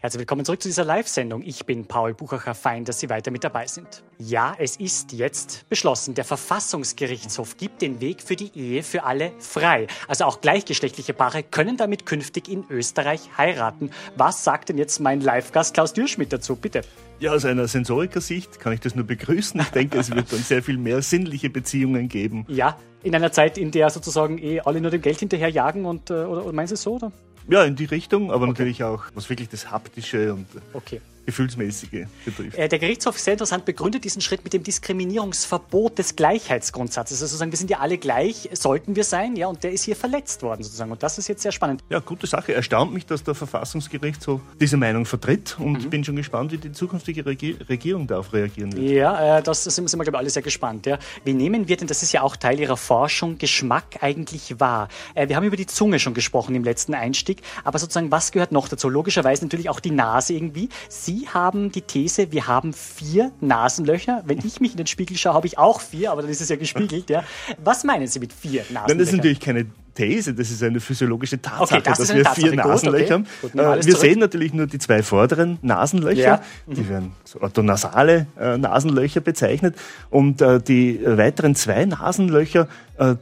Herzlich 0.00 0.20
willkommen 0.20 0.44
zurück 0.44 0.62
zu 0.62 0.68
dieser 0.68 0.84
Live-Sendung. 0.84 1.42
Ich 1.42 1.66
bin 1.66 1.84
Paul 1.84 2.14
Buchacher, 2.14 2.54
fein, 2.54 2.84
dass 2.84 3.00
Sie 3.00 3.10
weiter 3.10 3.32
mit 3.32 3.42
dabei 3.42 3.66
sind. 3.66 4.04
Ja, 4.18 4.54
es 4.56 4.76
ist 4.76 5.10
jetzt 5.10 5.68
beschlossen. 5.68 6.14
Der 6.14 6.24
Verfassungsgerichtshof 6.24 7.56
gibt 7.56 7.82
den 7.82 8.00
Weg 8.00 8.22
für 8.22 8.36
die 8.36 8.52
Ehe 8.54 8.84
für 8.84 9.02
alle 9.02 9.32
frei. 9.40 9.88
Also 10.06 10.26
auch 10.26 10.40
gleichgeschlechtliche 10.40 11.14
Paare 11.14 11.42
können 11.42 11.76
damit 11.76 12.06
künftig 12.06 12.48
in 12.48 12.64
Österreich 12.70 13.22
heiraten. 13.36 13.90
Was 14.14 14.44
sagt 14.44 14.68
denn 14.68 14.78
jetzt 14.78 15.00
mein 15.00 15.20
Live-Gast 15.20 15.74
Klaus 15.74 15.94
Dürschmidt 15.94 16.32
dazu? 16.32 16.54
Bitte. 16.54 16.82
Ja, 17.18 17.32
aus 17.32 17.44
einer 17.44 17.66
Sensorikersicht 17.66 18.60
kann 18.60 18.72
ich 18.74 18.78
das 18.78 18.94
nur 18.94 19.04
begrüßen. 19.04 19.60
Ich 19.60 19.70
denke, 19.70 19.98
es 19.98 20.14
wird 20.14 20.32
dann 20.32 20.38
sehr 20.38 20.62
viel 20.62 20.78
mehr 20.78 21.02
sinnliche 21.02 21.50
Beziehungen 21.50 22.08
geben. 22.08 22.46
Ja, 22.46 22.78
in 23.02 23.16
einer 23.16 23.32
Zeit, 23.32 23.58
in 23.58 23.72
der 23.72 23.90
sozusagen 23.90 24.38
eh 24.38 24.60
alle 24.60 24.80
nur 24.80 24.92
dem 24.92 25.02
Geld 25.02 25.18
hinterherjagen 25.18 25.86
und, 25.86 26.10
äh, 26.10 26.12
oder, 26.12 26.44
oder 26.44 26.52
meinst 26.52 26.70
du 26.70 26.74
es 26.74 26.82
so? 26.82 26.94
Oder? 26.94 27.10
Ja, 27.48 27.64
in 27.64 27.76
die 27.76 27.86
Richtung, 27.86 28.30
aber 28.30 28.42
okay. 28.42 28.52
natürlich 28.52 28.84
auch, 28.84 29.04
was 29.14 29.30
wirklich 29.30 29.48
das 29.48 29.70
Haptische 29.70 30.34
und 30.34 30.46
okay. 30.74 31.00
Gefühlsmäßige 31.28 32.06
betrifft. 32.24 32.56
Äh, 32.56 32.68
der 32.68 32.78
Gerichtshof 32.78 33.16
ist 33.16 33.26
sehr 33.26 33.34
interessant 33.34 33.66
begründet 33.66 34.02
diesen 34.02 34.22
Schritt 34.22 34.44
mit 34.44 34.54
dem 34.54 34.62
Diskriminierungsverbot 34.62 35.98
des 35.98 36.16
Gleichheitsgrundsatzes. 36.16 37.20
Also 37.20 37.26
sozusagen, 37.26 37.52
wir 37.52 37.58
sind 37.58 37.68
ja 37.68 37.80
alle 37.80 37.98
gleich, 37.98 38.48
sollten 38.54 38.96
wir 38.96 39.04
sein, 39.04 39.36
ja, 39.36 39.46
und 39.46 39.62
der 39.62 39.72
ist 39.72 39.82
hier 39.82 39.94
verletzt 39.94 40.42
worden 40.42 40.62
sozusagen. 40.62 40.90
Und 40.90 41.02
das 41.02 41.18
ist 41.18 41.28
jetzt 41.28 41.42
sehr 41.42 41.52
spannend. 41.52 41.84
Ja, 41.90 41.98
gute 41.98 42.26
Sache. 42.26 42.54
Erstaunt 42.54 42.94
mich, 42.94 43.04
dass 43.04 43.24
der 43.24 43.34
Verfassungsgerichtshof 43.34 44.40
diese 44.58 44.78
Meinung 44.78 45.04
vertritt 45.04 45.56
und 45.58 45.84
mhm. 45.84 45.90
bin 45.90 46.02
schon 46.02 46.16
gespannt, 46.16 46.50
wie 46.52 46.56
die 46.56 46.72
zukünftige 46.72 47.26
Regier 47.26 47.56
Regierung 47.68 48.06
darauf 48.06 48.32
reagieren 48.32 48.72
wird. 48.72 48.90
Ja, 48.90 49.38
äh, 49.38 49.42
das 49.42 49.64
sind, 49.64 49.86
sind 49.86 49.98
wir, 50.00 50.04
glaube 50.04 50.16
ich, 50.16 50.20
alle 50.20 50.30
sehr 50.30 50.42
gespannt. 50.42 50.86
Ja. 50.86 50.98
Wie 51.24 51.34
nehmen 51.34 51.68
wir 51.68 51.76
denn, 51.76 51.88
das 51.88 52.02
ist 52.02 52.12
ja 52.12 52.22
auch 52.22 52.36
Teil 52.36 52.58
Ihrer 52.58 52.78
Forschung, 52.78 53.36
Geschmack 53.36 53.98
eigentlich 54.00 54.58
wahr? 54.60 54.88
Äh, 55.14 55.28
wir 55.28 55.36
haben 55.36 55.44
über 55.44 55.58
die 55.58 55.66
Zunge 55.66 55.98
schon 55.98 56.14
gesprochen 56.14 56.54
im 56.54 56.64
letzten 56.64 56.94
Einstieg, 56.94 57.42
aber 57.64 57.78
sozusagen, 57.78 58.10
was 58.10 58.32
gehört 58.32 58.50
noch 58.50 58.68
dazu? 58.68 58.88
Logischerweise 58.88 59.44
natürlich 59.44 59.68
auch 59.68 59.80
die 59.80 59.90
Nase 59.90 60.32
irgendwie. 60.32 60.70
Sie 60.88 61.17
Sie 61.18 61.28
haben 61.28 61.72
die 61.72 61.82
These, 61.82 62.30
wir 62.30 62.46
haben 62.46 62.72
vier 62.72 63.32
Nasenlöcher. 63.40 64.22
Wenn 64.26 64.38
ich 64.38 64.60
mich 64.60 64.72
in 64.72 64.76
den 64.76 64.86
Spiegel 64.86 65.16
schaue, 65.16 65.34
habe 65.34 65.46
ich 65.46 65.58
auch 65.58 65.80
vier, 65.80 66.12
aber 66.12 66.22
dann 66.22 66.30
ist 66.30 66.40
es 66.40 66.48
ja 66.48 66.56
gespiegelt. 66.56 67.10
Ja. 67.10 67.24
Was 67.62 67.82
meinen 67.82 68.06
Sie 68.06 68.20
mit 68.20 68.32
vier 68.32 68.62
Nasenlöchern? 68.70 68.98
Das 68.98 69.08
ist 69.08 69.16
natürlich 69.16 69.40
keine 69.40 69.66
These, 69.94 70.32
das 70.32 70.50
ist 70.50 70.62
eine 70.62 70.78
physiologische 70.78 71.42
Tatsache, 71.42 71.74
okay, 71.74 71.82
das 71.84 71.98
dass 71.98 72.14
wir 72.14 72.22
Tatsache. 72.22 72.48
vier 72.48 72.54
Nasenlöcher 72.54 73.22
okay. 73.42 73.58
haben. 73.58 73.80
Äh, 73.80 73.84
wir 73.84 73.96
sehen 73.96 74.20
natürlich 74.20 74.52
nur 74.52 74.68
die 74.68 74.78
zwei 74.78 75.02
vorderen 75.02 75.58
Nasenlöcher, 75.62 76.20
ja. 76.20 76.42
mhm. 76.66 76.74
die 76.74 76.88
werden 76.88 77.12
so 77.24 77.40
orthonasale 77.40 78.28
äh, 78.38 78.56
Nasenlöcher 78.58 79.20
bezeichnet 79.20 79.74
und 80.10 80.40
äh, 80.40 80.60
die 80.60 81.00
weiteren 81.04 81.56
zwei 81.56 81.84
Nasenlöcher, 81.84 82.68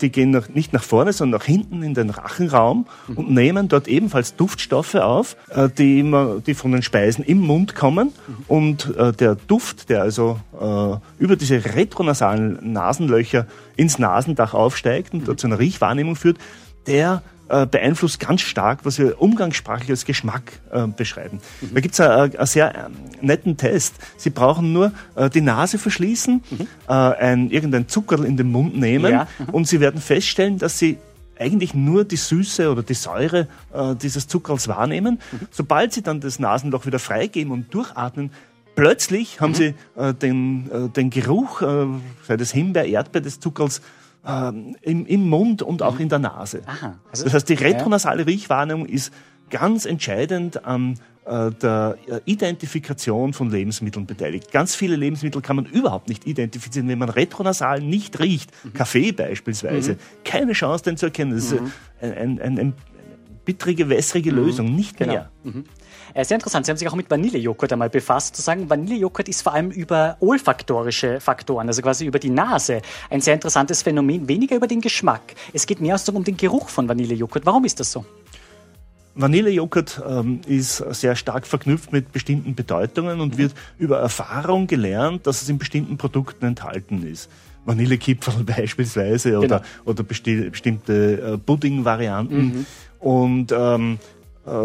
die 0.00 0.10
gehen 0.10 0.30
nach, 0.30 0.48
nicht 0.48 0.72
nach 0.72 0.82
vorne, 0.82 1.12
sondern 1.12 1.40
nach 1.40 1.46
hinten 1.46 1.82
in 1.82 1.94
den 1.94 2.10
Rachenraum 2.10 2.86
mhm. 3.08 3.16
und 3.16 3.30
nehmen 3.30 3.68
dort 3.68 3.88
ebenfalls 3.88 4.36
Duftstoffe 4.36 4.94
auf, 4.94 5.36
äh, 5.50 5.68
die, 5.68 6.00
immer, 6.00 6.40
die 6.46 6.54
von 6.54 6.72
den 6.72 6.82
Speisen 6.82 7.24
im 7.24 7.40
Mund 7.40 7.74
kommen 7.74 8.12
mhm. 8.26 8.34
und 8.48 8.96
äh, 8.96 9.12
der 9.12 9.34
Duft, 9.34 9.88
der 9.88 10.02
also 10.02 10.38
über 11.18 11.36
diese 11.36 11.62
retronasalen 11.74 12.72
Nasenlöcher 12.72 13.46
ins 13.76 13.98
Nasendach 13.98 14.54
aufsteigt 14.54 15.12
und 15.12 15.28
mhm. 15.28 15.36
zu 15.36 15.46
einer 15.46 15.58
Riechwahrnehmung 15.58 16.16
führt, 16.16 16.38
der 16.86 17.22
äh, 17.48 17.66
beeinflusst 17.66 18.18
ganz 18.18 18.40
stark, 18.40 18.80
was 18.84 18.98
wir 18.98 19.20
umgangssprachlich 19.20 19.90
als 19.90 20.04
Geschmack 20.04 20.52
äh, 20.72 20.86
beschreiben. 20.86 21.40
Mhm. 21.60 21.74
Da 21.74 21.80
gibt 21.80 21.94
es 21.94 22.00
einen 22.00 22.46
sehr 22.46 22.74
äh, 22.74 22.88
netten 23.20 23.56
Test. 23.56 23.94
Sie 24.16 24.30
brauchen 24.30 24.72
nur 24.72 24.92
äh, 25.14 25.30
die 25.30 25.40
Nase 25.40 25.78
verschließen, 25.78 26.42
mhm. 26.50 26.66
Äh, 26.88 26.92
ein, 26.92 27.50
irgendein 27.50 27.88
Zuckerl 27.88 28.24
in 28.24 28.36
den 28.36 28.50
Mund 28.50 28.76
nehmen 28.76 29.12
ja. 29.12 29.28
mhm. 29.38 29.50
und 29.50 29.68
Sie 29.68 29.80
werden 29.80 30.00
feststellen, 30.00 30.58
dass 30.58 30.78
Sie 30.78 30.98
eigentlich 31.38 31.74
nur 31.74 32.04
die 32.04 32.16
Süße 32.16 32.70
oder 32.70 32.82
die 32.82 32.94
Säure 32.94 33.46
äh, 33.72 33.94
dieses 33.94 34.26
Zuckerls 34.26 34.66
wahrnehmen. 34.68 35.20
Mhm. 35.30 35.46
Sobald 35.50 35.92
Sie 35.92 36.02
dann 36.02 36.20
das 36.20 36.38
Nasenloch 36.38 36.86
wieder 36.86 36.98
freigeben 36.98 37.52
und 37.52 37.72
durchatmen, 37.72 38.32
plötzlich 38.74 39.40
haben 39.40 39.52
mhm. 39.52 39.54
Sie 39.54 39.74
den, 40.20 40.92
den 40.92 41.08
Geruch, 41.08 41.60
sei 41.60 42.36
das 42.36 42.52
Himbeer, 42.52 42.84
Erdbeer 42.84 43.22
des 43.22 43.40
Zuckerls, 43.40 43.80
ähm, 44.26 44.76
im, 44.82 45.06
im 45.06 45.28
Mund 45.28 45.62
und 45.62 45.82
auch 45.82 45.94
mhm. 45.94 46.00
in 46.02 46.08
der 46.08 46.18
Nase. 46.18 46.62
Aha, 46.66 46.98
also 47.10 47.24
das 47.24 47.34
heißt, 47.34 47.48
die 47.48 47.54
retronasale 47.54 48.26
Riechwahrnehmung 48.26 48.86
ist 48.86 49.12
ganz 49.50 49.86
entscheidend 49.86 50.64
an 50.64 50.98
äh, 51.24 51.50
der 51.50 51.96
Identifikation 52.24 53.32
von 53.32 53.50
Lebensmitteln 53.50 54.06
beteiligt. 54.06 54.50
Ganz 54.52 54.74
viele 54.74 54.96
Lebensmittel 54.96 55.42
kann 55.42 55.56
man 55.56 55.66
überhaupt 55.66 56.08
nicht 56.08 56.26
identifizieren, 56.26 56.88
wenn 56.88 56.98
man 56.98 57.08
retronasal 57.08 57.80
nicht 57.80 58.18
riecht. 58.20 58.50
Mhm. 58.64 58.72
Kaffee 58.74 59.12
beispielsweise. 59.12 59.92
Mhm. 59.92 59.98
Keine 60.24 60.52
Chance, 60.52 60.84
den 60.84 60.96
zu 60.96 61.06
erkennen. 61.06 61.32
Das 61.32 61.44
ist 61.44 61.60
mhm. 61.60 61.72
ein, 62.00 62.12
ein, 62.12 62.40
ein, 62.40 62.58
eine 62.58 62.72
bittrige, 63.44 63.88
wässrige 63.88 64.32
mhm. 64.32 64.38
Lösung, 64.38 64.74
nicht 64.74 64.96
genau. 64.96 65.12
mehr. 65.12 65.30
Äh, 66.16 66.24
sehr 66.24 66.36
interessant. 66.36 66.64
Sie 66.64 66.70
haben 66.70 66.78
sich 66.78 66.88
auch 66.88 66.94
mit 66.94 67.10
Vanillejoghurt 67.10 67.74
einmal 67.74 67.90
befasst. 67.90 68.34
Zu 68.36 68.40
sagen, 68.40 68.70
Vanillejoghurt 68.70 69.28
ist 69.28 69.42
vor 69.42 69.52
allem 69.52 69.70
über 69.70 70.16
olfaktorische 70.20 71.20
Faktoren, 71.20 71.68
also 71.68 71.82
quasi 71.82 72.06
über 72.06 72.18
die 72.18 72.30
Nase, 72.30 72.80
ein 73.10 73.20
sehr 73.20 73.34
interessantes 73.34 73.82
Phänomen. 73.82 74.26
Weniger 74.26 74.56
über 74.56 74.66
den 74.66 74.80
Geschmack. 74.80 75.34
Es 75.52 75.66
geht 75.66 75.78
mehr 75.82 76.00
um 76.14 76.24
den 76.24 76.38
Geruch 76.38 76.70
von 76.70 76.88
Vanillejoghurt. 76.88 77.44
Warum 77.44 77.66
ist 77.66 77.80
das 77.80 77.92
so? 77.92 78.06
Vanillejoghurt 79.14 80.02
ähm, 80.08 80.40
ist 80.46 80.78
sehr 80.78 81.16
stark 81.16 81.46
verknüpft 81.46 81.92
mit 81.92 82.12
bestimmten 82.12 82.54
Bedeutungen 82.54 83.20
und 83.20 83.34
mhm. 83.34 83.38
wird 83.38 83.54
über 83.78 83.98
Erfahrung 83.98 84.66
gelernt, 84.66 85.26
dass 85.26 85.42
es 85.42 85.50
in 85.50 85.58
bestimmten 85.58 85.98
Produkten 85.98 86.46
enthalten 86.46 87.06
ist. 87.06 87.30
Vanillekipferl 87.66 88.44
beispielsweise 88.56 89.38
oder, 89.38 89.58
genau. 89.58 89.70
oder 89.84 90.02
besti 90.02 90.48
bestimmte 90.48 91.34
äh, 91.34 91.38
Pudding-Varianten. 91.38 92.36
Mhm. 92.36 92.66
Und 93.00 93.52
ähm, 93.52 93.98
äh, 93.98 94.15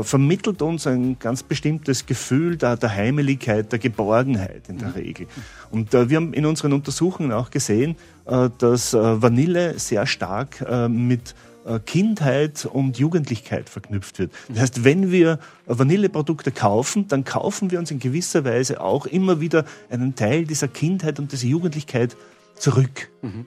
vermittelt 0.04 0.62
uns 0.62 0.86
ein 0.86 1.18
ganz 1.18 1.44
bestimmtes 1.44 2.06
Gefühl 2.06 2.58
der, 2.58 2.78
der 2.78 2.96
Heimeligkeit, 2.96 3.72
der 3.72 3.80
Geborgenheit 3.80 4.70
in 4.70 4.78
der 4.78 4.90
mhm. 4.90 4.94
Regel. 4.94 5.28
Und 5.72 5.94
äh, 5.94 6.10
wir 6.10 6.18
haben 6.18 6.34
in 6.34 6.46
unseren 6.46 6.74
Untersuchungen 6.74 7.32
auch 7.32 7.50
gesehen, 7.50 7.96
äh, 8.26 8.50
dass 8.58 8.94
äh, 8.94 9.22
Vanille 9.22 9.80
sehr 9.80 10.06
stark 10.06 10.62
äh, 10.62 10.88
mit 10.88 11.36
äh, 11.66 11.80
Kindheit 11.80 12.66
und 12.66 12.98
Jugendlichkeit 12.98 13.70
verknüpft 13.70 14.20
wird. 14.20 14.32
Das 14.50 14.60
heißt, 14.60 14.84
wenn 14.84 15.12
wir 15.12 15.40
Vanilleprodukte 15.66 16.52
kaufen, 16.52 17.08
dann 17.08 17.24
kaufen 17.24 17.72
wir 17.72 17.80
uns 17.80 17.92
in 17.92 18.00
gewisser 18.00 18.46
Weise 18.46 18.82
auch 18.82 19.06
immer 19.06 19.42
wieder 19.42 19.66
einen 19.90 20.16
Teil 20.16 20.46
dieser 20.46 20.68
Kindheit 20.68 21.20
und 21.20 21.32
dieser 21.32 21.48
Jugendlichkeit 21.48 22.16
zurück. 22.56 23.10
Mhm. 23.22 23.46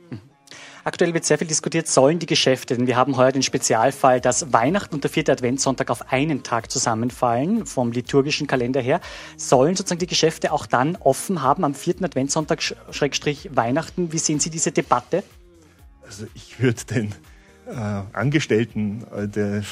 Aktuell 0.87 1.15
wird 1.15 1.25
sehr 1.25 1.39
viel 1.39 1.47
diskutiert, 1.47 1.89
sollen 1.89 2.19
die 2.19 2.27
Geschäfte, 2.27 2.77
denn 2.77 2.87
wir 2.87 2.97
haben 2.97 3.17
heuer 3.17 3.33
den 3.33 3.43
Spezialfall, 3.43 4.21
dass 4.21 4.53
Weihnachten 4.53 4.95
und 4.95 5.03
der 5.03 5.11
vierte 5.11 5.33
Adventssonntag 5.33 5.89
auf 5.89 6.13
einen 6.13 6.43
Tag 6.43 6.71
zusammenfallen, 6.71 7.65
vom 7.65 7.91
liturgischen 7.91 8.47
Kalender 8.47 8.83
her, 8.83 9.01
sollen 9.39 9.77
sozusagen 9.77 10.01
die 10.01 10.07
Geschäfte 10.07 10.53
auch 10.53 10.67
dann 10.67 10.97
offen 10.97 11.41
haben 11.41 11.65
am 11.65 11.75
vierten 11.75 12.05
Adventssonntag, 12.05 12.63
Schrägstrich 12.91 13.49
Weihnachten. 13.57 14.13
Wie 14.13 14.19
sehen 14.19 14.41
Sie 14.41 14.51
diese 14.51 14.73
Debatte? 14.73 15.25
Also 16.05 16.27
ich 16.35 16.61
würde 16.61 16.85
den 16.85 17.15
Angestellten 18.13 19.05
äh, 19.17 19.27
des, 19.27 19.67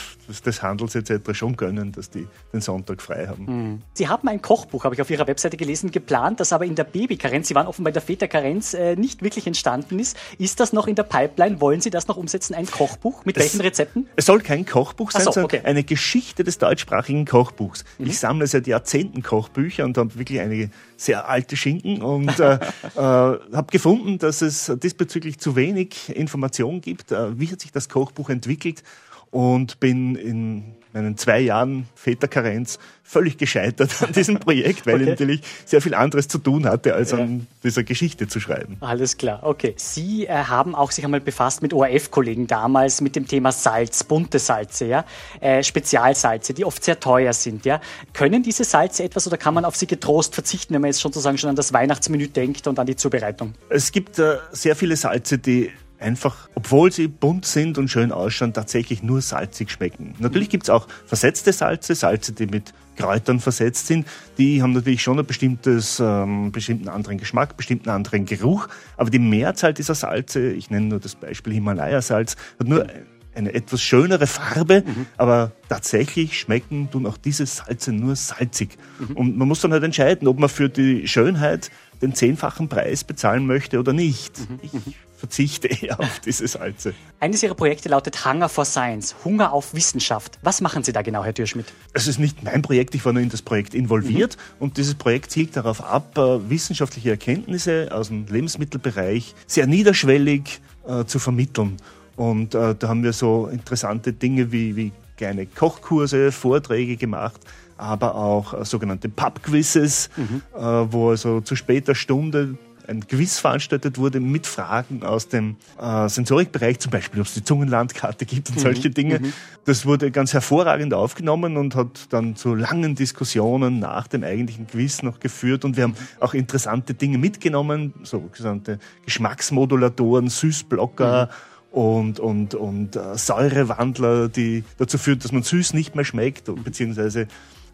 des, 0.44 0.62
Handels 0.62 0.94
etc. 0.94 1.34
schon 1.34 1.56
gönnen, 1.56 1.92
dass 1.92 2.08
die 2.08 2.26
den 2.52 2.60
Sonntag 2.60 3.02
frei 3.02 3.26
haben. 3.26 3.44
Mhm. 3.44 3.82
Sie 3.92 4.08
haben 4.08 4.28
ein 4.28 4.40
Kochbuch, 4.40 4.84
habe 4.84 4.94
ich 4.94 5.02
auf 5.02 5.10
Ihrer 5.10 5.26
Webseite 5.26 5.56
gelesen, 5.56 5.90
geplant, 5.90 6.40
das 6.40 6.52
aber 6.52 6.64
in 6.64 6.74
der 6.74 6.84
Babykarenz, 6.84 7.48
Sie 7.48 7.54
waren 7.54 7.66
offenbar 7.66 7.90
in 7.90 7.94
der 7.94 8.02
Väterkarenz, 8.02 8.72
äh, 8.72 8.96
nicht 8.96 9.22
wirklich 9.22 9.46
entstanden 9.46 9.98
ist. 9.98 10.16
Ist 10.38 10.60
das 10.60 10.72
noch 10.72 10.86
in 10.86 10.94
der 10.94 11.02
Pipeline? 11.02 11.60
Wollen 11.60 11.80
Sie 11.80 11.90
das 11.90 12.08
noch 12.08 12.16
umsetzen? 12.16 12.54
Ein 12.54 12.66
Kochbuch? 12.66 13.24
Mit 13.24 13.36
es, 13.36 13.42
welchen 13.42 13.60
Rezepten? 13.60 14.08
Es 14.16 14.26
soll 14.26 14.40
kein 14.40 14.64
Kochbuch 14.64 15.10
sein, 15.10 15.24
so, 15.24 15.30
okay. 15.30 15.38
sondern 15.40 15.66
eine 15.66 15.84
Geschichte 15.84 16.44
des 16.44 16.58
deutschsprachigen 16.58 17.26
Kochbuchs. 17.26 17.84
Mhm. 17.98 18.06
Ich 18.06 18.18
sammle 18.18 18.46
seit 18.46 18.66
Jahrzehnten 18.66 19.22
Kochbücher 19.22 19.84
und 19.84 19.98
habe 19.98 20.18
wirklich 20.18 20.40
einige 20.40 20.70
sehr 20.96 21.28
alte 21.28 21.56
Schinken 21.56 22.02
und 22.02 22.38
äh, 22.40 22.54
äh, 22.94 22.98
habe 22.98 23.66
gefunden, 23.70 24.18
dass 24.18 24.40
es 24.40 24.72
diesbezüglich 24.82 25.38
zu 25.38 25.56
wenig 25.56 26.08
Information 26.14 26.80
gibt. 26.80 27.12
Äh, 27.12 27.38
wie 27.38 27.50
hat 27.50 27.60
sich 27.60 27.72
das 27.72 27.81
Kochbuch 27.88 28.30
entwickelt? 28.30 28.82
Und 29.30 29.80
bin 29.80 30.14
in 30.14 30.76
meinen 30.92 31.16
zwei 31.16 31.40
Jahren 31.40 31.88
Väterkarenz 31.94 32.78
völlig 33.02 33.36
gescheitert 33.36 33.90
an 34.02 34.12
diesem 34.12 34.38
Projekt, 34.38 34.86
weil 34.86 34.94
okay. 34.94 35.02
ich 35.02 35.08
natürlich 35.10 35.40
sehr 35.64 35.82
viel 35.82 35.94
anderes 35.94 36.28
zu 36.28 36.38
tun 36.38 36.66
hatte, 36.66 36.94
als 36.94 37.10
ja. 37.10 37.18
an 37.18 37.46
dieser 37.62 37.82
Geschichte 37.82 38.28
zu 38.28 38.40
schreiben. 38.40 38.76
Alles 38.80 39.16
klar, 39.16 39.40
okay. 39.42 39.74
Sie 39.76 40.26
äh, 40.26 40.30
haben 40.30 40.74
auch 40.74 40.90
sich 40.90 41.04
einmal 41.04 41.20
befasst 41.20 41.62
mit 41.62 41.74
ORF-Kollegen 41.74 42.46
damals 42.46 43.00
mit 43.00 43.16
dem 43.16 43.26
Thema 43.26 43.52
Salz, 43.52 44.04
bunte 44.04 44.38
Salze, 44.38 44.86
ja, 44.86 45.04
äh, 45.40 45.62
Spezialsalze, 45.62 46.54
die 46.54 46.64
oft 46.64 46.82
sehr 46.82 47.00
teuer 47.00 47.32
sind, 47.32 47.64
ja. 47.64 47.80
Können 48.12 48.42
diese 48.42 48.64
Salze 48.64 49.04
etwas 49.04 49.26
oder 49.26 49.36
kann 49.36 49.54
man 49.54 49.64
auf 49.64 49.76
sie 49.76 49.86
getrost 49.86 50.34
verzichten, 50.34 50.74
wenn 50.74 50.82
man 50.82 50.88
jetzt 50.88 51.00
sozusagen 51.00 51.38
schon 51.38 51.50
an 51.50 51.56
das 51.56 51.72
Weihnachtsmenü 51.72 52.28
denkt 52.28 52.66
und 52.66 52.78
an 52.78 52.86
die 52.86 52.96
Zubereitung? 52.96 53.54
Es 53.68 53.92
gibt 53.92 54.18
äh, 54.18 54.38
sehr 54.52 54.76
viele 54.76 54.96
Salze, 54.96 55.38
die 55.38 55.70
einfach, 56.02 56.48
obwohl 56.54 56.92
sie 56.92 57.08
bunt 57.08 57.46
sind 57.46 57.78
und 57.78 57.88
schön 57.88 58.12
ausschauen, 58.12 58.52
tatsächlich 58.52 59.02
nur 59.02 59.20
salzig 59.22 59.70
schmecken. 59.70 60.14
Natürlich 60.18 60.50
gibt's 60.50 60.68
auch 60.68 60.88
versetzte 61.06 61.52
Salze, 61.52 61.94
Salze, 61.94 62.32
die 62.32 62.46
mit 62.46 62.74
Kräutern 62.96 63.40
versetzt 63.40 63.86
sind. 63.86 64.06
Die 64.38 64.62
haben 64.62 64.72
natürlich 64.72 65.02
schon 65.02 65.18
einen 65.18 65.26
bestimmtes, 65.26 66.00
ähm, 66.00 66.52
bestimmten 66.52 66.88
anderen 66.88 67.18
Geschmack, 67.18 67.56
bestimmten 67.56 67.88
anderen 67.88 68.26
Geruch. 68.26 68.68
Aber 68.96 69.10
die 69.10 69.18
Mehrzahl 69.18 69.72
dieser 69.72 69.94
Salze, 69.94 70.52
ich 70.52 70.70
nenne 70.70 70.86
nur 70.86 71.00
das 71.00 71.14
Beispiel 71.14 71.54
Himalaya-Salz, 71.54 72.36
hat 72.58 72.68
nur 72.68 72.86
eine 73.34 73.54
etwas 73.54 73.80
schönere 73.80 74.26
Farbe, 74.26 74.84
mhm. 74.86 75.06
aber 75.16 75.52
tatsächlich 75.68 76.38
schmecken 76.38 76.90
tun 76.90 77.06
auch 77.06 77.16
diese 77.16 77.46
Salze 77.46 77.92
nur 77.92 78.14
salzig. 78.14 78.76
Mhm. 78.98 79.16
Und 79.16 79.38
man 79.38 79.48
muss 79.48 79.60
dann 79.60 79.72
halt 79.72 79.84
entscheiden, 79.84 80.28
ob 80.28 80.38
man 80.38 80.48
für 80.48 80.68
die 80.68 81.08
Schönheit 81.08 81.70
den 82.02 82.14
zehnfachen 82.14 82.68
Preis 82.68 83.04
bezahlen 83.04 83.46
möchte 83.46 83.78
oder 83.78 83.92
nicht. 83.92 84.38
Mhm. 84.38 84.58
Ich 84.62 84.72
verzichte 85.22 85.68
eher 85.68 86.00
auf 86.00 86.18
diese 86.18 86.48
Salze. 86.48 86.94
Eines 87.20 87.44
Ihrer 87.44 87.54
Projekte 87.54 87.88
lautet 87.88 88.24
Hunger 88.24 88.48
for 88.48 88.64
Science, 88.64 89.14
Hunger 89.24 89.52
auf 89.52 89.72
Wissenschaft. 89.72 90.36
Was 90.42 90.60
machen 90.60 90.82
Sie 90.82 90.92
da 90.92 91.02
genau, 91.02 91.22
Herr 91.22 91.32
Dürschmidt? 91.32 91.66
Es 91.92 92.08
ist 92.08 92.18
nicht 92.18 92.42
mein 92.42 92.60
Projekt, 92.60 92.96
ich 92.96 93.04
war 93.04 93.12
nur 93.12 93.22
in 93.22 93.28
das 93.28 93.40
Projekt 93.40 93.72
involviert 93.72 94.36
mhm. 94.36 94.64
und 94.64 94.78
dieses 94.78 94.96
Projekt 94.96 95.30
zielt 95.30 95.56
darauf 95.56 95.80
ab, 95.80 96.18
äh, 96.18 96.50
wissenschaftliche 96.50 97.10
Erkenntnisse 97.10 97.90
aus 97.92 98.08
dem 98.08 98.26
Lebensmittelbereich 98.26 99.36
sehr 99.46 99.68
niederschwellig 99.68 100.60
äh, 100.88 101.04
zu 101.04 101.20
vermitteln. 101.20 101.76
Und 102.16 102.56
äh, 102.56 102.74
da 102.74 102.88
haben 102.88 103.04
wir 103.04 103.12
so 103.12 103.46
interessante 103.46 104.12
Dinge 104.12 104.50
wie, 104.50 104.74
wie 104.74 104.92
kleine 105.16 105.46
Kochkurse, 105.46 106.32
Vorträge 106.32 106.96
gemacht, 106.96 107.40
aber 107.76 108.16
auch 108.16 108.54
äh, 108.54 108.64
sogenannte 108.64 109.08
Pub-Quizzes, 109.08 110.10
mhm. 110.16 110.42
äh, 110.52 110.92
wo 110.92 111.10
also 111.10 111.40
zu 111.42 111.54
später 111.54 111.94
Stunde 111.94 112.58
ein 112.86 113.06
Quiz 113.06 113.38
veranstaltet 113.38 113.98
wurde 113.98 114.20
mit 114.20 114.46
Fragen 114.46 115.02
aus 115.02 115.28
dem 115.28 115.56
äh, 115.80 116.08
Sensorikbereich, 116.08 116.78
zum 116.78 116.90
Beispiel, 116.90 117.20
ob 117.20 117.26
es 117.26 117.34
die 117.34 117.44
Zungenlandkarte 117.44 118.26
gibt 118.26 118.50
und 118.50 118.56
mhm. 118.56 118.60
solche 118.60 118.90
Dinge. 118.90 119.20
Mhm. 119.20 119.32
Das 119.64 119.86
wurde 119.86 120.10
ganz 120.10 120.32
hervorragend 120.32 120.94
aufgenommen 120.94 121.56
und 121.56 121.74
hat 121.74 122.06
dann 122.10 122.36
zu 122.36 122.54
langen 122.54 122.94
Diskussionen 122.94 123.78
nach 123.78 124.08
dem 124.08 124.24
eigentlichen 124.24 124.66
Quiz 124.66 125.02
noch 125.02 125.20
geführt. 125.20 125.64
Und 125.64 125.76
wir 125.76 125.84
haben 125.84 125.94
auch 126.20 126.34
interessante 126.34 126.94
Dinge 126.94 127.18
mitgenommen, 127.18 127.94
so 128.02 128.28
sogenannte 128.32 128.78
Geschmacksmodulatoren, 129.04 130.28
Süßblocker. 130.28 131.26
Mhm 131.26 131.52
und, 131.72 132.20
und, 132.20 132.54
und 132.54 132.96
äh, 132.96 133.16
Säurewandler, 133.16 134.28
die 134.28 134.62
dazu 134.76 134.98
führen, 134.98 135.18
dass 135.20 135.32
man 135.32 135.42
süß 135.42 135.72
nicht 135.72 135.94
mehr 135.94 136.04
schmeckt, 136.04 136.50
beziehungsweise 136.62 137.28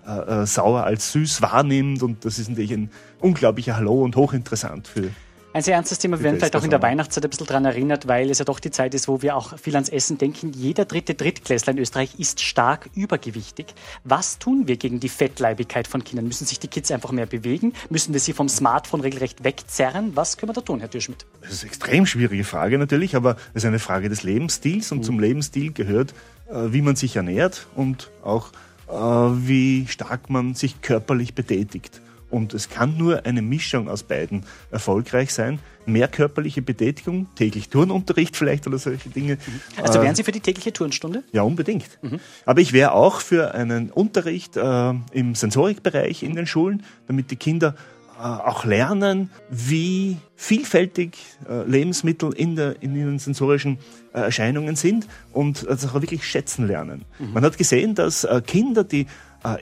äh, 0.08 0.42
äh, 0.42 0.46
sauer 0.46 0.84
als 0.84 1.12
süß 1.12 1.42
wahrnimmt. 1.42 2.02
Und 2.02 2.24
das 2.24 2.38
ist 2.38 2.48
natürlich 2.48 2.72
ein 2.72 2.90
unglaublicher 3.20 3.76
Hallo 3.76 4.02
und 4.02 4.16
hochinteressant 4.16 4.88
für 4.88 5.10
ein 5.58 5.62
sehr 5.62 5.74
ernstes 5.74 5.98
Thema. 5.98 6.18
Wir 6.18 6.24
werden 6.24 6.36
vielleicht 6.36 6.56
auch 6.56 6.64
in 6.64 6.70
der 6.70 6.82
Weihnachtszeit 6.82 7.24
ein 7.24 7.30
bisschen 7.30 7.46
daran 7.46 7.64
erinnert, 7.64 8.06
weil 8.06 8.30
es 8.30 8.38
ja 8.38 8.44
doch 8.44 8.60
die 8.60 8.70
Zeit 8.70 8.94
ist, 8.94 9.08
wo 9.08 9.22
wir 9.22 9.36
auch 9.36 9.58
viel 9.58 9.74
ans 9.74 9.88
Essen 9.88 10.18
denken. 10.18 10.52
Jeder 10.52 10.84
dritte 10.84 11.14
Drittklässler 11.14 11.72
in 11.72 11.78
Österreich 11.78 12.18
ist 12.18 12.40
stark 12.40 12.88
übergewichtig. 12.94 13.66
Was 14.04 14.38
tun 14.38 14.68
wir 14.68 14.76
gegen 14.76 15.00
die 15.00 15.08
Fettleibigkeit 15.08 15.88
von 15.88 16.04
Kindern? 16.04 16.26
Müssen 16.26 16.46
sich 16.46 16.60
die 16.60 16.68
Kids 16.68 16.90
einfach 16.90 17.12
mehr 17.12 17.26
bewegen? 17.26 17.72
Müssen 17.90 18.12
wir 18.12 18.20
sie 18.20 18.32
vom 18.32 18.48
Smartphone 18.48 19.00
regelrecht 19.00 19.42
wegzerren? 19.42 20.12
Was 20.14 20.36
können 20.36 20.50
wir 20.50 20.54
da 20.54 20.60
tun, 20.60 20.80
Herr 20.80 20.88
Dürschmidt? 20.88 21.26
Das 21.40 21.52
ist 21.52 21.62
eine 21.62 21.70
extrem 21.70 22.06
schwierige 22.06 22.44
Frage 22.44 22.78
natürlich, 22.78 23.16
aber 23.16 23.36
es 23.52 23.64
ist 23.64 23.66
eine 23.66 23.78
Frage 23.78 24.08
des 24.08 24.22
Lebensstils 24.22 24.92
und 24.92 24.98
mhm. 24.98 25.02
zum 25.02 25.18
Lebensstil 25.18 25.72
gehört, 25.72 26.12
äh, 26.50 26.72
wie 26.72 26.82
man 26.82 26.94
sich 26.94 27.16
ernährt 27.16 27.66
und 27.74 28.10
auch 28.22 28.52
wie 28.88 29.86
stark 29.88 30.30
man 30.30 30.54
sich 30.54 30.80
körperlich 30.80 31.34
betätigt. 31.34 32.00
Und 32.30 32.52
es 32.52 32.68
kann 32.68 32.98
nur 32.98 33.24
eine 33.24 33.40
Mischung 33.40 33.88
aus 33.88 34.02
beiden 34.02 34.44
erfolgreich 34.70 35.32
sein. 35.32 35.60
Mehr 35.86 36.08
körperliche 36.08 36.60
Betätigung, 36.60 37.26
täglich 37.36 37.70
Turnunterricht 37.70 38.36
vielleicht 38.36 38.66
oder 38.66 38.76
solche 38.76 39.08
Dinge. 39.08 39.38
Also 39.82 40.02
wären 40.02 40.14
Sie 40.14 40.24
für 40.24 40.32
die 40.32 40.40
tägliche 40.40 40.72
Turnstunde? 40.72 41.22
Ja, 41.32 41.42
unbedingt. 41.42 41.86
Mhm. 42.02 42.20
Aber 42.44 42.60
ich 42.60 42.74
wäre 42.74 42.92
auch 42.92 43.22
für 43.22 43.54
einen 43.54 43.90
Unterricht 43.90 44.58
äh, 44.58 44.92
im 45.12 45.34
Sensorikbereich 45.34 46.22
in 46.22 46.34
den 46.34 46.46
Schulen, 46.46 46.82
damit 47.06 47.30
die 47.30 47.36
Kinder 47.36 47.74
äh, 47.74 47.97
auch 48.18 48.64
lernen, 48.64 49.30
wie 49.50 50.16
vielfältig 50.36 51.16
äh, 51.48 51.62
Lebensmittel 51.68 52.32
in, 52.32 52.56
der, 52.56 52.82
in 52.82 52.96
ihren 52.96 53.18
sensorischen 53.18 53.78
äh, 54.12 54.20
Erscheinungen 54.20 54.76
sind 54.76 55.06
und 55.32 55.66
das 55.68 55.86
auch 55.86 55.94
wirklich 55.94 56.26
schätzen 56.26 56.66
lernen. 56.66 57.04
Mhm. 57.18 57.32
Man 57.34 57.44
hat 57.44 57.58
gesehen, 57.58 57.94
dass 57.94 58.26
Kinder, 58.46 58.84
die 58.84 59.06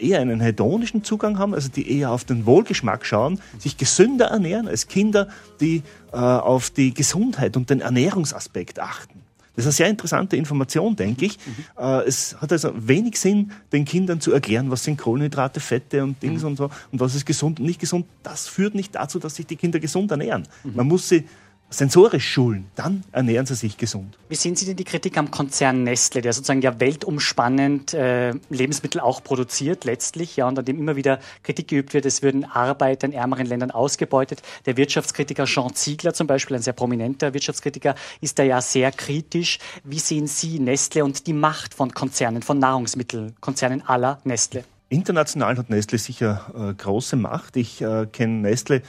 eher 0.00 0.20
einen 0.20 0.40
hedonischen 0.40 1.04
Zugang 1.04 1.38
haben, 1.38 1.52
also 1.52 1.68
die 1.68 1.98
eher 1.98 2.10
auf 2.10 2.24
den 2.24 2.46
Wohlgeschmack 2.46 3.04
schauen, 3.04 3.40
sich 3.58 3.76
gesünder 3.76 4.28
ernähren 4.28 4.68
als 4.68 4.88
Kinder, 4.88 5.28
die 5.60 5.82
auf 6.12 6.70
die 6.70 6.94
Gesundheit 6.94 7.58
und 7.58 7.68
den 7.68 7.82
Ernährungsaspekt 7.82 8.80
achten. 8.80 9.25
Das 9.56 9.64
ist 9.64 9.66
eine 9.66 9.72
sehr 9.72 9.88
interessante 9.88 10.36
Information, 10.36 10.94
denke 10.94 11.24
ich. 11.24 11.38
Mhm. 11.38 11.82
Es 12.06 12.36
hat 12.40 12.52
also 12.52 12.72
wenig 12.76 13.18
Sinn, 13.18 13.52
den 13.72 13.84
Kindern 13.84 14.20
zu 14.20 14.32
erklären, 14.32 14.70
was 14.70 14.84
sind 14.84 14.98
Kohlenhydrate, 14.98 15.60
Fette 15.60 16.04
und 16.04 16.22
Dings 16.22 16.42
mhm. 16.42 16.48
und 16.48 16.56
so 16.56 16.70
und 16.92 17.00
was 17.00 17.14
ist 17.14 17.26
gesund 17.26 17.58
und 17.58 17.66
nicht 17.66 17.80
gesund. 17.80 18.06
Das 18.22 18.48
führt 18.48 18.74
nicht 18.74 18.94
dazu, 18.94 19.18
dass 19.18 19.34
sich 19.34 19.46
die 19.46 19.56
Kinder 19.56 19.80
gesund 19.80 20.10
ernähren. 20.10 20.46
Mhm. 20.62 20.76
Man 20.76 20.86
muss 20.86 21.08
sie 21.08 21.24
sensorisch 21.68 22.28
schulen, 22.28 22.66
dann 22.76 23.02
ernähren 23.12 23.46
sie 23.46 23.54
sich 23.54 23.76
gesund. 23.76 24.16
Wie 24.28 24.34
sehen 24.34 24.54
Sie 24.54 24.66
denn 24.66 24.76
die 24.76 24.84
Kritik 24.84 25.18
am 25.18 25.30
Konzern 25.30 25.82
Nestle, 25.82 26.22
der 26.22 26.32
sozusagen 26.32 26.62
ja 26.62 26.78
weltumspannend 26.78 27.92
äh, 27.94 28.34
Lebensmittel 28.50 29.00
auch 29.00 29.22
produziert 29.22 29.84
letztlich, 29.84 30.36
ja, 30.36 30.46
und 30.46 30.58
an 30.58 30.64
dem 30.64 30.78
immer 30.78 30.96
wieder 30.96 31.18
Kritik 31.42 31.68
geübt 31.68 31.94
wird, 31.94 32.06
es 32.06 32.22
würden 32.22 32.44
Arbeiter 32.44 33.06
in 33.06 33.12
ärmeren 33.12 33.46
Ländern 33.46 33.70
ausgebeutet. 33.70 34.42
Der 34.66 34.76
Wirtschaftskritiker 34.76 35.44
Jean 35.44 35.74
Ziegler 35.74 36.14
zum 36.14 36.26
Beispiel, 36.26 36.56
ein 36.56 36.62
sehr 36.62 36.72
prominenter 36.72 37.34
Wirtschaftskritiker, 37.34 37.94
ist 38.20 38.38
da 38.38 38.42
ja 38.42 38.60
sehr 38.60 38.92
kritisch. 38.92 39.58
Wie 39.84 39.98
sehen 39.98 40.26
Sie 40.26 40.58
Nestle 40.58 41.04
und 41.04 41.26
die 41.26 41.32
Macht 41.32 41.74
von 41.74 41.92
Konzernen, 41.92 42.42
von 42.42 42.58
Nahrungsmittelkonzernen 42.58 43.82
aller 43.86 44.20
Nestle? 44.24 44.64
International 44.88 45.58
hat 45.58 45.68
Nestle 45.68 45.98
sicher 45.98 46.46
äh, 46.56 46.74
große 46.74 47.16
Macht. 47.16 47.56
Ich 47.56 47.82
äh, 47.82 48.06
kenne 48.06 48.40
Nestle 48.42 48.82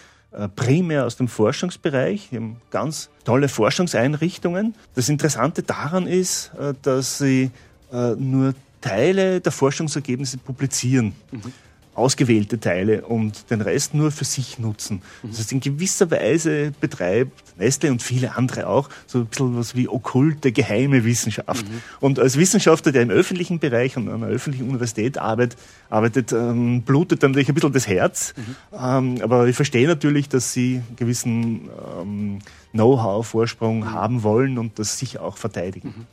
primär 0.55 1.05
aus 1.05 1.15
dem 1.15 1.27
Forschungsbereich. 1.27 2.29
Die 2.31 2.37
haben 2.37 2.57
ganz 2.69 3.09
tolle 3.23 3.47
Forschungseinrichtungen. 3.47 4.75
Das 4.95 5.09
Interessante 5.09 5.63
daran 5.63 6.07
ist, 6.07 6.51
äh, 6.59 6.73
dass 6.81 7.17
sie 7.17 7.51
äh, 7.91 8.11
nur 8.15 8.53
Teile 8.81 9.41
der 9.41 9.51
Forschungsergebnisse 9.51 10.37
publizieren. 10.37 11.13
Mhm 11.31 11.53
ausgewählte 11.97 12.59
Teile 12.59 13.05
und 13.05 13.49
den 13.49 13.61
Rest 13.61 13.93
nur 13.93 14.11
für 14.11 14.25
sich 14.25 14.59
nutzen. 14.59 15.01
Mhm. 15.23 15.29
Das 15.29 15.39
heißt, 15.39 15.51
in 15.51 15.59
gewisser 15.59 16.11
Weise 16.11 16.71
betreibt 16.79 17.57
Nestle 17.57 17.91
und 17.91 18.03
viele 18.03 18.35
andere 18.35 18.67
auch 18.67 18.89
so 19.07 19.19
ein 19.19 19.25
bisschen 19.25 19.57
was 19.57 19.75
wie 19.75 19.89
okkulte, 19.89 20.51
geheime 20.51 21.03
Wissenschaft. 21.03 21.67
Mhm. 21.67 21.81
Und 21.99 22.19
als 22.19 22.37
Wissenschaftler, 22.37 22.91
der 22.91 23.01
im 23.01 23.09
öffentlichen 23.09 23.59
Bereich 23.59 23.97
und 23.97 24.07
an 24.09 24.23
einer 24.23 24.31
öffentlichen 24.31 24.69
Universität 24.69 25.17
arbeitet, 25.17 25.57
arbeitet 25.89 26.31
ähm, 26.31 26.83
blutet 26.83 27.23
dann 27.23 27.31
natürlich 27.31 27.49
ein 27.49 27.55
bisschen 27.55 27.73
das 27.73 27.87
Herz. 27.87 28.33
Mhm. 28.37 28.55
Ähm, 28.79 29.21
aber 29.21 29.47
ich 29.47 29.55
verstehe 29.55 29.87
natürlich, 29.87 30.29
dass 30.29 30.53
sie 30.53 30.81
gewissen 30.95 31.69
ähm, 31.99 32.39
Know-how-Vorsprung 32.71 33.79
mhm. 33.79 33.91
haben 33.91 34.23
wollen 34.23 34.57
und 34.57 34.79
das 34.79 34.97
sicher 34.97 35.23
auch 35.23 35.37
verteidigen. 35.37 35.93
Mhm. 35.97 36.05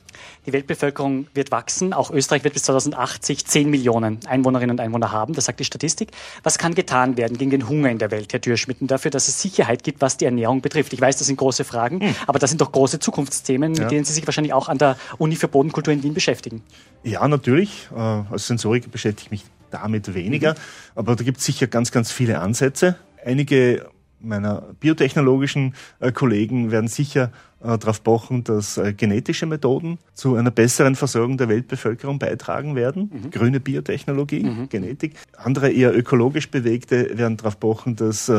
Die 0.46 0.52
Weltbevölkerung 0.52 1.26
wird 1.34 1.50
wachsen. 1.50 1.92
Auch 1.92 2.10
Österreich 2.10 2.44
wird 2.44 2.54
bis 2.54 2.64
2080 2.64 3.46
10 3.46 3.70
Millionen 3.70 4.20
Einwohnerinnen 4.26 4.74
und 4.76 4.80
Einwohner 4.80 5.12
haben. 5.12 5.34
Das 5.34 5.46
sagt 5.46 5.60
die 5.60 5.64
Statistik. 5.64 6.10
Was 6.42 6.58
kann 6.58 6.74
getan 6.74 7.16
werden 7.16 7.38
gegen 7.38 7.50
den 7.50 7.68
Hunger 7.68 7.90
in 7.90 7.98
der 7.98 8.10
Welt, 8.10 8.32
Herr 8.32 8.40
Dürschmitten, 8.40 8.86
dafür, 8.86 9.10
dass 9.10 9.28
es 9.28 9.40
Sicherheit 9.40 9.82
gibt, 9.82 10.00
was 10.00 10.16
die 10.16 10.24
Ernährung 10.24 10.60
betrifft? 10.60 10.92
Ich 10.92 11.00
weiß, 11.00 11.16
das 11.16 11.26
sind 11.26 11.36
große 11.36 11.64
Fragen, 11.64 11.98
mhm. 11.98 12.14
aber 12.26 12.38
das 12.38 12.50
sind 12.50 12.60
doch 12.60 12.72
große 12.72 12.98
Zukunftsthemen, 12.98 13.72
mit 13.72 13.80
ja. 13.80 13.88
denen 13.88 14.04
Sie 14.04 14.12
sich 14.12 14.26
wahrscheinlich 14.26 14.52
auch 14.52 14.68
an 14.68 14.78
der 14.78 14.96
Uni 15.18 15.36
für 15.36 15.48
Bodenkultur 15.48 15.92
in 15.92 16.02
Wien 16.02 16.14
beschäftigen. 16.14 16.62
Ja, 17.02 17.26
natürlich. 17.26 17.88
Äh, 17.94 17.98
als 17.98 18.46
Sensoriker 18.46 18.88
beschäftige 18.88 19.26
ich 19.26 19.30
mich 19.30 19.44
damit 19.70 20.14
weniger. 20.14 20.52
Mhm. 20.52 20.58
Aber 20.94 21.16
da 21.16 21.24
gibt 21.24 21.38
es 21.38 21.44
sicher 21.44 21.66
ganz, 21.66 21.90
ganz 21.90 22.12
viele 22.12 22.40
Ansätze. 22.40 22.96
Einige 23.24 23.86
meiner 24.24 24.62
biotechnologischen 24.80 25.74
äh, 26.00 26.12
Kollegen 26.12 26.70
werden 26.70 26.88
sicher 26.88 27.30
äh, 27.62 27.78
darauf 27.78 28.02
pochen, 28.02 28.44
dass 28.44 28.78
äh, 28.78 28.92
genetische 28.92 29.46
Methoden 29.46 29.98
zu 30.14 30.37
einer 30.37 30.50
besseren 30.50 30.94
Versorgung 30.96 31.37
der 31.37 31.48
Weltbevölkerung 31.48 32.18
beitragen 32.18 32.74
werden. 32.74 33.10
Mhm. 33.12 33.30
Grüne 33.30 33.60
Biotechnologie, 33.60 34.44
mhm. 34.44 34.68
Genetik. 34.68 35.14
Andere 35.37 35.70
eher 35.70 35.96
ökologisch 35.96 36.50
bewegte 36.50 37.16
werden 37.18 37.37
darauf 37.37 37.60
pochen, 37.60 37.96
dass 37.96 38.30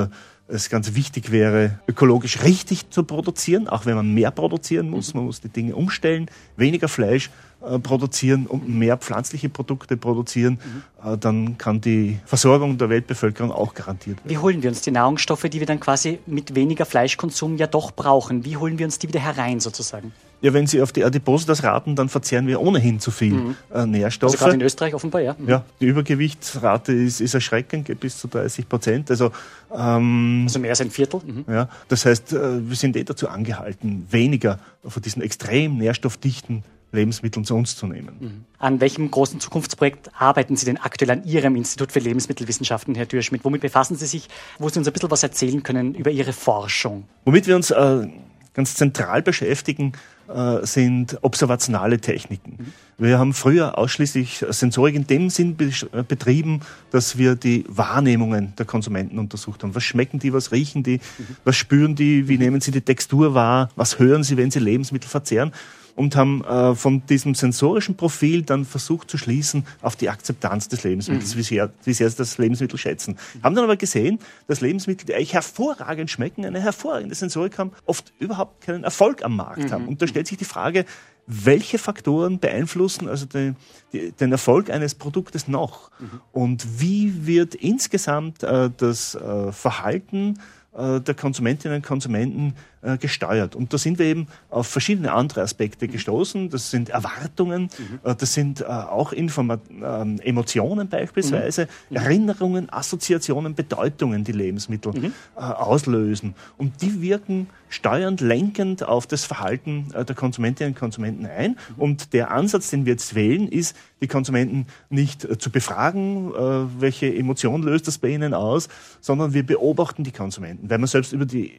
es 0.48 0.70
ganz 0.70 0.94
wichtig 0.94 1.32
wäre, 1.32 1.80
ökologisch 1.88 2.44
richtig 2.44 2.90
zu 2.92 3.04
produzieren, 3.04 3.68
auch 3.68 3.86
wenn 3.86 3.96
man 3.96 4.14
mehr 4.14 4.32
produzieren 4.32 4.90
muss. 4.90 5.14
Mhm. 5.14 5.20
Man 5.20 5.26
muss 5.28 5.42
die 5.42 5.50
Dinge 5.50 5.76
umstellen, 5.76 6.28
weniger 6.56 6.88
Fleisch 6.88 7.32
produzieren 7.80 8.46
und 8.48 8.68
mehr 8.70 8.98
pflanzliche 8.98 9.50
Produkte 9.50 9.98
produzieren, 9.98 10.60
mhm. 11.04 11.14
äh, 11.14 11.18
dann 11.18 11.58
kann 11.58 11.82
die 11.82 12.20
Versorgung 12.26 12.78
der 12.78 12.90
Weltbevölkerung 12.90 13.52
auch 13.52 13.74
garantiert 13.74 14.18
werden. 14.18 14.30
Wie 14.30 14.38
holen 14.38 14.64
wir 14.64 14.70
uns 14.70 14.82
die 14.82 14.92
Nährungsstoffe, 14.92 15.44
die 15.44 15.60
wir 15.60 15.68
dann 15.68 15.80
quasi 15.80 16.20
mit 16.26 16.56
weniger 16.56 16.86
Fleischkonsum 16.86 17.58
ja 17.58 17.68
doch 17.68 17.92
brauchen? 17.92 18.46
Wie 18.46 18.58
holen 18.58 18.78
wir 18.78 18.86
uns 18.86 19.00
die 19.00 19.08
wieder 19.08 19.20
herein 19.20 19.60
sozusagen? 19.60 20.12
Ja, 20.42 20.54
wenn 20.54 20.68
Sie 20.68 20.82
auf 20.82 20.92
die 20.92 21.04
Adipositas 21.04 21.64
raten, 21.64 21.96
dann 21.96 22.08
verzehren 22.08 22.46
wir 22.46 22.62
ohnehin 22.62 23.00
zu 23.00 23.10
viel 23.10 23.34
mhm. 23.34 23.56
äh, 23.74 23.86
Nährstoffe. 23.86 24.34
Also 24.34 24.44
gerade 24.44 24.56
in 24.56 24.62
Österreich 24.62 24.94
offenbar, 24.94 25.22
ja. 25.22 25.36
Mhm. 25.38 25.50
Ja, 25.50 25.66
die 25.80 25.88
Übergewichtsrate 25.88 26.92
ist, 26.92 27.22
ist 27.22 27.34
erschreckend, 27.34 28.00
bis 28.00 28.20
zu 28.20 28.28
30 28.28 28.70
Prozent. 28.70 29.10
Also, 29.10 29.32
ähm, 29.76 30.44
also 30.46 30.60
mehr 30.60 30.72
als 30.72 30.82
ein 30.82 30.92
Viertel. 30.92 31.22
Mhm. 31.26 31.46
Ja, 31.52 31.70
das 31.88 32.06
heißt, 32.06 32.34
äh, 32.34 32.70
wir 32.70 32.76
sind 32.76 32.96
eh 32.96 33.04
dazu 33.04 33.30
angehalten, 33.30 34.06
weniger 34.12 34.60
von 34.86 35.02
diesen 35.02 35.24
extrem 35.24 35.78
nährstoffdichten 35.78 36.64
Lebensmitteln 36.92 37.46
zu 37.46 37.56
uns 37.56 37.76
zu 37.76 37.88
nehmen. 37.88 38.16
Mhm. 38.20 38.46
An 38.58 38.80
welchem 38.80 39.12
großen 39.12 39.40
Zukunftsprojekt 39.40 40.10
arbeiten 40.18 40.56
Sie 40.56 40.66
denn 40.66 40.78
aktuell 40.78 41.12
an 41.12 41.24
Ihrem 41.26 41.56
Institut 41.56 41.92
für 41.92 42.00
Lebensmittelwissenschaften, 42.00 42.96
Herr 42.96 43.06
Dürschmidt? 43.06 43.44
Womit 43.44 43.62
befassen 43.62 43.96
Sie 43.96 44.06
sich, 44.06 44.28
wo 44.60 44.70
Sie 44.70 44.80
uns 44.80 44.88
ein 44.88 44.94
bisschen 44.94 45.12
was 45.12 45.24
erzählen 45.24 45.62
können 45.64 45.94
über 45.96 46.12
Ihre 46.12 46.34
Forschung? 46.34 47.04
Womit 47.26 47.48
wir 47.48 47.56
uns 47.56 47.72
äh, 47.72 48.08
ganz 48.54 48.74
zentral 48.74 49.22
beschäftigen, 49.22 49.94
äh, 50.28 50.66
sind 50.66 51.20
observationale 51.22 52.00
Techniken. 52.00 52.58
Mhm. 52.58 52.74
Wir 52.98 53.20
haben 53.20 53.34
früher 53.34 53.78
ausschließlich 53.78 54.44
Sensorik 54.50 54.96
in 54.96 55.06
dem 55.06 55.30
Sinn 55.30 55.56
äh, 55.60 56.02
betrieben, 56.02 56.62
dass 56.90 57.18
wir 57.18 57.36
die 57.36 57.66
Wahrnehmungen 57.68 58.54
der 58.58 58.66
Konsumenten 58.66 59.20
untersucht 59.20 59.62
haben. 59.62 59.76
Was 59.76 59.84
schmecken 59.84 60.18
die, 60.18 60.34
was 60.34 60.52
riechen 60.52 60.82
die, 60.82 60.98
mhm. 60.98 61.36
was 61.44 61.56
spüren 61.58 61.96
die, 61.96 62.28
wie 62.28 62.40
nehmen 62.40 62.62
sie 62.62 62.72
die 62.72 62.82
Textur 62.82 63.36
wahr, 63.36 63.70
was 63.76 64.00
hören 64.00 64.24
sie, 64.24 64.38
wenn 64.38 64.50
sie 64.50 64.60
Lebensmittel 64.60 65.10
verzehren 65.10 65.52
und 65.96 66.16
haben 66.16 66.44
äh, 66.44 66.76
von 66.76 67.06
diesem 67.08 67.36
sensorischen 67.36 67.96
Profil 67.96 68.44
dann 68.44 68.66
versucht 68.66 69.10
zu 69.10 69.18
schließen 69.18 69.66
auf 69.82 69.96
die 69.96 70.10
Akzeptanz 70.10 70.68
des 70.68 70.84
Lebensmittels, 70.84 71.34
mhm. 71.34 71.40
wie, 71.40 71.44
sehr, 71.44 71.72
wie 71.84 71.94
sehr 71.94 72.10
sie 72.10 72.18
das 72.18 72.38
Lebensmittel 72.38 72.78
schätzen. 72.78 73.18
Haben 73.42 73.56
dann 73.56 73.64
aber 73.64 73.78
gesehen, 73.78 74.20
dass 74.48 74.62
Lebensmittel, 74.62 75.06
die 75.06 75.16
eigentlich 75.16 75.34
hervorragend 75.34 76.12
schmecken, 76.12 76.46
eine 76.46 76.62
hervorragende 76.62 77.16
Sensorik 77.16 77.58
haben, 77.58 77.72
oft 77.86 78.14
überhaupt 78.20 78.62
keinen 78.62 78.84
Erfolg 78.84 79.24
am 79.24 79.36
Markt 79.36 79.64
mhm. 79.64 79.72
haben. 79.72 79.88
Und 79.88 80.02
da 80.02 80.08
stellt 80.08 80.28
sich 80.28 80.38
die 80.38 80.46
Frage, 80.46 80.86
welche 81.28 81.80
Faktoren 81.80 82.40
beeinflussen 82.40 83.10
also 83.10 83.26
den, 83.26 83.56
den 83.92 84.32
Erfolg 84.32 84.70
eines 84.70 84.96
Produktes 84.96 85.48
noch? 85.48 85.90
Mhm. 86.00 86.22
Und 86.32 86.82
wie 86.82 87.26
wird 87.26 87.56
insgesamt 87.56 88.44
äh, 88.44 88.70
das 88.78 89.16
äh, 89.16 89.52
Verhalten 89.52 90.40
äh, 90.76 91.00
der 91.00 91.16
Konsumentinnen 91.16 91.78
und 91.78 91.86
Konsumenten 91.86 92.54
äh, 92.86 92.98
gesteuert. 93.00 93.56
Und 93.56 93.74
da 93.74 93.80
sind 93.80 93.98
wir 93.98 94.06
eben 94.06 94.28
auf 94.52 94.68
verschiedene 94.68 95.12
andere 95.12 95.42
Aspekte 95.42 95.88
gestoßen. 95.88 96.52
Das 96.52 96.70
sind 96.70 96.90
Erwartungen, 96.90 97.64
mhm. 97.64 98.00
Äh, 98.04 98.16
das 98.16 98.36
sind 98.36 98.62
äh, 98.62 98.66
auch 98.66 99.12
Informa 99.12 99.58
ähm, 99.72 100.20
Emotionen 100.20 100.88
beispielsweise, 100.88 101.68
mhm. 101.90 101.96
Erinnerungen, 101.96 102.70
Assoziationen, 102.72 103.56
Bedeutungen, 103.56 104.24
die 104.24 104.34
Lebensmittel 104.34 104.94
mhm. 104.94 105.14
auslösen. 105.36 106.36
Und 106.58 106.84
die 106.84 107.02
wirken 107.02 107.50
steuernd, 107.70 108.22
lenkend 108.22 108.84
auf 108.84 109.08
das 109.08 109.26
Verhalten 109.26 109.88
der 109.92 110.16
Konsumentinnen 110.16 110.74
und 110.74 110.80
Konsumenten 110.80 111.26
ein. 111.26 111.52
Mhm. 111.52 111.82
Und 111.82 112.14
der 112.14 112.30
Ansatz, 112.30 112.70
den 112.70 112.86
wir 112.86 112.94
jetzt 112.94 113.16
wählen, 113.16 113.48
ist, 113.48 113.76
die 114.02 114.08
Konsumenten 114.08 114.68
nicht 114.90 115.42
zu 115.42 115.50
befragen, 115.50 116.32
welche 116.80 117.14
Emotion 117.14 117.64
löst 117.64 117.88
das 117.88 117.98
bei 117.98 118.10
ihnen 118.10 118.34
aus, 118.34 118.70
sondern 119.02 119.34
wir 119.34 119.46
beobachten 119.46 120.04
die 120.04 120.12
Konsumenten, 120.12 120.70
weil 120.70 120.78
man 120.78 120.88
selbst 120.88 121.12
über 121.12 121.26
die 121.26 121.54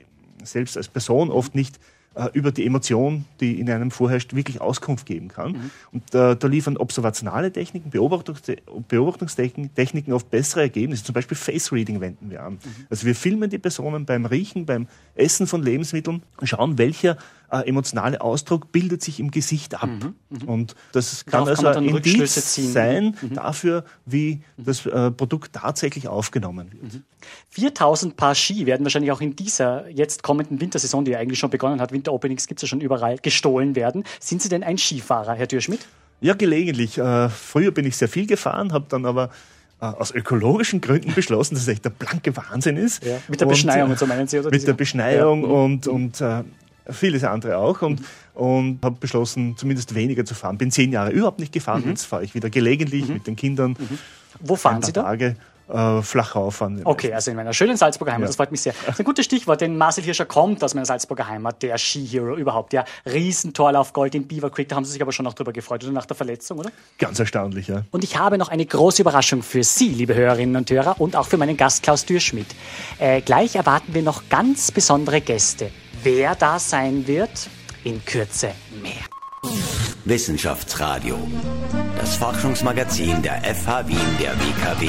selbst 0.46 0.76
als 0.76 0.88
Person 0.88 1.30
oft 1.30 1.54
nicht 1.54 1.78
äh, 2.16 2.30
über 2.32 2.50
die 2.50 2.64
Emotion, 2.64 3.26
die 3.40 3.60
in 3.60 3.68
einem 3.68 3.90
vorherrscht, 3.90 4.34
wirklich 4.34 4.60
Auskunft 4.60 5.04
geben 5.04 5.28
kann. 5.28 5.52
Mhm. 5.52 5.70
Und 5.92 6.14
äh, 6.14 6.34
da 6.34 6.48
liefern 6.48 6.78
observationale 6.78 7.52
Techniken, 7.52 7.90
Beobachtungs 7.90 8.40
Beobachtungstechniken 8.88 10.14
oft 10.14 10.30
bessere 10.30 10.62
Ergebnisse. 10.62 11.04
Zum 11.04 11.12
Beispiel 11.12 11.36
Face 11.36 11.72
Reading 11.72 12.00
wenden 12.00 12.30
wir 12.30 12.42
an. 12.42 12.54
Mhm. 12.54 12.86
Also 12.88 13.06
wir 13.06 13.14
filmen 13.14 13.50
die 13.50 13.58
Personen 13.58 14.06
beim 14.06 14.24
Riechen, 14.24 14.64
beim 14.64 14.88
Essen 15.14 15.46
von 15.46 15.62
Lebensmitteln, 15.62 16.22
schauen, 16.42 16.78
welcher 16.78 17.18
äh, 17.50 17.68
emotionale 17.68 18.20
Ausdruck 18.20 18.72
bildet 18.72 19.02
sich 19.02 19.20
im 19.20 19.30
Gesicht 19.30 19.74
ab. 19.74 19.88
Mhm, 19.88 20.14
mh. 20.30 20.44
Und 20.46 20.74
das 20.92 21.24
kann 21.24 21.44
Darauf 21.44 21.64
also 21.64 21.78
ein 21.78 21.84
Indiz 21.84 22.54
sein 22.72 23.16
mhm. 23.20 23.34
dafür, 23.34 23.84
wie 24.04 24.42
mhm. 24.56 24.64
das 24.64 24.86
äh, 24.86 25.10
Produkt 25.10 25.52
tatsächlich 25.52 26.08
aufgenommen 26.08 26.70
wird. 26.72 27.02
4000 27.50 28.12
mhm. 28.12 28.16
Paar 28.16 28.34
Ski 28.34 28.66
werden 28.66 28.84
wahrscheinlich 28.84 29.12
auch 29.12 29.20
in 29.20 29.36
dieser 29.36 29.88
jetzt 29.90 30.22
kommenden 30.22 30.60
Wintersaison, 30.60 31.04
die 31.04 31.12
ja 31.12 31.18
eigentlich 31.18 31.38
schon 31.38 31.50
begonnen 31.50 31.80
hat, 31.80 31.92
Winteropenings 31.92 32.46
gibt 32.46 32.58
es 32.58 32.62
ja 32.62 32.68
schon 32.68 32.80
überall, 32.80 33.18
gestohlen 33.18 33.74
werden. 33.76 34.04
Sind 34.20 34.42
Sie 34.42 34.48
denn 34.48 34.62
ein 34.62 34.78
Skifahrer, 34.78 35.34
Herr 35.34 35.46
Dürschmidt? 35.46 35.86
Ja, 36.20 36.34
gelegentlich. 36.34 36.98
Äh, 36.98 37.28
früher 37.28 37.70
bin 37.70 37.86
ich 37.86 37.96
sehr 37.96 38.08
viel 38.08 38.26
gefahren, 38.26 38.72
habe 38.72 38.86
dann 38.88 39.04
aber 39.04 39.30
äh, 39.80 39.86
aus 39.86 40.10
ökologischen 40.10 40.80
Gründen 40.80 41.12
beschlossen, 41.14 41.54
dass 41.54 41.64
es 41.64 41.68
echt 41.68 41.84
der 41.84 41.90
blanke 41.90 42.36
Wahnsinn 42.36 42.76
ist. 42.76 43.04
Ja, 43.04 43.18
mit 43.28 43.40
der 43.40 43.46
Beschneiung 43.46 43.90
und 43.90 43.98
so 43.98 44.06
meinen 44.06 44.26
Sie? 44.26 44.38
Oder 44.38 44.50
mit 44.50 44.66
der 44.66 44.72
Beschneiung 44.72 45.42
ja. 45.42 45.48
und, 45.48 45.86
und 45.86 46.20
äh, 46.20 46.44
vieles 46.90 47.24
andere 47.24 47.58
auch 47.58 47.82
und, 47.82 48.02
und 48.34 48.78
habe 48.82 48.96
beschlossen, 49.00 49.56
zumindest 49.56 49.94
weniger 49.94 50.24
zu 50.24 50.34
fahren. 50.34 50.58
Bin 50.58 50.70
zehn 50.70 50.92
Jahre 50.92 51.10
überhaupt 51.10 51.38
nicht 51.38 51.52
gefahren, 51.52 51.82
mhm. 51.82 51.90
jetzt 51.90 52.04
fahre 52.04 52.24
ich 52.24 52.34
wieder 52.34 52.50
gelegentlich 52.50 53.06
mhm. 53.06 53.14
mit 53.14 53.26
den 53.26 53.36
Kindern. 53.36 53.76
Mhm. 53.78 53.98
Wo 54.40 54.56
fahren 54.56 54.82
Sie 54.82 54.92
da? 54.92 55.02
Tage 55.02 55.36
äh, 55.68 56.02
flach 56.02 56.36
rauffahren. 56.36 56.80
Okay, 56.84 57.12
also 57.12 57.30
in 57.30 57.36
meiner 57.36 57.52
schönen 57.52 57.76
Salzburger 57.76 58.12
Heimat, 58.12 58.26
ja. 58.26 58.28
das 58.28 58.36
freut 58.36 58.52
mich 58.52 58.60
sehr. 58.60 58.74
Das 58.84 58.94
ist 58.94 59.00
ein 59.00 59.04
gutes 59.04 59.24
Stichwort, 59.24 59.60
denn 59.60 59.76
Marcel 59.76 60.04
Hirscher 60.04 60.24
kommt 60.24 60.62
aus 60.62 60.74
meiner 60.74 60.86
Salzburger 60.86 61.26
Heimat, 61.26 61.62
der 61.62 61.76
Skihero 61.78 62.36
überhaupt, 62.36 62.72
der 62.72 62.84
Riesentorlauf 63.04 63.92
Gold 63.92 64.14
in 64.14 64.28
Beaver 64.28 64.50
Creek, 64.50 64.68
da 64.68 64.76
haben 64.76 64.84
Sie 64.84 64.92
sich 64.92 65.02
aber 65.02 65.12
schon 65.12 65.24
noch 65.24 65.34
drüber 65.34 65.52
gefreut, 65.52 65.82
oder 65.82 65.92
nach 65.92 66.06
der 66.06 66.16
Verletzung, 66.16 66.58
oder? 66.58 66.70
Ganz 66.98 67.18
erstaunlich, 67.18 67.68
ja. 67.68 67.82
Und 67.90 68.04
ich 68.04 68.16
habe 68.16 68.38
noch 68.38 68.48
eine 68.48 68.64
große 68.64 69.02
Überraschung 69.02 69.42
für 69.42 69.64
Sie, 69.64 69.88
liebe 69.88 70.14
Hörerinnen 70.14 70.56
und 70.56 70.70
Hörer, 70.70 71.00
und 71.00 71.16
auch 71.16 71.26
für 71.26 71.36
meinen 71.36 71.56
Gast 71.56 71.82
Klaus 71.82 72.04
Dürschmidt. 72.04 72.54
Äh, 72.98 73.20
gleich 73.22 73.56
erwarten 73.56 73.92
wir 73.94 74.02
noch 74.02 74.28
ganz 74.28 74.70
besondere 74.70 75.20
Gäste. 75.20 75.70
Wer 76.06 76.36
da 76.36 76.60
sein 76.60 77.04
wird, 77.08 77.50
in 77.82 78.04
Kürze 78.04 78.52
mehr. 78.80 78.92
Wissenschaftsradio, 80.04 81.18
das 81.98 82.14
Forschungsmagazin 82.14 83.22
der 83.22 83.42
FH 83.42 83.88
Wien 83.88 84.16
der 84.20 84.30
WKW. 84.38 84.88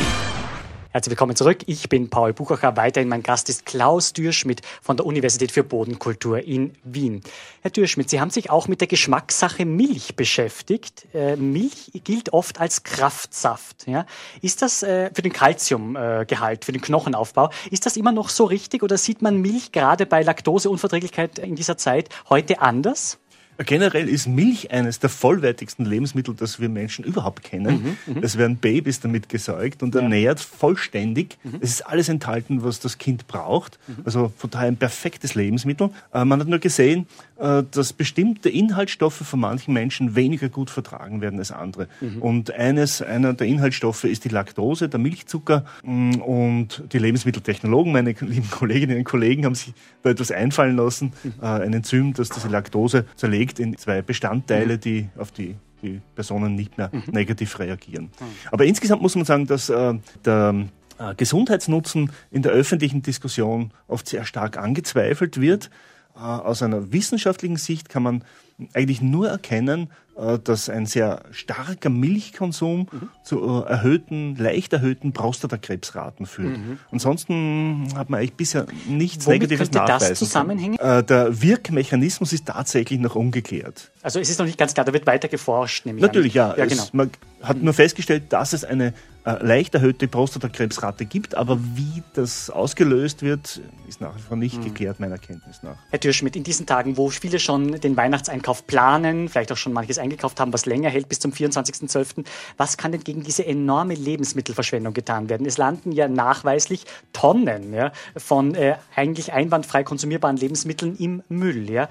Herzlich 0.98 1.12
willkommen 1.12 1.36
zurück. 1.36 1.60
Ich 1.68 1.90
bin 1.90 2.10
Paul 2.10 2.34
Buchacher. 2.34 2.76
Weiterhin 2.76 3.08
mein 3.08 3.22
Gast 3.22 3.50
ist 3.50 3.68
Klaus 3.68 4.14
Dürschmidt 4.14 4.64
von 4.82 4.98
der 4.98 5.06
Universität 5.06 5.52
für 5.52 5.64
Bodenkultur 5.64 6.40
in 6.40 6.74
Wien. 6.84 7.22
Herr 7.62 7.70
Dürschmidt, 7.70 8.10
Sie 8.10 8.20
haben 8.20 8.32
sich 8.32 8.50
auch 8.50 8.68
mit 8.68 8.82
der 8.82 8.88
Geschmackssache 8.88 9.64
Milch 9.64 10.16
beschäftigt. 10.16 11.06
Äh, 11.14 11.36
Milch 11.36 11.92
gilt 12.04 12.34
oft 12.34 12.60
als 12.60 12.82
Kraftsaft. 12.82 13.86
Ja? 13.86 14.08
Ist 14.42 14.64
das 14.64 14.82
äh, 14.82 15.12
für 15.14 15.22
den 15.22 15.34
Kalziumgehalt, 15.34 16.66
für 16.66 16.72
den 16.72 16.82
Knochenaufbau, 16.82 17.52
ist 17.70 17.86
das 17.86 17.96
immer 17.96 18.12
noch 18.12 18.30
so 18.30 18.46
richtig 18.46 18.82
oder 18.82 18.98
sieht 18.98 19.22
man 19.22 19.38
Milch 19.38 19.72
gerade 19.72 20.08
bei 20.08 20.24
Laktoseunverträglichkeit 20.24 21.38
in 21.38 21.56
dieser 21.56 21.78
Zeit 21.78 22.10
heute 22.28 22.60
anders? 22.60 23.20
Generell 23.66 24.08
ist 24.08 24.28
Milch 24.28 24.72
eines 24.72 25.00
der 25.00 25.10
vollwertigsten 25.10 25.86
Lebensmittel, 25.86 26.36
das 26.36 26.60
wir 26.60 26.70
Menschen 26.70 27.04
überhaupt 27.04 27.44
kennen. 27.44 27.98
Mhm, 28.06 28.24
es 28.24 28.38
werden 28.38 28.58
Babys 28.58 29.00
damit 29.00 29.30
gesäugt 29.30 29.82
und 29.82 29.96
ernährt 29.96 30.40
vollständig. 30.40 31.38
Mhm. 31.44 31.60
Es 31.62 31.72
ist 31.72 31.82
alles 31.82 32.08
enthalten, 32.10 32.64
was 32.64 32.80
das 32.80 32.98
Kind 32.98 33.28
braucht. 33.28 33.80
Mhm. 33.88 33.96
Also 34.06 34.32
von 34.38 34.50
daher 34.50 34.68
ein 34.68 34.78
perfektes 34.78 35.34
Lebensmittel. 35.34 35.90
Äh, 36.14 36.26
man 36.26 36.40
hat 36.40 36.48
nur 36.48 36.60
gesehen, 36.60 37.08
dass 37.38 37.94
bestimmte 37.94 38.50
Inhaltsstoffe 38.50 39.16
von 39.16 39.40
manchen 39.40 39.74
Menschen 39.74 40.16
weniger 40.16 40.50
gut 40.50 40.70
vertragen 40.70 41.22
werden 41.22 41.40
als 41.40 41.52
andere. 41.52 41.88
Mhm. 42.02 42.22
Und 42.22 42.52
eines, 42.52 43.02
einer 43.02 43.34
der 43.34 43.48
Inhaltsstoffe 43.48 44.04
ist 44.06 44.26
die 44.26 44.30
Laktose, 44.30 44.90
der 44.90 45.00
Milchzucker. 45.00 45.66
Mm, 45.84 46.16
und 46.16 46.84
die 46.92 47.00
Lebensmitteltechnologen, 47.00 47.92
meine 47.92 48.12
lieben 48.12 48.50
Kolleginnen 48.50 48.98
und 48.98 49.04
Kollegen, 49.04 49.46
haben 49.46 49.56
sich 49.56 49.74
da 50.04 50.10
etwas 50.10 50.32
einfallen 50.32 50.76
lassen. 50.76 51.14
Mhm. 51.24 51.34
Äh, 51.42 51.46
ein 51.46 51.74
Enzym, 51.74 52.14
das 52.14 52.30
diese 52.30 52.48
Laktose 52.48 53.06
zerlegt 53.16 53.60
in 53.60 53.78
zwei 53.78 54.02
Bestandteile, 54.02 54.76
mhm. 54.76 54.82
die 54.82 55.10
auf 55.18 55.32
die 55.32 55.56
die 55.84 56.02
Personen 56.16 56.56
nicht 56.56 56.80
mehr 56.80 56.90
mhm. 56.92 57.04
negativ 57.12 57.60
reagieren. 57.60 58.06
Mhm. 58.06 58.26
Aber 58.52 58.66
insgesamt 58.66 59.04
muss 59.04 59.16
man 59.16 59.26
sagen, 59.26 59.46
dass 59.46 59.70
äh, 59.70 59.94
der 60.26 60.66
äh, 60.98 61.14
Gesundheitsnutzen 61.16 62.12
in 62.32 62.42
der 62.42 62.52
öffentlichen 62.52 63.04
Diskussion 63.04 63.72
oft 63.88 64.08
sehr 64.08 64.26
stark 64.26 64.58
angezweifelt 64.58 65.40
wird. 65.40 65.70
Äh, 66.18 66.22
aus 66.22 66.62
einer 66.64 66.92
wissenschaftlichen 66.92 67.58
Sicht 67.58 67.90
kann 67.90 68.04
man 68.04 68.24
eigentlich 68.74 69.02
nur 69.02 69.30
erkennen, 69.30 69.90
äh, 70.18 70.40
dass 70.40 70.68
ein 70.70 70.86
sehr 70.86 71.22
starker 71.32 71.90
Milchkonsum 71.90 72.88
mhm. 72.92 73.10
zu 73.24 73.64
äh, 73.64 73.70
erhöhten, 73.70 74.36
leicht 74.36 74.74
erhöhten 74.74 75.14
Prostatakrebsraten 75.14 76.26
führt. 76.26 76.58
Mhm. 76.58 76.80
Ansonsten 76.92 77.90
hat 77.96 78.10
man 78.10 78.20
eigentlich 78.20 78.34
bisher 78.34 78.66
nichts 78.88 79.28
Womit 79.28 79.42
Negatives 79.42 79.70
könnte 79.70 79.78
nachweisen. 79.78 80.10
Das 80.10 80.20
zusammenhängen? 80.20 80.78
Der 80.78 81.42
Wirkmechanismus 81.42 82.34
ist 82.34 82.48
tatsächlich 82.48 83.00
noch 83.00 83.16
ungeklärt. 83.16 83.92
Also 84.02 84.20
es 84.20 84.30
ist 84.30 84.40
noch 84.40 84.46
nicht 84.46 84.58
ganz 84.58 84.74
klar, 84.74 84.86
da 84.86 84.94
wird 84.94 85.06
weiter 85.06 85.28
geforscht. 85.28 85.86
Natürlich, 85.86 86.40
an. 86.40 86.52
ja. 86.52 86.58
ja 86.58 86.66
genau. 86.66 86.84
es, 86.84 86.94
man 86.94 87.12
hat 87.44 87.62
nur 87.62 87.74
festgestellt, 87.74 88.34
dass 88.34 88.54
es 88.54 88.64
eine 88.64 88.94
äh, 89.28 89.46
leicht 89.46 89.76
erhöhte 89.76 90.08
Prostatakrebsrate 90.08 91.04
gibt, 91.04 91.36
aber 91.36 91.60
wie 91.76 92.02
das 92.14 92.50
ausgelöst 92.50 93.24
wird, 93.24 93.60
ist 93.86 94.00
nach 94.00 94.16
wie 94.16 94.22
vor 94.22 94.38
nicht 94.38 94.60
mhm. 94.60 94.64
geklärt, 94.64 95.02
meiner 95.02 95.18
Kenntnis 95.18 95.64
nach. 95.64 95.76
Herr 95.90 96.00
Türschmidt, 96.00 96.38
in 96.38 96.46
diesen 96.46 96.66
Tagen, 96.66 96.96
wo 96.96 97.10
viele 97.10 97.40
schon 97.40 97.74
den 97.74 97.98
Weihnachtseinkauf 97.98 98.47
planen, 98.68 99.30
vielleicht 99.30 99.52
auch 99.52 99.58
schon 99.58 99.74
manches 99.74 99.98
eingekauft 99.98 100.40
haben, 100.40 100.54
was 100.54 100.66
länger 100.66 100.90
hält 100.90 101.10
bis 101.10 101.20
zum 101.20 101.32
24.12., 101.32 102.26
was 102.58 102.78
kann 102.78 102.92
denn 102.92 103.04
gegen 103.04 103.24
diese 103.24 103.46
enorme 103.46 103.94
Lebensmittelverschwendung 103.94 104.94
getan 104.94 105.30
werden? 105.30 105.46
Es 105.46 105.58
landen 105.58 105.92
ja 105.92 106.08
nachweislich 106.08 106.86
Tonnen 107.14 107.74
ja, 107.74 107.92
von 108.16 108.56
äh, 108.56 108.76
eigentlich 108.96 109.34
einwandfrei 109.34 109.84
konsumierbaren 109.84 110.38
Lebensmitteln 110.38 110.96
im 110.98 111.24
Müll. 111.30 111.70
Ja. 111.70 111.90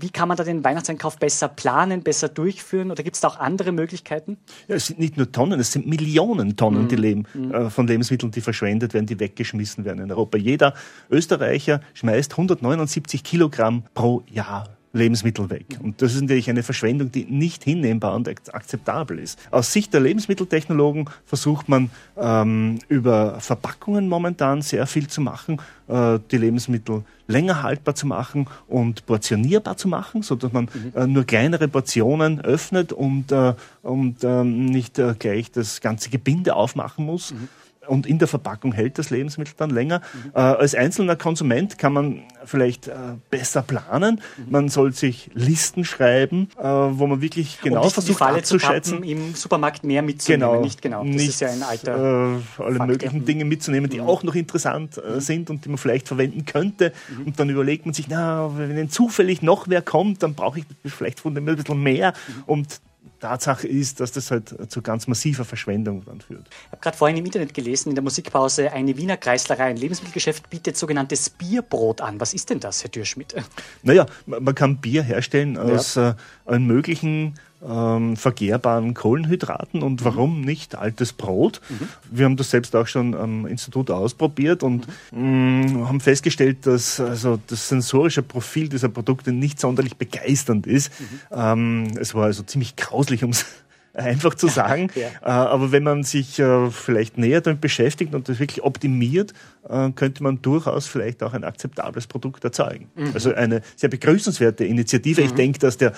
Wie 0.00 0.10
kann 0.10 0.28
man 0.28 0.36
da 0.36 0.44
den 0.44 0.64
Weihnachtseinkauf 0.64 1.18
besser 1.18 1.48
planen, 1.48 2.02
besser 2.02 2.28
durchführen 2.28 2.90
oder 2.90 3.02
gibt 3.02 3.16
es 3.16 3.20
da 3.20 3.28
auch 3.28 3.38
andere 3.38 3.72
Möglichkeiten? 3.72 4.36
Ja, 4.68 4.76
es 4.76 4.86
sind 4.86 4.98
nicht 4.98 5.16
nur 5.16 5.30
Tonnen, 5.30 5.60
es 5.60 5.72
sind 5.72 5.86
Millionen 5.86 6.56
Tonnen 6.56 6.84
mhm. 6.84 6.88
die 6.88 6.96
Leben, 6.96 7.26
mhm. 7.34 7.54
äh, 7.54 7.70
von 7.70 7.86
Lebensmitteln, 7.86 8.32
die 8.32 8.40
verschwendet 8.40 8.94
werden, 8.94 9.06
die 9.06 9.20
weggeschmissen 9.20 9.84
werden 9.84 10.04
in 10.04 10.10
Europa. 10.10 10.38
Jeder 10.38 10.74
Österreicher 11.10 11.80
schmeißt 11.94 12.32
179 12.32 13.22
Kilogramm 13.22 13.84
pro 13.94 14.22
Jahr 14.30 14.68
Lebensmittel 14.94 15.50
weg. 15.50 15.66
Und 15.82 16.00
das 16.00 16.14
ist 16.14 16.22
natürlich 16.22 16.48
eine 16.48 16.62
Verschwendung, 16.62 17.10
die 17.10 17.24
nicht 17.24 17.64
hinnehmbar 17.64 18.14
und 18.14 18.28
akzeptabel 18.28 19.18
ist. 19.18 19.38
Aus 19.50 19.72
Sicht 19.72 19.92
der 19.92 20.00
Lebensmitteltechnologen 20.00 21.10
versucht 21.26 21.68
man 21.68 21.90
ähm, 22.16 22.78
über 22.88 23.40
Verpackungen 23.40 24.08
momentan 24.08 24.62
sehr 24.62 24.86
viel 24.86 25.08
zu 25.08 25.20
machen, 25.20 25.60
äh, 25.88 26.20
die 26.30 26.38
Lebensmittel 26.38 27.02
länger 27.26 27.62
haltbar 27.62 27.94
zu 27.96 28.06
machen 28.06 28.46
und 28.68 29.04
portionierbar 29.06 29.76
zu 29.76 29.88
machen, 29.88 30.22
so 30.22 30.36
dass 30.36 30.52
man 30.52 30.68
mhm. 30.72 30.92
äh, 30.94 31.06
nur 31.06 31.24
kleinere 31.24 31.68
Portionen 31.68 32.40
öffnet 32.40 32.92
und, 32.92 33.32
äh, 33.32 33.54
und 33.82 34.22
ähm, 34.22 34.66
nicht 34.66 34.98
äh, 34.98 35.14
gleich 35.18 35.50
das 35.50 35.80
ganze 35.80 36.08
Gebinde 36.08 36.54
aufmachen 36.54 37.04
muss. 37.04 37.32
Mhm 37.32 37.48
und 37.86 38.06
in 38.06 38.18
der 38.18 38.28
Verpackung 38.28 38.72
hält 38.72 38.98
das 38.98 39.10
Lebensmittel 39.10 39.54
dann 39.56 39.70
länger. 39.70 40.00
Mhm. 40.00 40.30
Äh, 40.34 40.38
als 40.38 40.74
einzelner 40.74 41.16
Konsument 41.16 41.78
kann 41.78 41.92
man 41.92 42.22
vielleicht 42.44 42.88
äh, 42.88 42.94
besser 43.30 43.62
planen. 43.62 44.20
Mhm. 44.36 44.44
Man 44.50 44.68
soll 44.68 44.92
sich 44.92 45.30
Listen 45.34 45.84
schreiben, 45.84 46.48
äh, 46.58 46.64
wo 46.64 47.06
man 47.06 47.20
wirklich 47.20 47.60
genau 47.60 47.84
um 47.84 47.90
versucht 47.90 48.14
die 48.14 48.18
Falle 48.18 48.38
abzuschätzen. 48.38 49.02
Zu 49.02 49.08
im 49.08 49.34
Supermarkt 49.34 49.84
mehr 49.84 50.02
mitzunehmen. 50.02 50.48
Genau, 50.48 50.60
nicht 50.60 50.82
genau. 50.82 51.04
Das 51.04 51.14
nicht, 51.14 51.28
ist 51.28 51.40
ja 51.40 51.48
ein 51.48 51.62
alter 51.62 51.96
äh, 51.96 52.62
alle 52.62 52.76
Fakt, 52.76 52.90
möglichen. 52.90 53.24
Dinge 53.24 53.44
mitzunehmen, 53.44 53.90
die 53.90 54.00
mhm. 54.00 54.06
auch 54.06 54.22
noch 54.22 54.34
interessant 54.34 54.98
äh, 54.98 55.14
mhm. 55.14 55.20
sind 55.20 55.50
und 55.50 55.64
die 55.64 55.68
man 55.68 55.78
vielleicht 55.78 56.08
verwenden 56.08 56.44
könnte. 56.44 56.92
Mhm. 57.08 57.26
Und 57.26 57.40
dann 57.40 57.48
überlegt 57.50 57.86
man 57.86 57.94
sich, 57.94 58.08
na, 58.08 58.50
wenn 58.56 58.90
zufällig 58.90 59.42
noch 59.42 59.68
wer 59.68 59.82
kommt, 59.82 60.22
dann 60.22 60.34
brauche 60.34 60.60
ich 60.60 60.64
vielleicht 60.86 61.20
von 61.20 61.34
dem 61.34 61.48
ein 61.48 61.56
bisschen 61.56 61.82
mehr. 61.82 62.12
Mhm. 62.12 62.42
Und 62.46 62.80
Tatsache 63.20 63.66
ist, 63.66 64.00
dass 64.00 64.12
das 64.12 64.30
halt 64.30 64.70
zu 64.70 64.82
ganz 64.82 65.06
massiver 65.06 65.44
Verschwendung 65.44 66.04
dann 66.04 66.20
führt. 66.20 66.48
Ich 66.48 66.72
habe 66.72 66.80
gerade 66.80 66.96
vorhin 66.96 67.16
im 67.16 67.24
Internet 67.24 67.54
gelesen, 67.54 67.90
in 67.90 67.94
der 67.94 68.04
Musikpause, 68.04 68.72
eine 68.72 68.96
Wiener 68.96 69.16
Kreislerei, 69.16 69.64
ein 69.64 69.76
Lebensmittelgeschäft 69.76 70.50
bietet 70.50 70.76
sogenanntes 70.76 71.30
Bierbrot 71.30 72.00
an. 72.00 72.20
Was 72.20 72.34
ist 72.34 72.50
denn 72.50 72.60
das, 72.60 72.82
Herr 72.82 72.90
Dürschmidt? 72.90 73.34
Naja, 73.82 74.06
man 74.26 74.54
kann 74.54 74.78
Bier 74.78 75.02
herstellen 75.02 75.56
aus 75.56 75.94
ja. 75.94 76.10
äh, 76.10 76.14
allen 76.44 76.66
möglichen 76.66 77.34
ähm, 77.68 78.16
verkehrbaren 78.16 78.94
Kohlenhydraten 78.94 79.82
und 79.82 80.00
mhm. 80.00 80.04
warum 80.04 80.40
nicht 80.40 80.76
altes 80.76 81.12
Brot. 81.12 81.60
Mhm. 81.68 81.88
Wir 82.10 82.24
haben 82.26 82.36
das 82.36 82.50
selbst 82.50 82.74
auch 82.76 82.86
schon 82.86 83.14
am 83.14 83.46
Institut 83.46 83.90
ausprobiert 83.90 84.62
und 84.62 84.86
mhm. 85.12 85.76
mh, 85.80 85.88
haben 85.88 86.00
festgestellt, 86.00 86.66
dass 86.66 87.00
also 87.00 87.40
das 87.46 87.68
sensorische 87.68 88.22
Profil 88.22 88.68
dieser 88.68 88.88
Produkte 88.88 89.32
nicht 89.32 89.60
sonderlich 89.60 89.96
begeisternd 89.96 90.66
ist. 90.66 90.92
Mhm. 91.00 91.06
Ähm, 91.32 91.90
es 91.98 92.14
war 92.14 92.24
also 92.24 92.42
ziemlich 92.42 92.76
grauslich, 92.76 93.24
um 93.24 93.30
es 93.30 93.46
einfach 93.94 94.34
zu 94.34 94.48
sagen. 94.48 94.88
ja. 94.94 95.08
Äh, 95.22 95.30
aber 95.30 95.72
wenn 95.72 95.84
man 95.84 96.02
sich 96.02 96.38
äh, 96.38 96.70
vielleicht 96.70 97.18
näher 97.18 97.40
damit 97.40 97.60
beschäftigt 97.60 98.14
und 98.14 98.28
das 98.28 98.38
wirklich 98.38 98.62
optimiert, 98.62 99.32
äh, 99.68 99.90
könnte 99.92 100.22
man 100.22 100.42
durchaus 100.42 100.86
vielleicht 100.86 101.22
auch 101.22 101.32
ein 101.32 101.44
akzeptables 101.44 102.06
Produkt 102.06 102.44
erzeugen. 102.44 102.90
Mhm. 102.94 103.10
Also 103.14 103.34
eine 103.34 103.62
sehr 103.76 103.88
begrüßenswerte 103.88 104.64
Initiative. 104.64 105.20
Mhm. 105.20 105.26
Ich 105.26 105.32
denke, 105.34 105.58
dass 105.58 105.76
der 105.76 105.92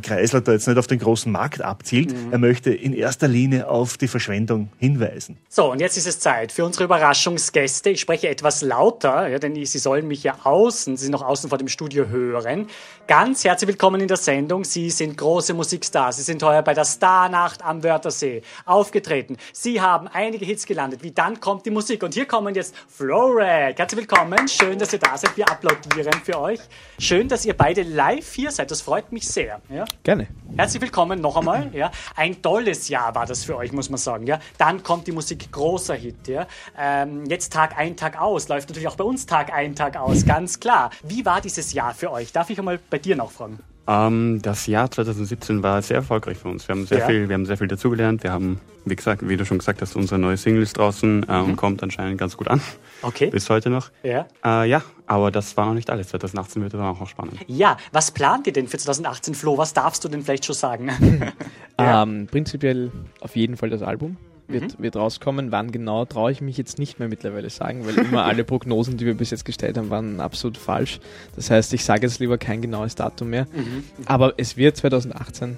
Kreisler 0.00 0.40
da 0.40 0.52
jetzt 0.52 0.66
nicht 0.66 0.78
auf 0.78 0.86
den 0.86 0.98
großen 0.98 1.30
Markt 1.30 1.60
abzielt. 1.60 2.12
Mhm. 2.12 2.32
Er 2.32 2.38
möchte 2.38 2.72
in 2.72 2.94
erster 2.94 3.28
Linie 3.28 3.68
auf 3.68 3.98
die 3.98 4.08
Verschwendung 4.08 4.70
hinweisen. 4.78 5.36
So, 5.50 5.70
und 5.70 5.80
jetzt 5.80 5.98
ist 5.98 6.06
es 6.06 6.20
Zeit 6.20 6.52
für 6.52 6.64
unsere 6.64 6.84
Überraschungsgäste. 6.84 7.90
Ich 7.90 8.00
spreche 8.00 8.28
etwas 8.30 8.62
lauter, 8.62 9.28
ja, 9.28 9.38
denn 9.38 9.54
Sie 9.54 9.78
sollen 9.78 10.08
mich 10.08 10.22
ja 10.22 10.38
außen, 10.42 10.96
Sie 10.96 11.04
sind 11.04 11.12
noch 11.12 11.22
außen 11.22 11.50
vor 11.50 11.58
dem 11.58 11.68
Studio 11.68 12.08
hören. 12.08 12.68
Ganz 13.06 13.44
herzlich 13.44 13.68
willkommen 13.68 14.00
in 14.00 14.08
der 14.08 14.16
Sendung. 14.16 14.64
Sie 14.64 14.88
sind 14.88 15.18
große 15.18 15.52
Musikstars. 15.52 16.16
Sie 16.16 16.22
sind 16.22 16.42
heuer 16.42 16.62
bei 16.62 16.72
der 16.72 16.84
Star 16.84 17.28
Nacht 17.28 17.62
am 17.62 17.82
Wörthersee 17.82 18.40
aufgetreten. 18.64 19.36
Sie 19.52 19.80
haben 19.82 20.08
einige 20.08 20.46
Hits 20.46 20.64
gelandet, 20.64 21.02
wie 21.02 21.10
Dann 21.10 21.40
kommt 21.40 21.66
die 21.66 21.70
Musik. 21.70 22.02
Und 22.02 22.14
hier 22.14 22.26
kommen 22.26 22.54
jetzt 22.54 22.74
Florek. 23.04 23.78
Herzlich 23.78 24.00
willkommen. 24.00 24.48
Schön, 24.48 24.78
dass 24.78 24.94
ihr 24.94 24.98
da 24.98 25.18
seid. 25.18 25.36
Wir 25.36 25.46
applaudieren 25.46 26.14
für 26.24 26.40
euch. 26.40 26.58
Schön, 26.98 27.28
dass 27.28 27.44
ihr 27.44 27.54
beide 27.54 27.82
live 27.82 28.32
hier 28.32 28.50
seid. 28.50 28.70
Das 28.70 28.80
freut 28.80 29.12
mich 29.12 29.28
sehr. 29.28 29.60
Ja? 29.68 29.84
Gerne. 30.02 30.26
Herzlich 30.56 30.80
willkommen 30.80 31.20
noch 31.20 31.36
einmal. 31.36 31.70
Ja? 31.74 31.90
Ein 32.16 32.40
tolles 32.40 32.88
Jahr 32.88 33.14
war 33.14 33.26
das 33.26 33.44
für 33.44 33.56
euch, 33.56 33.72
muss 33.72 33.90
man 33.90 33.98
sagen. 33.98 34.26
Ja? 34.26 34.38
Dann 34.56 34.82
kommt 34.82 35.06
die 35.06 35.12
Musik, 35.12 35.52
großer 35.52 35.94
Hit. 35.94 36.28
Ja? 36.28 36.46
Ähm, 36.78 37.26
jetzt 37.26 37.52
Tag 37.52 37.76
ein, 37.76 37.94
Tag 37.94 38.18
aus. 38.18 38.48
Läuft 38.48 38.70
natürlich 38.70 38.88
auch 38.88 38.96
bei 38.96 39.04
uns 39.04 39.26
Tag 39.26 39.52
ein, 39.52 39.74
Tag 39.74 39.96
aus, 39.96 40.24
ganz 40.24 40.58
klar. 40.58 40.88
Wie 41.02 41.26
war 41.26 41.42
dieses 41.42 41.74
Jahr 41.74 41.92
für 41.92 42.10
euch? 42.10 42.32
Darf 42.32 42.48
ich 42.48 42.58
einmal 42.58 42.78
bei 42.88 42.98
dir 42.98 43.16
noch 43.16 43.32
fragen? 43.32 43.58
Ähm, 43.86 44.40
das 44.42 44.66
Jahr 44.66 44.90
2017 44.90 45.62
war 45.62 45.82
sehr 45.82 45.98
erfolgreich 45.98 46.38
für 46.38 46.48
uns. 46.48 46.66
Wir 46.66 46.74
haben 46.74 46.86
sehr 46.86 47.00
ja. 47.00 47.06
viel, 47.06 47.28
wir 47.28 47.34
haben 47.34 47.46
sehr 47.46 47.58
viel 47.58 47.68
dazugelernt. 47.68 48.22
Wir 48.22 48.32
haben, 48.32 48.60
wie 48.84 48.96
gesagt, 48.96 49.28
wie 49.28 49.36
du 49.36 49.44
schon 49.44 49.58
gesagt 49.58 49.82
hast, 49.82 49.94
unsere 49.96 50.18
neue 50.18 50.36
Single 50.36 50.62
ist 50.62 50.78
draußen 50.78 51.28
äh, 51.28 51.38
mhm. 51.40 51.44
und 51.44 51.56
kommt 51.56 51.82
anscheinend 51.82 52.18
ganz 52.18 52.36
gut 52.36 52.48
an. 52.48 52.60
Okay. 53.02 53.28
Bis 53.28 53.50
heute 53.50 53.68
noch. 53.68 53.90
Ja. 54.02 54.26
Äh, 54.44 54.68
ja, 54.68 54.82
aber 55.06 55.30
das 55.30 55.56
war 55.56 55.66
noch 55.66 55.74
nicht 55.74 55.90
alles. 55.90 56.08
2018 56.08 56.62
wird 56.62 56.74
dann 56.74 56.80
auch 56.80 57.00
noch 57.00 57.08
spannend. 57.08 57.38
Ja, 57.46 57.76
was 57.92 58.10
plant 58.10 58.46
ihr 58.46 58.52
denn 58.52 58.68
für 58.68 58.78
2018, 58.78 59.34
Flo? 59.34 59.58
Was 59.58 59.74
darfst 59.74 60.02
du 60.04 60.08
denn 60.08 60.22
vielleicht 60.22 60.46
schon 60.46 60.54
sagen? 60.54 60.90
ja. 61.78 62.02
ähm, 62.02 62.26
prinzipiell 62.30 62.90
auf 63.20 63.36
jeden 63.36 63.56
Fall 63.56 63.70
das 63.70 63.82
Album 63.82 64.16
wird, 64.48 64.78
mhm. 64.78 64.82
wird 64.82 64.96
rauskommen. 64.96 65.52
Wann 65.52 65.72
genau, 65.72 66.04
traue 66.04 66.32
ich 66.32 66.40
mich 66.40 66.56
jetzt 66.56 66.78
nicht 66.78 66.98
mehr 66.98 67.08
mittlerweile 67.08 67.50
sagen, 67.50 67.86
weil 67.86 67.94
immer 67.98 68.24
alle 68.24 68.44
Prognosen, 68.44 68.96
die 68.96 69.06
wir 69.06 69.14
bis 69.14 69.30
jetzt 69.30 69.44
gestellt 69.44 69.76
haben, 69.78 69.90
waren 69.90 70.20
absolut 70.20 70.56
falsch. 70.56 71.00
Das 71.36 71.50
heißt, 71.50 71.72
ich 71.74 71.84
sage 71.84 72.06
jetzt 72.06 72.18
lieber 72.18 72.38
kein 72.38 72.62
genaues 72.62 72.94
Datum 72.94 73.30
mehr. 73.30 73.46
Mhm. 73.52 73.84
Aber 74.06 74.34
es 74.36 74.56
wird 74.56 74.76
2018 74.76 75.56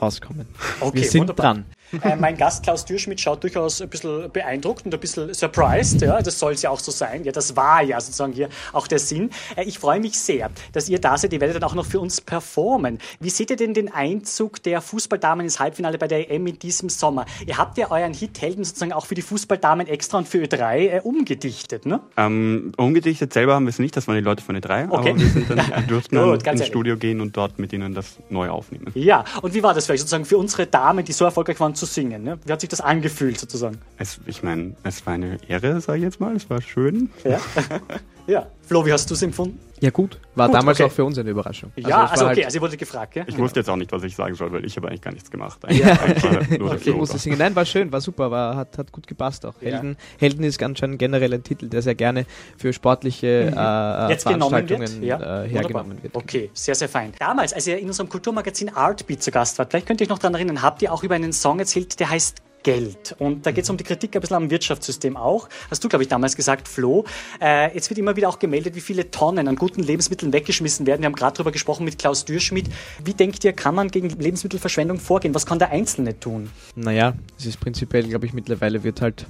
rauskommen. 0.00 0.46
Okay, 0.80 0.98
wir 0.98 1.04
sind 1.04 1.20
wunderbar. 1.22 1.54
dran. 1.54 1.64
Äh, 2.02 2.16
mein 2.16 2.36
Gast 2.36 2.62
Klaus 2.62 2.84
Dürschmidt 2.84 3.20
schaut 3.20 3.42
durchaus 3.42 3.80
ein 3.80 3.88
bisschen 3.88 4.30
beeindruckt 4.30 4.84
und 4.86 4.94
ein 4.94 5.00
bisschen 5.00 5.32
surprised. 5.34 6.00
Ja, 6.02 6.20
das 6.22 6.38
soll 6.38 6.52
es 6.52 6.62
ja 6.62 6.70
auch 6.70 6.80
so 6.80 6.90
sein. 6.92 7.24
Ja, 7.24 7.32
das 7.32 7.56
war 7.56 7.82
ja 7.82 8.00
sozusagen 8.00 8.32
hier 8.32 8.48
auch 8.72 8.86
der 8.86 8.98
Sinn. 8.98 9.30
Äh, 9.56 9.64
ich 9.64 9.78
freue 9.78 10.00
mich 10.00 10.18
sehr, 10.18 10.50
dass 10.72 10.88
ihr 10.88 11.00
da 11.00 11.16
seid. 11.16 11.32
Ihr 11.32 11.40
werdet 11.40 11.56
dann 11.56 11.64
auch 11.64 11.74
noch 11.74 11.86
für 11.86 12.00
uns 12.00 12.20
performen. 12.20 12.98
Wie 13.20 13.30
seht 13.30 13.50
ihr 13.50 13.56
denn 13.56 13.74
den 13.74 13.92
Einzug 13.92 14.62
der 14.62 14.80
Fußballdamen 14.80 15.44
ins 15.44 15.60
Halbfinale 15.60 15.98
bei 15.98 16.08
der 16.08 16.30
EM 16.30 16.46
in 16.46 16.58
diesem 16.58 16.88
Sommer? 16.88 17.24
Ihr 17.46 17.56
habt 17.58 17.78
ja 17.78 17.90
euren 17.90 18.14
Hit 18.14 18.40
Helden 18.40 18.64
sozusagen 18.64 18.92
auch 18.92 19.06
für 19.06 19.14
die 19.14 19.22
Fußballdamen 19.22 19.86
extra 19.86 20.18
und 20.18 20.28
für 20.28 20.38
Ö3 20.38 20.76
äh, 20.76 21.00
umgedichtet, 21.02 21.86
ne? 21.86 22.00
Ähm, 22.16 22.72
umgedichtet 22.76 23.32
selber 23.32 23.54
haben 23.54 23.64
wir 23.66 23.70
es 23.70 23.78
nicht, 23.78 23.96
das 23.96 24.06
waren 24.08 24.16
die 24.16 24.22
Leute 24.22 24.42
von 24.42 24.56
Ö3, 24.56 24.88
Okay. 24.90 25.10
aber 25.10 25.18
wir 25.20 25.28
sind 25.28 25.50
dann, 25.50 25.86
durften 25.88 26.16
dann 26.16 26.24
Gut, 26.30 26.44
ganz 26.44 26.54
ins 26.54 26.60
ehrlich. 26.62 26.66
Studio 26.68 26.96
gehen 26.96 27.20
und 27.20 27.36
dort 27.36 27.58
mit 27.58 27.72
ihnen 27.72 27.94
das 27.94 28.16
neu 28.30 28.50
aufnehmen. 28.50 28.86
Ja, 28.94 29.24
und 29.42 29.54
wie 29.54 29.62
war 29.62 29.74
das 29.74 29.86
für 29.86 29.92
euch 29.92 30.00
sozusagen 30.00 30.24
für 30.24 30.38
unsere 30.38 30.66
Damen, 30.66 31.04
die 31.04 31.12
so 31.12 31.24
erfolgreich 31.24 31.58
waren, 31.60 31.74
zu 31.78 31.86
singen? 31.86 32.22
Ne? 32.22 32.38
Wie 32.44 32.52
hat 32.52 32.60
sich 32.60 32.68
das 32.68 32.80
angefühlt 32.80 33.38
sozusagen? 33.38 33.78
Es, 33.96 34.20
ich 34.26 34.42
meine, 34.42 34.74
es 34.82 35.04
war 35.06 35.14
eine 35.14 35.38
Ehre, 35.48 35.80
sage 35.80 35.98
ich 35.98 36.04
jetzt 36.04 36.20
mal, 36.20 36.34
es 36.36 36.48
war 36.50 36.60
schön. 36.60 37.10
Ja. 37.24 37.40
ja. 38.26 38.46
Flo, 38.62 38.84
wie 38.86 38.92
hast 38.92 39.08
du 39.10 39.14
es 39.14 39.22
empfunden? 39.22 39.58
Ja, 39.80 39.90
gut. 39.90 40.18
War 40.34 40.46
Gut, 40.48 40.56
damals 40.56 40.78
okay. 40.80 40.88
auch 40.88 40.92
für 40.92 41.04
uns 41.04 41.18
eine 41.18 41.30
Überraschung. 41.30 41.72
Ja, 41.76 42.06
also, 42.06 42.24
war 42.24 42.30
okay, 42.32 42.36
halt- 42.36 42.44
also 42.46 42.58
ihr 42.58 42.62
wurde 42.62 42.76
gefragt, 42.76 43.16
ja? 43.16 43.24
Ich 43.26 43.36
wusste 43.38 43.60
jetzt 43.60 43.68
auch 43.70 43.76
nicht, 43.76 43.90
was 43.92 44.02
ich 44.02 44.14
sagen 44.14 44.34
soll, 44.34 44.52
weil 44.52 44.64
ich 44.64 44.76
habe 44.76 44.88
eigentlich 44.88 45.02
gar 45.02 45.12
nichts 45.12 45.30
gemacht. 45.30 45.58
Ja, 45.68 45.92
Eigentlich 45.92 46.24
war 46.24 46.58
nur 46.58 46.72
okay. 46.74 46.90
Musste 46.92 47.18
singen. 47.18 47.38
Nein, 47.38 47.54
war 47.56 47.64
schön, 47.64 47.90
war 47.92 48.00
super, 48.00 48.30
war, 48.30 48.56
hat, 48.56 48.76
hat 48.78 48.92
gut 48.92 49.06
gepasst 49.06 49.44
auch. 49.46 49.54
Ja. 49.60 49.72
Helden, 49.72 49.96
Helden 50.18 50.44
ist 50.44 50.58
ganz 50.58 50.78
schön 50.78 50.98
generell 50.98 51.32
ein 51.34 51.42
Titel, 51.42 51.68
der 51.68 51.82
sehr 51.82 51.94
gerne 51.94 52.26
für 52.56 52.72
sportliche 52.72 53.26
äh, 53.26 54.04
Mhm. 54.04 54.10
Jetzt 54.10 54.26
genommen 54.26 54.50
Veranstaltungen 54.50 54.92
wird? 55.00 55.02
Ja, 55.04 55.16
äh, 55.16 55.20
wunderbar. 55.20 55.48
hergenommen 55.48 56.02
wird. 56.02 56.14
Okay, 56.14 56.50
sehr, 56.54 56.74
sehr 56.74 56.88
fein. 56.88 57.12
Damals, 57.18 57.52
als 57.52 57.66
ihr 57.66 57.78
in 57.78 57.86
unserem 57.86 58.08
Kulturmagazin 58.08 58.74
Artbeat 58.74 59.22
zu 59.22 59.30
Gast 59.30 59.58
wart, 59.58 59.70
vielleicht 59.70 59.86
könnt 59.86 60.00
ihr 60.00 60.04
euch 60.06 60.10
noch 60.10 60.18
daran 60.18 60.34
erinnern, 60.34 60.62
habt 60.62 60.82
ihr 60.82 60.92
auch 60.92 61.02
über 61.02 61.14
einen 61.14 61.32
Song 61.32 61.58
erzählt, 61.58 61.98
der 62.00 62.10
heißt 62.10 62.42
Geld. 62.62 63.14
Und 63.18 63.46
da 63.46 63.52
geht 63.52 63.64
es 63.64 63.70
um 63.70 63.76
die 63.76 63.84
Kritik 63.84 64.14
ein 64.14 64.20
bisschen 64.20 64.36
am 64.36 64.50
Wirtschaftssystem 64.50 65.16
auch. 65.16 65.48
Hast 65.70 65.82
du, 65.84 65.88
glaube 65.88 66.02
ich, 66.02 66.08
damals 66.08 66.36
gesagt, 66.36 66.68
Flo. 66.68 67.04
Äh, 67.40 67.74
jetzt 67.74 67.90
wird 67.90 67.98
immer 67.98 68.16
wieder 68.16 68.28
auch 68.28 68.38
gemeldet, 68.38 68.74
wie 68.74 68.80
viele 68.80 69.10
Tonnen 69.10 69.48
an 69.48 69.56
guten 69.56 69.82
Lebensmitteln 69.82 70.32
weggeschmissen 70.32 70.86
werden. 70.86 71.02
Wir 71.02 71.06
haben 71.06 71.14
gerade 71.14 71.36
darüber 71.36 71.52
gesprochen 71.52 71.84
mit 71.84 71.98
Klaus 71.98 72.24
Dürschmidt. 72.24 72.68
Wie 73.04 73.14
denkt 73.14 73.44
ihr, 73.44 73.52
kann 73.52 73.74
man 73.74 73.88
gegen 73.90 74.08
Lebensmittelverschwendung 74.10 74.98
vorgehen? 74.98 75.34
Was 75.34 75.46
kann 75.46 75.58
der 75.58 75.70
Einzelne 75.70 76.18
tun? 76.18 76.50
Naja, 76.74 77.14
es 77.38 77.46
ist 77.46 77.60
prinzipiell, 77.60 78.06
glaube 78.08 78.26
ich, 78.26 78.32
mittlerweile 78.32 78.84
wird 78.84 79.00
halt 79.00 79.26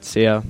sehr, 0.00 0.42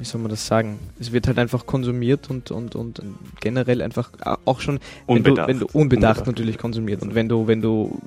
wie 0.00 0.04
soll 0.04 0.20
man 0.20 0.30
das 0.30 0.46
sagen? 0.46 0.78
Es 0.98 1.12
wird 1.12 1.26
halt 1.28 1.38
einfach 1.38 1.66
konsumiert 1.66 2.30
und, 2.30 2.50
und, 2.50 2.74
und 2.74 3.00
generell 3.40 3.82
einfach 3.82 4.10
auch 4.46 4.60
schon 4.60 4.80
wenn 5.06 5.22
du, 5.22 5.30
Unbedacht. 5.30 5.48
wenn 5.48 5.58
du 5.60 5.66
unbedacht, 5.66 5.74
Unbedacht. 6.18 6.26
natürlich 6.26 6.58
konsumiert. 6.58 7.02
Und 7.02 7.14
wenn 7.14 7.28
du, 7.28 7.46
wenn 7.46 7.60
du 7.60 8.00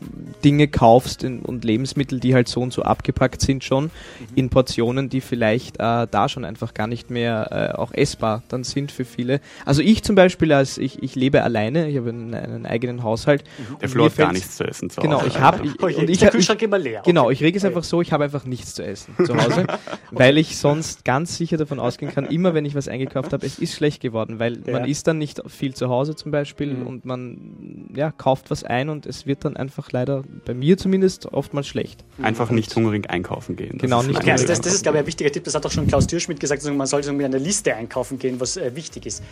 Dinge 0.44 0.68
kaufst 0.68 1.24
in, 1.24 1.40
und 1.40 1.64
Lebensmittel, 1.64 2.20
die 2.20 2.34
halt 2.34 2.48
so 2.48 2.62
und 2.62 2.74
so 2.74 2.82
abgepackt 2.82 3.42
sind 3.42 3.64
schon, 3.64 3.92
in 4.36 4.50
Portionen, 4.50 5.10
die 5.10 5.22
vielleicht 5.22 5.78
äh, 5.78 6.08
da 6.10 6.28
schon 6.30 6.46
einfach 6.46 6.74
gar 6.74 6.88
nicht 6.88 7.10
mehr 7.12 7.72
äh, 7.74 7.78
auch 7.78 7.94
essbar 7.94 8.44
dann 8.50 8.64
sind 8.64 8.92
für 8.92 9.06
viele. 9.06 9.40
Also 9.66 9.82
ich 9.82 10.04
zum 10.04 10.16
Beispiel, 10.16 10.52
als 10.52 10.78
ich, 10.78 11.02
ich 11.04 11.16
lebe 11.16 11.44
alleine, 11.44 11.88
ich 11.90 11.98
habe 11.98 12.10
einen, 12.10 12.34
einen 12.34 12.66
eigenen 12.66 13.04
Haushalt. 13.04 13.44
Der 13.80 13.84
und 13.84 13.90
Flo 13.90 14.04
mir 14.06 14.10
hat 14.10 14.18
gar 14.18 14.34
nichts 14.34 14.58
zu 14.58 14.64
essen 14.64 14.90
zu 14.90 15.00
Genau, 15.02 15.18
Hause. 15.20 15.28
ich 15.28 15.40
habe 15.40 15.64
Oh 15.82 15.88
je, 15.90 15.96
und 15.98 16.10
ich, 16.10 16.18
der 16.20 16.30
ich, 16.30 16.34
Kühlschrank 16.34 16.62
immer 16.64 16.80
leer. 16.80 17.04
Genau, 17.06 17.26
Okay. 17.26 17.34
ich 17.34 17.44
rege 17.44 17.58
es 17.58 17.64
einfach 17.66 17.84
so, 17.84 18.02
ich 18.02 18.12
habe 18.12 18.24
einfach 18.24 18.46
nichts 18.46 18.74
zu 18.74 18.84
essen 18.84 19.14
zu 19.26 19.36
Hause, 19.36 19.66
weil 20.12 20.38
ich 20.38 20.58
sonst 20.58 21.06
ganz 21.06 21.38
sicher 21.38 21.58
davon 21.58 21.80
ausgehen 21.84 22.12
kann, 22.12 22.26
immer 22.26 22.54
wenn 22.54 22.66
ich 22.66 22.74
was 22.76 22.88
eingekauft 22.88 23.34
habe, 23.34 23.46
es 23.46 23.60
ist 23.60 23.74
schlecht 23.76 24.02
geworden, 24.02 24.40
weil 24.40 24.58
Ja. 24.66 24.74
man 24.74 24.86
ist 24.86 25.08
dann 25.08 25.18
nicht 25.18 25.42
viel 25.48 25.74
zu 25.76 25.90
Hause 25.90 26.16
zum 26.16 26.32
Beispiel 26.32 26.74
Mhm. 26.74 26.88
und 26.88 27.06
man 27.06 27.90
ja, 27.96 28.12
kauft 28.12 28.50
was 28.52 28.64
ein 28.64 28.90
und 28.90 29.06
es 29.06 29.26
wird 29.28 29.46
dann 29.46 29.56
einfach 29.58 29.92
leider, 29.92 30.24
bei 30.46 30.54
mir 30.54 30.78
zumindest, 30.78 31.26
oftmals 31.34 31.68
schlecht. 31.68 32.04
Einfach 32.22 32.50
nicht 32.50 32.76
hungrig 32.76 33.10
einkaufen 33.10 33.56
gehen. 33.56 33.74
Das 33.74 33.82
Genau, 33.82 34.02
ist 34.02 34.08
nicht 34.08 34.18
Okay, 34.20 34.32
also 34.32 34.46
das, 34.48 34.62
das 34.62 34.74
ist, 34.74 34.84
glaube 34.84 34.98
ich, 34.98 35.04
ein 35.04 35.08
wichtiger 35.08 35.32
Tipp. 35.32 35.44
Das 35.44 35.54
hat 35.56 35.66
auch 35.66 35.72
schon 35.72 35.88
Klaus 35.88 36.08
Dürschmidt 36.08 36.40
gesagt, 36.40 36.62
also 36.64 36.74
man 36.74 36.88
sollte 36.88 37.08
so 37.08 37.14
mit 37.14 37.26
einer 37.26 37.40
Liste 37.40 37.76
einkaufen 37.76 38.18
gehen, 38.20 38.40
was 38.40 38.58
äh, 38.58 38.76
wichtig 38.76 39.06
ist. 39.06 39.24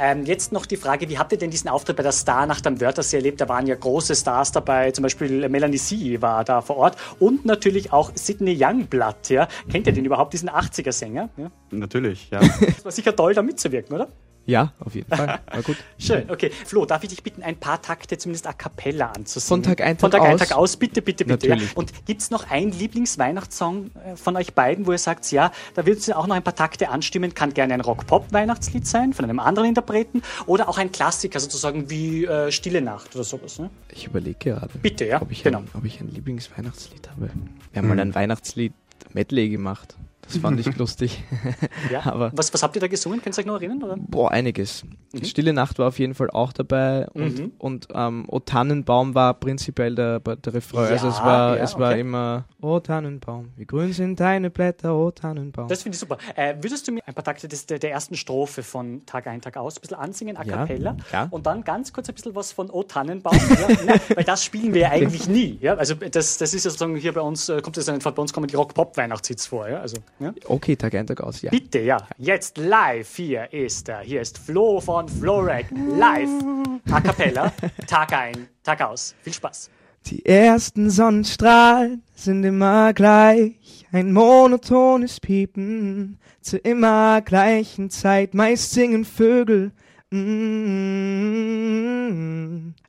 Ähm, 0.00 0.24
jetzt 0.24 0.52
noch 0.52 0.66
die 0.66 0.76
Frage, 0.76 1.08
wie 1.08 1.18
habt 1.18 1.32
ihr 1.32 1.38
denn 1.38 1.50
diesen 1.50 1.68
Auftritt 1.68 1.96
bei 1.96 2.02
der 2.02 2.12
Star-Nacht 2.12 2.66
am 2.66 2.80
Wörthersee 2.80 3.16
erlebt? 3.16 3.40
Da 3.40 3.48
waren 3.48 3.66
ja 3.66 3.74
große 3.74 4.14
Stars 4.14 4.52
dabei, 4.52 4.90
zum 4.92 5.02
Beispiel 5.02 5.48
Melanie 5.48 5.78
C. 5.78 6.20
war 6.22 6.44
da 6.44 6.60
vor 6.60 6.76
Ort 6.76 6.96
und 7.18 7.44
natürlich 7.44 7.92
auch 7.92 8.12
Sidney 8.14 8.56
Youngblood. 8.60 9.30
Ja? 9.30 9.48
Kennt 9.70 9.86
ihr 9.86 9.92
den 9.92 10.04
überhaupt, 10.04 10.32
diesen 10.32 10.48
80er-Sänger? 10.48 11.30
Ja? 11.36 11.50
Natürlich, 11.70 11.95
ja. 12.04 12.40
Das 12.60 12.84
war 12.84 12.92
sicher 12.92 13.14
toll, 13.14 13.34
da 13.34 13.42
mitzuwirken, 13.42 13.94
oder? 13.94 14.08
Ja, 14.46 14.72
auf 14.78 14.94
jeden 14.94 15.08
Fall. 15.14 15.40
War 15.50 15.62
gut. 15.62 15.76
Schön, 15.98 16.30
okay. 16.30 16.52
Flo, 16.64 16.86
darf 16.86 17.02
ich 17.02 17.08
dich 17.08 17.22
bitten, 17.22 17.42
ein 17.42 17.56
paar 17.56 17.82
Takte 17.82 18.16
zumindest 18.16 18.46
a 18.46 18.52
cappella 18.52 19.10
anzusingen? 19.10 19.64
Von 19.64 19.70
Tag 19.70 19.84
ein, 19.84 19.98
Von 19.98 20.12
Tag 20.12 20.20
Tag 20.20 20.28
ein, 20.28 20.34
aus? 20.34 20.40
Tag 20.40 20.56
aus, 20.56 20.76
bitte, 20.76 21.02
bitte, 21.02 21.24
bitte. 21.24 21.48
Ja. 21.48 21.54
Natürlich. 21.56 21.76
Und 21.76 22.06
gibt 22.06 22.22
es 22.22 22.30
noch 22.30 22.48
einen 22.48 22.70
Lieblingsweihnachtssong 22.70 23.90
äh, 23.94 24.16
von 24.16 24.36
euch 24.36 24.54
beiden, 24.54 24.86
wo 24.86 24.92
ihr 24.92 24.98
sagt, 24.98 25.30
ja, 25.32 25.50
da 25.74 25.84
würdet 25.84 26.06
ihr 26.06 26.16
auch 26.16 26.28
noch 26.28 26.36
ein 26.36 26.44
paar 26.44 26.54
Takte 26.54 26.90
anstimmen? 26.90 27.34
Kann 27.34 27.54
gerne 27.54 27.74
ein 27.74 27.80
Rock-Pop-Weihnachtslied 27.80 28.86
sein, 28.86 29.12
von 29.12 29.24
einem 29.24 29.40
anderen 29.40 29.68
Interpreten, 29.68 30.22
oder 30.46 30.68
auch 30.68 30.78
ein 30.78 30.92
Klassiker, 30.92 31.40
sozusagen 31.40 31.90
wie 31.90 32.24
äh, 32.24 32.52
Stille 32.52 32.80
Nacht 32.80 33.16
oder 33.16 33.24
sowas. 33.24 33.58
Ne? 33.58 33.70
Ich 33.92 34.06
überlege 34.06 34.38
gerade, 34.38 34.78
Bitte, 34.78 35.06
ja, 35.06 35.20
ob, 35.20 35.32
ich 35.32 35.42
genau. 35.42 35.58
ein, 35.58 35.68
ob 35.74 35.84
ich 35.84 36.00
ein 36.00 36.08
Lieblingsweihnachtslied 36.08 37.08
habe. 37.10 37.30
Wir 37.72 37.82
haben 37.82 37.88
mal 37.88 37.98
ein 37.98 38.14
Weihnachtslied 38.14 38.72
Medley 39.12 39.48
gemacht. 39.48 39.96
Das 40.28 40.38
fand 40.38 40.58
ich 40.60 40.76
lustig. 40.78 41.22
Ja. 41.90 42.00
Aber 42.06 42.30
was, 42.34 42.52
was 42.52 42.62
habt 42.62 42.74
ihr 42.76 42.80
da 42.80 42.88
gesungen? 42.88 43.22
Könnt 43.22 43.36
ihr 43.36 43.40
euch 43.40 43.46
noch 43.46 43.54
erinnern? 43.54 43.82
Oder? 43.82 43.96
Boah, 43.98 44.30
einiges. 44.32 44.84
Stille 45.22 45.52
Nacht 45.52 45.78
war 45.78 45.88
auf 45.88 45.98
jeden 45.98 46.14
Fall 46.14 46.30
auch 46.30 46.52
dabei 46.52 47.08
und, 47.14 47.38
Mhm. 47.38 47.52
und 47.58 47.88
ähm, 47.94 48.24
O 48.28 48.38
Tannenbaum 48.40 49.14
war 49.14 49.34
prinzipiell 49.34 49.94
der, 49.94 50.20
der 50.20 50.54
Refrain. 50.54 50.92
also 50.92 51.08
es 51.08 51.18
Ja, 51.18 51.24
war, 51.24 51.56
ja, 51.56 51.62
es 51.62 51.78
war 51.78 51.90
okay. 51.92 52.00
immer 52.00 52.44
O 52.60 52.80
Tannenbaum, 52.80 53.50
wie 53.56 53.64
grün 53.66 53.92
sind 53.92 54.20
deine 54.20 54.50
Blätter, 54.50 54.94
O 54.94 55.10
Tannenbaum. 55.10 55.68
Das 55.68 55.82
finde 55.82 55.94
ich 55.96 56.00
super. 56.00 56.18
Äh, 56.34 56.56
würdest 56.60 56.86
du 56.88 56.92
mir 56.92 57.00
ein 57.06 57.14
paar 57.14 57.24
Takte 57.24 57.48
des, 57.48 57.66
der, 57.66 57.78
der 57.78 57.92
ersten 57.92 58.16
Strophe 58.16 58.62
von 58.62 59.06
Tag 59.06 59.26
ein, 59.26 59.40
Tag 59.40 59.56
aus 59.56 59.78
ein 59.78 59.80
bisschen 59.80 59.96
ansingen, 59.96 60.36
a 60.36 60.44
cappella? 60.44 60.96
ja. 61.12 61.28
Und 61.30 61.46
dann 61.46 61.62
ganz 61.64 61.92
kurz 61.92 62.08
ein 62.08 62.14
bisschen 62.14 62.34
was 62.34 62.52
von 62.52 62.68
O 62.70 62.82
Tannenbaum. 62.82 63.36
nein, 63.86 64.00
weil 64.14 64.24
das 64.24 64.44
spielen 64.44 64.74
wir 64.74 64.82
ja 64.82 64.90
eigentlich 64.90 65.28
nie. 65.28 65.58
Ja? 65.60 65.74
Also 65.76 65.94
das, 65.94 66.38
das 66.38 66.52
ist 66.52 66.64
ja 66.64 66.70
sozusagen 66.70 66.96
hier 66.96 67.12
bei 67.12 67.20
uns, 67.20 67.48
äh, 67.48 67.60
kommt 67.62 67.76
das 67.76 67.88
einfach, 67.88 68.12
bei 68.12 68.20
uns 68.22 68.32
kommen 68.32 68.48
die 68.48 68.56
Rock-Pop-Weihnachtshits 68.56 69.46
vor. 69.46 69.68
Ja? 69.68 69.80
Also, 69.80 69.96
ja? 70.18 70.32
okay, 70.46 70.76
Tag 70.76 70.94
ein, 70.94 71.06
Tag 71.06 71.20
aus, 71.20 71.42
ja. 71.42 71.50
Bitte, 71.50 71.80
ja. 71.80 71.98
Jetzt 72.18 72.58
live 72.58 73.16
hier 73.16 73.52
ist 73.52 73.88
er. 73.88 74.00
Hier 74.00 74.20
ist 74.20 74.38
Flo 74.38 74.80
von 74.80 75.08
Florek. 75.08 75.66
Live. 75.96 76.30
A 76.90 77.00
cappella. 77.00 77.52
Tag 77.86 78.12
ein, 78.12 78.48
Tag 78.62 78.80
aus. 78.82 79.14
Viel 79.22 79.32
Spaß. 79.32 79.70
Die 80.06 80.24
ersten 80.24 80.88
Sonnenstrahlen 80.88 82.02
sind 82.14 82.44
immer 82.44 82.94
gleich, 82.94 83.84
ein 83.90 84.12
monotones 84.12 85.18
Piepen, 85.18 86.18
zu 86.40 86.58
immer 86.58 87.22
gleichen 87.22 87.90
Zeit, 87.90 88.32
meist 88.32 88.70
singen 88.70 89.04
Vögel, 89.04 89.72
mm, 90.10 90.16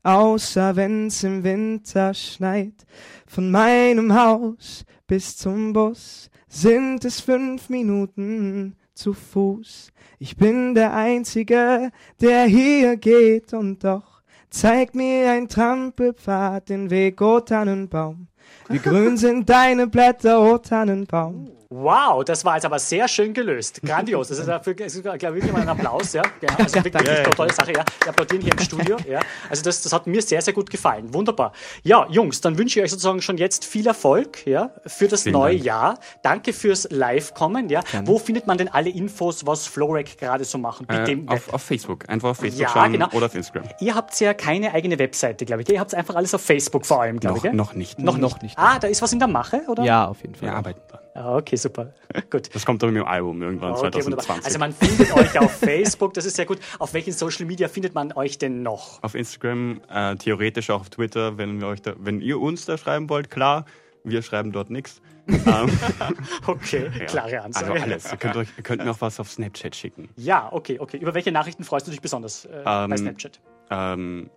außer 0.03 0.75
wenn's 0.75 1.23
im 1.23 1.43
Winter 1.43 2.13
schneit. 2.13 2.85
Von 3.25 3.49
meinem 3.49 4.13
Haus 4.13 4.85
bis 5.07 5.37
zum 5.37 5.73
Bus 5.73 6.29
sind 6.47 7.05
es 7.05 7.19
fünf 7.19 7.69
Minuten 7.69 8.75
zu 8.93 9.13
Fuß. 9.13 9.91
Ich 10.19 10.37
bin 10.37 10.73
der 10.73 10.93
Einzige, 10.93 11.91
der 12.21 12.45
hier 12.45 12.97
geht 12.97 13.53
und 13.53 13.83
doch 13.83 14.21
zeigt 14.49 14.95
mir 14.95 15.31
ein 15.31 15.47
Trampelpfad 15.47 16.69
den 16.69 16.89
Weg, 16.89 17.21
o 17.21 17.39
Tannenbaum. 17.39 18.27
Wie 18.69 18.79
grün 18.79 19.17
sind 19.17 19.49
deine 19.49 19.87
Blätter, 19.87 20.41
o 20.41 20.57
Tannenbaum. 20.57 21.56
Wow, 21.69 22.23
das 22.23 22.45
war 22.45 22.55
jetzt 22.55 22.65
aber 22.65 22.79
sehr 22.79 23.07
schön 23.07 23.33
gelöst. 23.33 23.81
Grandios. 23.83 24.29
Das 24.29 24.39
ist 24.39 24.47
dafür, 24.47 24.73
glaube 24.73 24.87
ich, 24.87 25.21
wirklich 25.23 25.51
mal 25.51 25.61
ein 25.61 25.69
Applaus. 25.69 26.13
Ja, 26.13 26.21
genau. 26.39 26.53
Also 26.57 26.75
wirklich, 26.75 26.93
wirklich 26.93 27.25
eine 27.25 27.35
tolle 27.35 27.53
Sache. 27.53 27.73
Ja, 27.73 27.83
wir 28.01 28.09
applaudieren 28.09 28.41
hier 28.41 28.53
im 28.53 28.59
Studio. 28.59 28.97
Ja, 29.07 29.19
also 29.49 29.63
das, 29.63 29.81
das 29.81 29.91
hat 29.91 30.07
mir 30.07 30.21
sehr, 30.21 30.41
sehr 30.41 30.53
gut 30.53 30.69
gefallen. 30.69 31.13
Wunderbar. 31.13 31.51
Ja, 31.83 32.07
Jungs, 32.09 32.39
dann 32.41 32.57
wünsche 32.57 32.79
ich 32.79 32.85
euch 32.85 32.91
sozusagen 32.91 33.21
schon 33.21 33.37
jetzt 33.37 33.65
viel 33.65 33.85
Erfolg 33.85 34.45
ja, 34.47 34.71
für 34.85 35.07
das 35.07 35.23
Vielen 35.23 35.33
neue 35.33 35.55
Dank. 35.55 35.65
Jahr. 35.65 35.99
Danke 36.21 36.53
fürs 36.53 36.87
Live-Kommen. 36.89 37.69
Ja. 37.69 37.81
Wo 38.05 38.17
findet 38.17 38.47
man 38.47 38.57
denn 38.57 38.69
alle 38.69 38.89
Infos, 38.89 39.45
was 39.45 39.67
Florek 39.67 40.17
gerade 40.17 40.45
so 40.45 40.57
machen? 40.57 40.87
Bitte. 40.87 41.11
Äh, 41.11 41.23
auf, 41.27 41.53
auf 41.53 41.61
Facebook. 41.63 42.07
Einfach 42.09 42.29
auf 42.29 42.37
Facebook 42.37 42.61
Ja, 42.61 42.69
schauen 42.69 42.93
genau. 42.93 43.09
oder 43.11 43.25
auf 43.25 43.35
Instagram. 43.35 43.69
Ihr 43.81 43.93
habt 43.93 44.17
ja 44.19 44.33
keine 44.33 44.73
eigene 44.73 44.97
Webseite, 44.99 45.45
glaube 45.45 45.63
ich. 45.63 45.69
Ihr 45.69 45.79
habt 45.79 45.93
einfach 45.93 46.15
alles 46.15 46.33
auf 46.33 46.41
Facebook 46.41 46.85
vor 46.85 47.01
allem, 47.01 47.19
glaube 47.19 47.39
ich. 47.45 47.53
noch 47.53 47.73
nicht. 47.73 47.99
Noch, 47.99 48.17
Noch 48.17 48.41
nicht. 48.41 48.57
Ah, 48.57 48.79
da 48.79 48.87
ist 48.87 49.01
was 49.01 49.11
in 49.11 49.19
der 49.19 49.27
Mache, 49.27 49.63
oder? 49.67 49.83
Ja, 49.83 50.07
auf 50.07 50.21
jeden 50.21 50.35
Fall. 50.35 50.49
Wir 50.49 50.55
arbeiten 50.55 50.79
dran. 50.87 50.99
Ah, 51.17 51.35
okay, 51.35 51.55
super. 51.55 51.95
Gut. 52.29 52.53
Das 52.53 52.63
kommt 52.63 52.83
dann 52.83 52.93
mit 52.93 53.01
dem 53.01 53.07
Album 53.07 53.41
irgendwann 53.41 53.71
Okay, 53.71 54.05
wunderbar. 54.05 54.23
2020. 54.25 54.45
Also 54.45 54.59
man 54.59 54.71
findet 54.71 55.11
euch 55.15 55.39
auf 55.39 55.51
Facebook, 55.51 56.13
das 56.13 56.25
ist 56.25 56.35
sehr 56.35 56.45
gut. 56.45 56.59
Auf 56.77 56.93
welchen 56.93 57.11
Social 57.11 57.47
Media 57.47 57.67
findet 57.67 57.95
man 57.95 58.13
euch 58.13 58.37
denn 58.37 58.61
noch? 58.61 59.01
auf 59.01 59.15
Instagram, 59.15 59.81
äh, 59.89 60.15
theoretisch 60.17 60.69
auch 60.69 60.81
auf 60.81 60.89
Twitter, 60.91 61.39
wenn, 61.39 61.59
wir 61.59 61.69
euch 61.69 61.81
da, 61.81 61.95
wenn 61.97 62.21
ihr 62.21 62.39
uns 62.39 62.65
da 62.65 62.77
schreiben 62.77 63.09
wollt, 63.09 63.31
klar. 63.31 63.65
Wir 64.03 64.21
schreiben 64.21 64.51
dort 64.51 64.69
nichts. 64.69 65.01
Ähm, 65.27 65.69
Okay, 66.47 66.89
ja. 66.97 67.05
klare 67.05 67.41
Ansage. 67.41 67.71
Also 67.71 67.83
alles. 67.83 68.11
Ihr 68.11 68.17
könnt, 68.17 68.35
euch, 68.37 68.47
ihr 68.57 68.63
könnt 68.63 68.83
mir 68.83 68.91
auch 68.91 69.01
was 69.01 69.19
auf 69.19 69.29
Snapchat 69.29 69.75
schicken. 69.75 70.09
Ja, 70.15 70.49
okay, 70.51 70.79
okay. 70.79 70.97
Über 70.97 71.13
welche 71.13 71.31
Nachrichten 71.31 71.63
freust 71.63 71.87
du 71.87 71.91
dich 71.91 72.01
besonders 72.01 72.45
äh, 72.45 72.61
bei 72.63 72.85
Ähm, 72.85 72.97
Snapchat? 72.97 73.39
Ähm, 73.69 74.29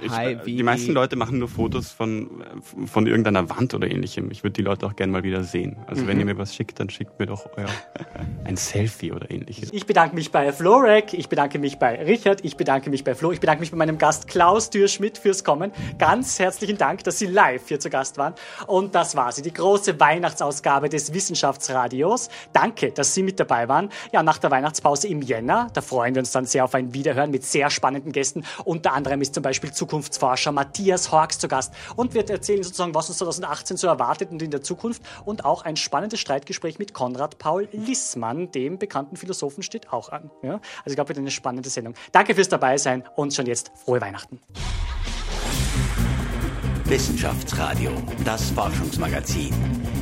ich, 0.00 0.10
Hi, 0.10 0.36
die 0.44 0.62
meisten 0.64 0.92
Leute 0.92 1.14
machen 1.14 1.38
nur 1.38 1.48
Fotos 1.48 1.92
von, 1.92 2.44
von 2.86 3.06
irgendeiner 3.06 3.48
Wand 3.48 3.74
oder 3.74 3.88
ähnlichem. 3.88 4.30
Ich 4.32 4.42
würde 4.42 4.54
die 4.54 4.62
Leute 4.62 4.86
auch 4.86 4.96
gerne 4.96 5.12
mal 5.12 5.22
wieder 5.22 5.44
sehen. 5.44 5.76
Also 5.86 6.02
mhm. 6.02 6.08
wenn 6.08 6.18
ihr 6.18 6.24
mir 6.24 6.38
was 6.38 6.54
schickt, 6.54 6.80
dann 6.80 6.90
schickt 6.90 7.20
mir 7.20 7.26
doch 7.26 7.48
euer, 7.56 7.68
ein 8.44 8.56
Selfie 8.56 9.12
oder 9.12 9.30
ähnliches. 9.30 9.72
Ich 9.72 9.86
bedanke 9.86 10.16
mich 10.16 10.32
bei 10.32 10.52
Florek, 10.52 11.14
ich 11.14 11.28
bedanke 11.28 11.60
mich 11.60 11.78
bei 11.78 12.02
Richard, 12.02 12.44
ich 12.44 12.56
bedanke 12.56 12.90
mich 12.90 13.04
bei 13.04 13.14
Flo, 13.14 13.30
ich 13.30 13.38
bedanke 13.38 13.60
mich 13.60 13.70
bei 13.70 13.76
meinem 13.76 13.98
Gast 13.98 14.26
Klaus 14.26 14.70
Dürschmidt 14.70 15.16
fürs 15.16 15.44
Kommen. 15.44 15.70
Ganz 15.98 16.40
herzlichen 16.40 16.76
Dank, 16.76 17.04
dass 17.04 17.20
Sie 17.20 17.26
live 17.26 17.68
hier 17.68 17.78
zu 17.78 17.88
Gast 17.88 18.18
waren. 18.18 18.34
Und 18.66 18.96
das 18.96 19.14
war 19.14 19.30
sie, 19.30 19.42
die 19.42 19.52
große 19.52 20.00
Weihnachtsausgabe 20.32 20.88
des 20.88 21.12
Wissenschaftsradios. 21.12 22.28
Danke, 22.52 22.92
dass 22.92 23.14
Sie 23.14 23.22
mit 23.22 23.38
dabei 23.38 23.68
waren. 23.68 23.90
Ja, 24.12 24.22
nach 24.22 24.38
der 24.38 24.50
Weihnachtspause 24.50 25.08
im 25.08 25.22
Jänner, 25.22 25.68
da 25.74 25.80
freuen 25.80 26.14
wir 26.14 26.20
uns 26.20 26.32
dann 26.32 26.46
sehr 26.46 26.64
auf 26.64 26.74
ein 26.74 26.94
Wiederhören 26.94 27.30
mit 27.30 27.44
sehr 27.44 27.70
spannenden 27.70 28.12
Gästen. 28.12 28.44
Unter 28.64 28.94
anderem 28.94 29.20
ist 29.20 29.34
zum 29.34 29.42
Beispiel 29.42 29.72
Zukunft 29.72 29.92
Zukunftsforscher 29.92 30.52
Matthias 30.52 31.12
Horks 31.12 31.38
zu 31.38 31.48
Gast 31.48 31.74
und 31.96 32.14
wird 32.14 32.30
erzählen 32.30 32.62
sozusagen, 32.62 32.94
was 32.94 33.08
uns 33.08 33.18
2018 33.18 33.76
so 33.76 33.86
erwartet 33.86 34.30
und 34.30 34.42
in 34.42 34.50
der 34.50 34.62
Zukunft 34.62 35.02
und 35.24 35.44
auch 35.44 35.62
ein 35.62 35.76
spannendes 35.76 36.20
Streitgespräch 36.20 36.78
mit 36.78 36.94
Konrad 36.94 37.38
Paul 37.38 37.68
Lissmann, 37.72 38.50
dem 38.52 38.78
bekannten 38.78 39.16
Philosophen, 39.16 39.62
steht 39.62 39.92
auch 39.92 40.08
an. 40.08 40.30
Ja? 40.42 40.54
Also 40.54 40.62
ich 40.86 40.94
glaube, 40.94 41.10
wird 41.10 41.18
eine 41.18 41.30
spannende 41.30 41.68
Sendung. 41.68 41.94
Danke 42.12 42.34
fürs 42.34 42.48
Dabeisein 42.48 43.04
und 43.16 43.34
schon 43.34 43.46
jetzt 43.46 43.70
frohe 43.84 44.00
Weihnachten. 44.00 44.40
Wissenschaftsradio, 46.92 47.90
das 48.24 48.50
Forschungsmagazin. 48.50 50.01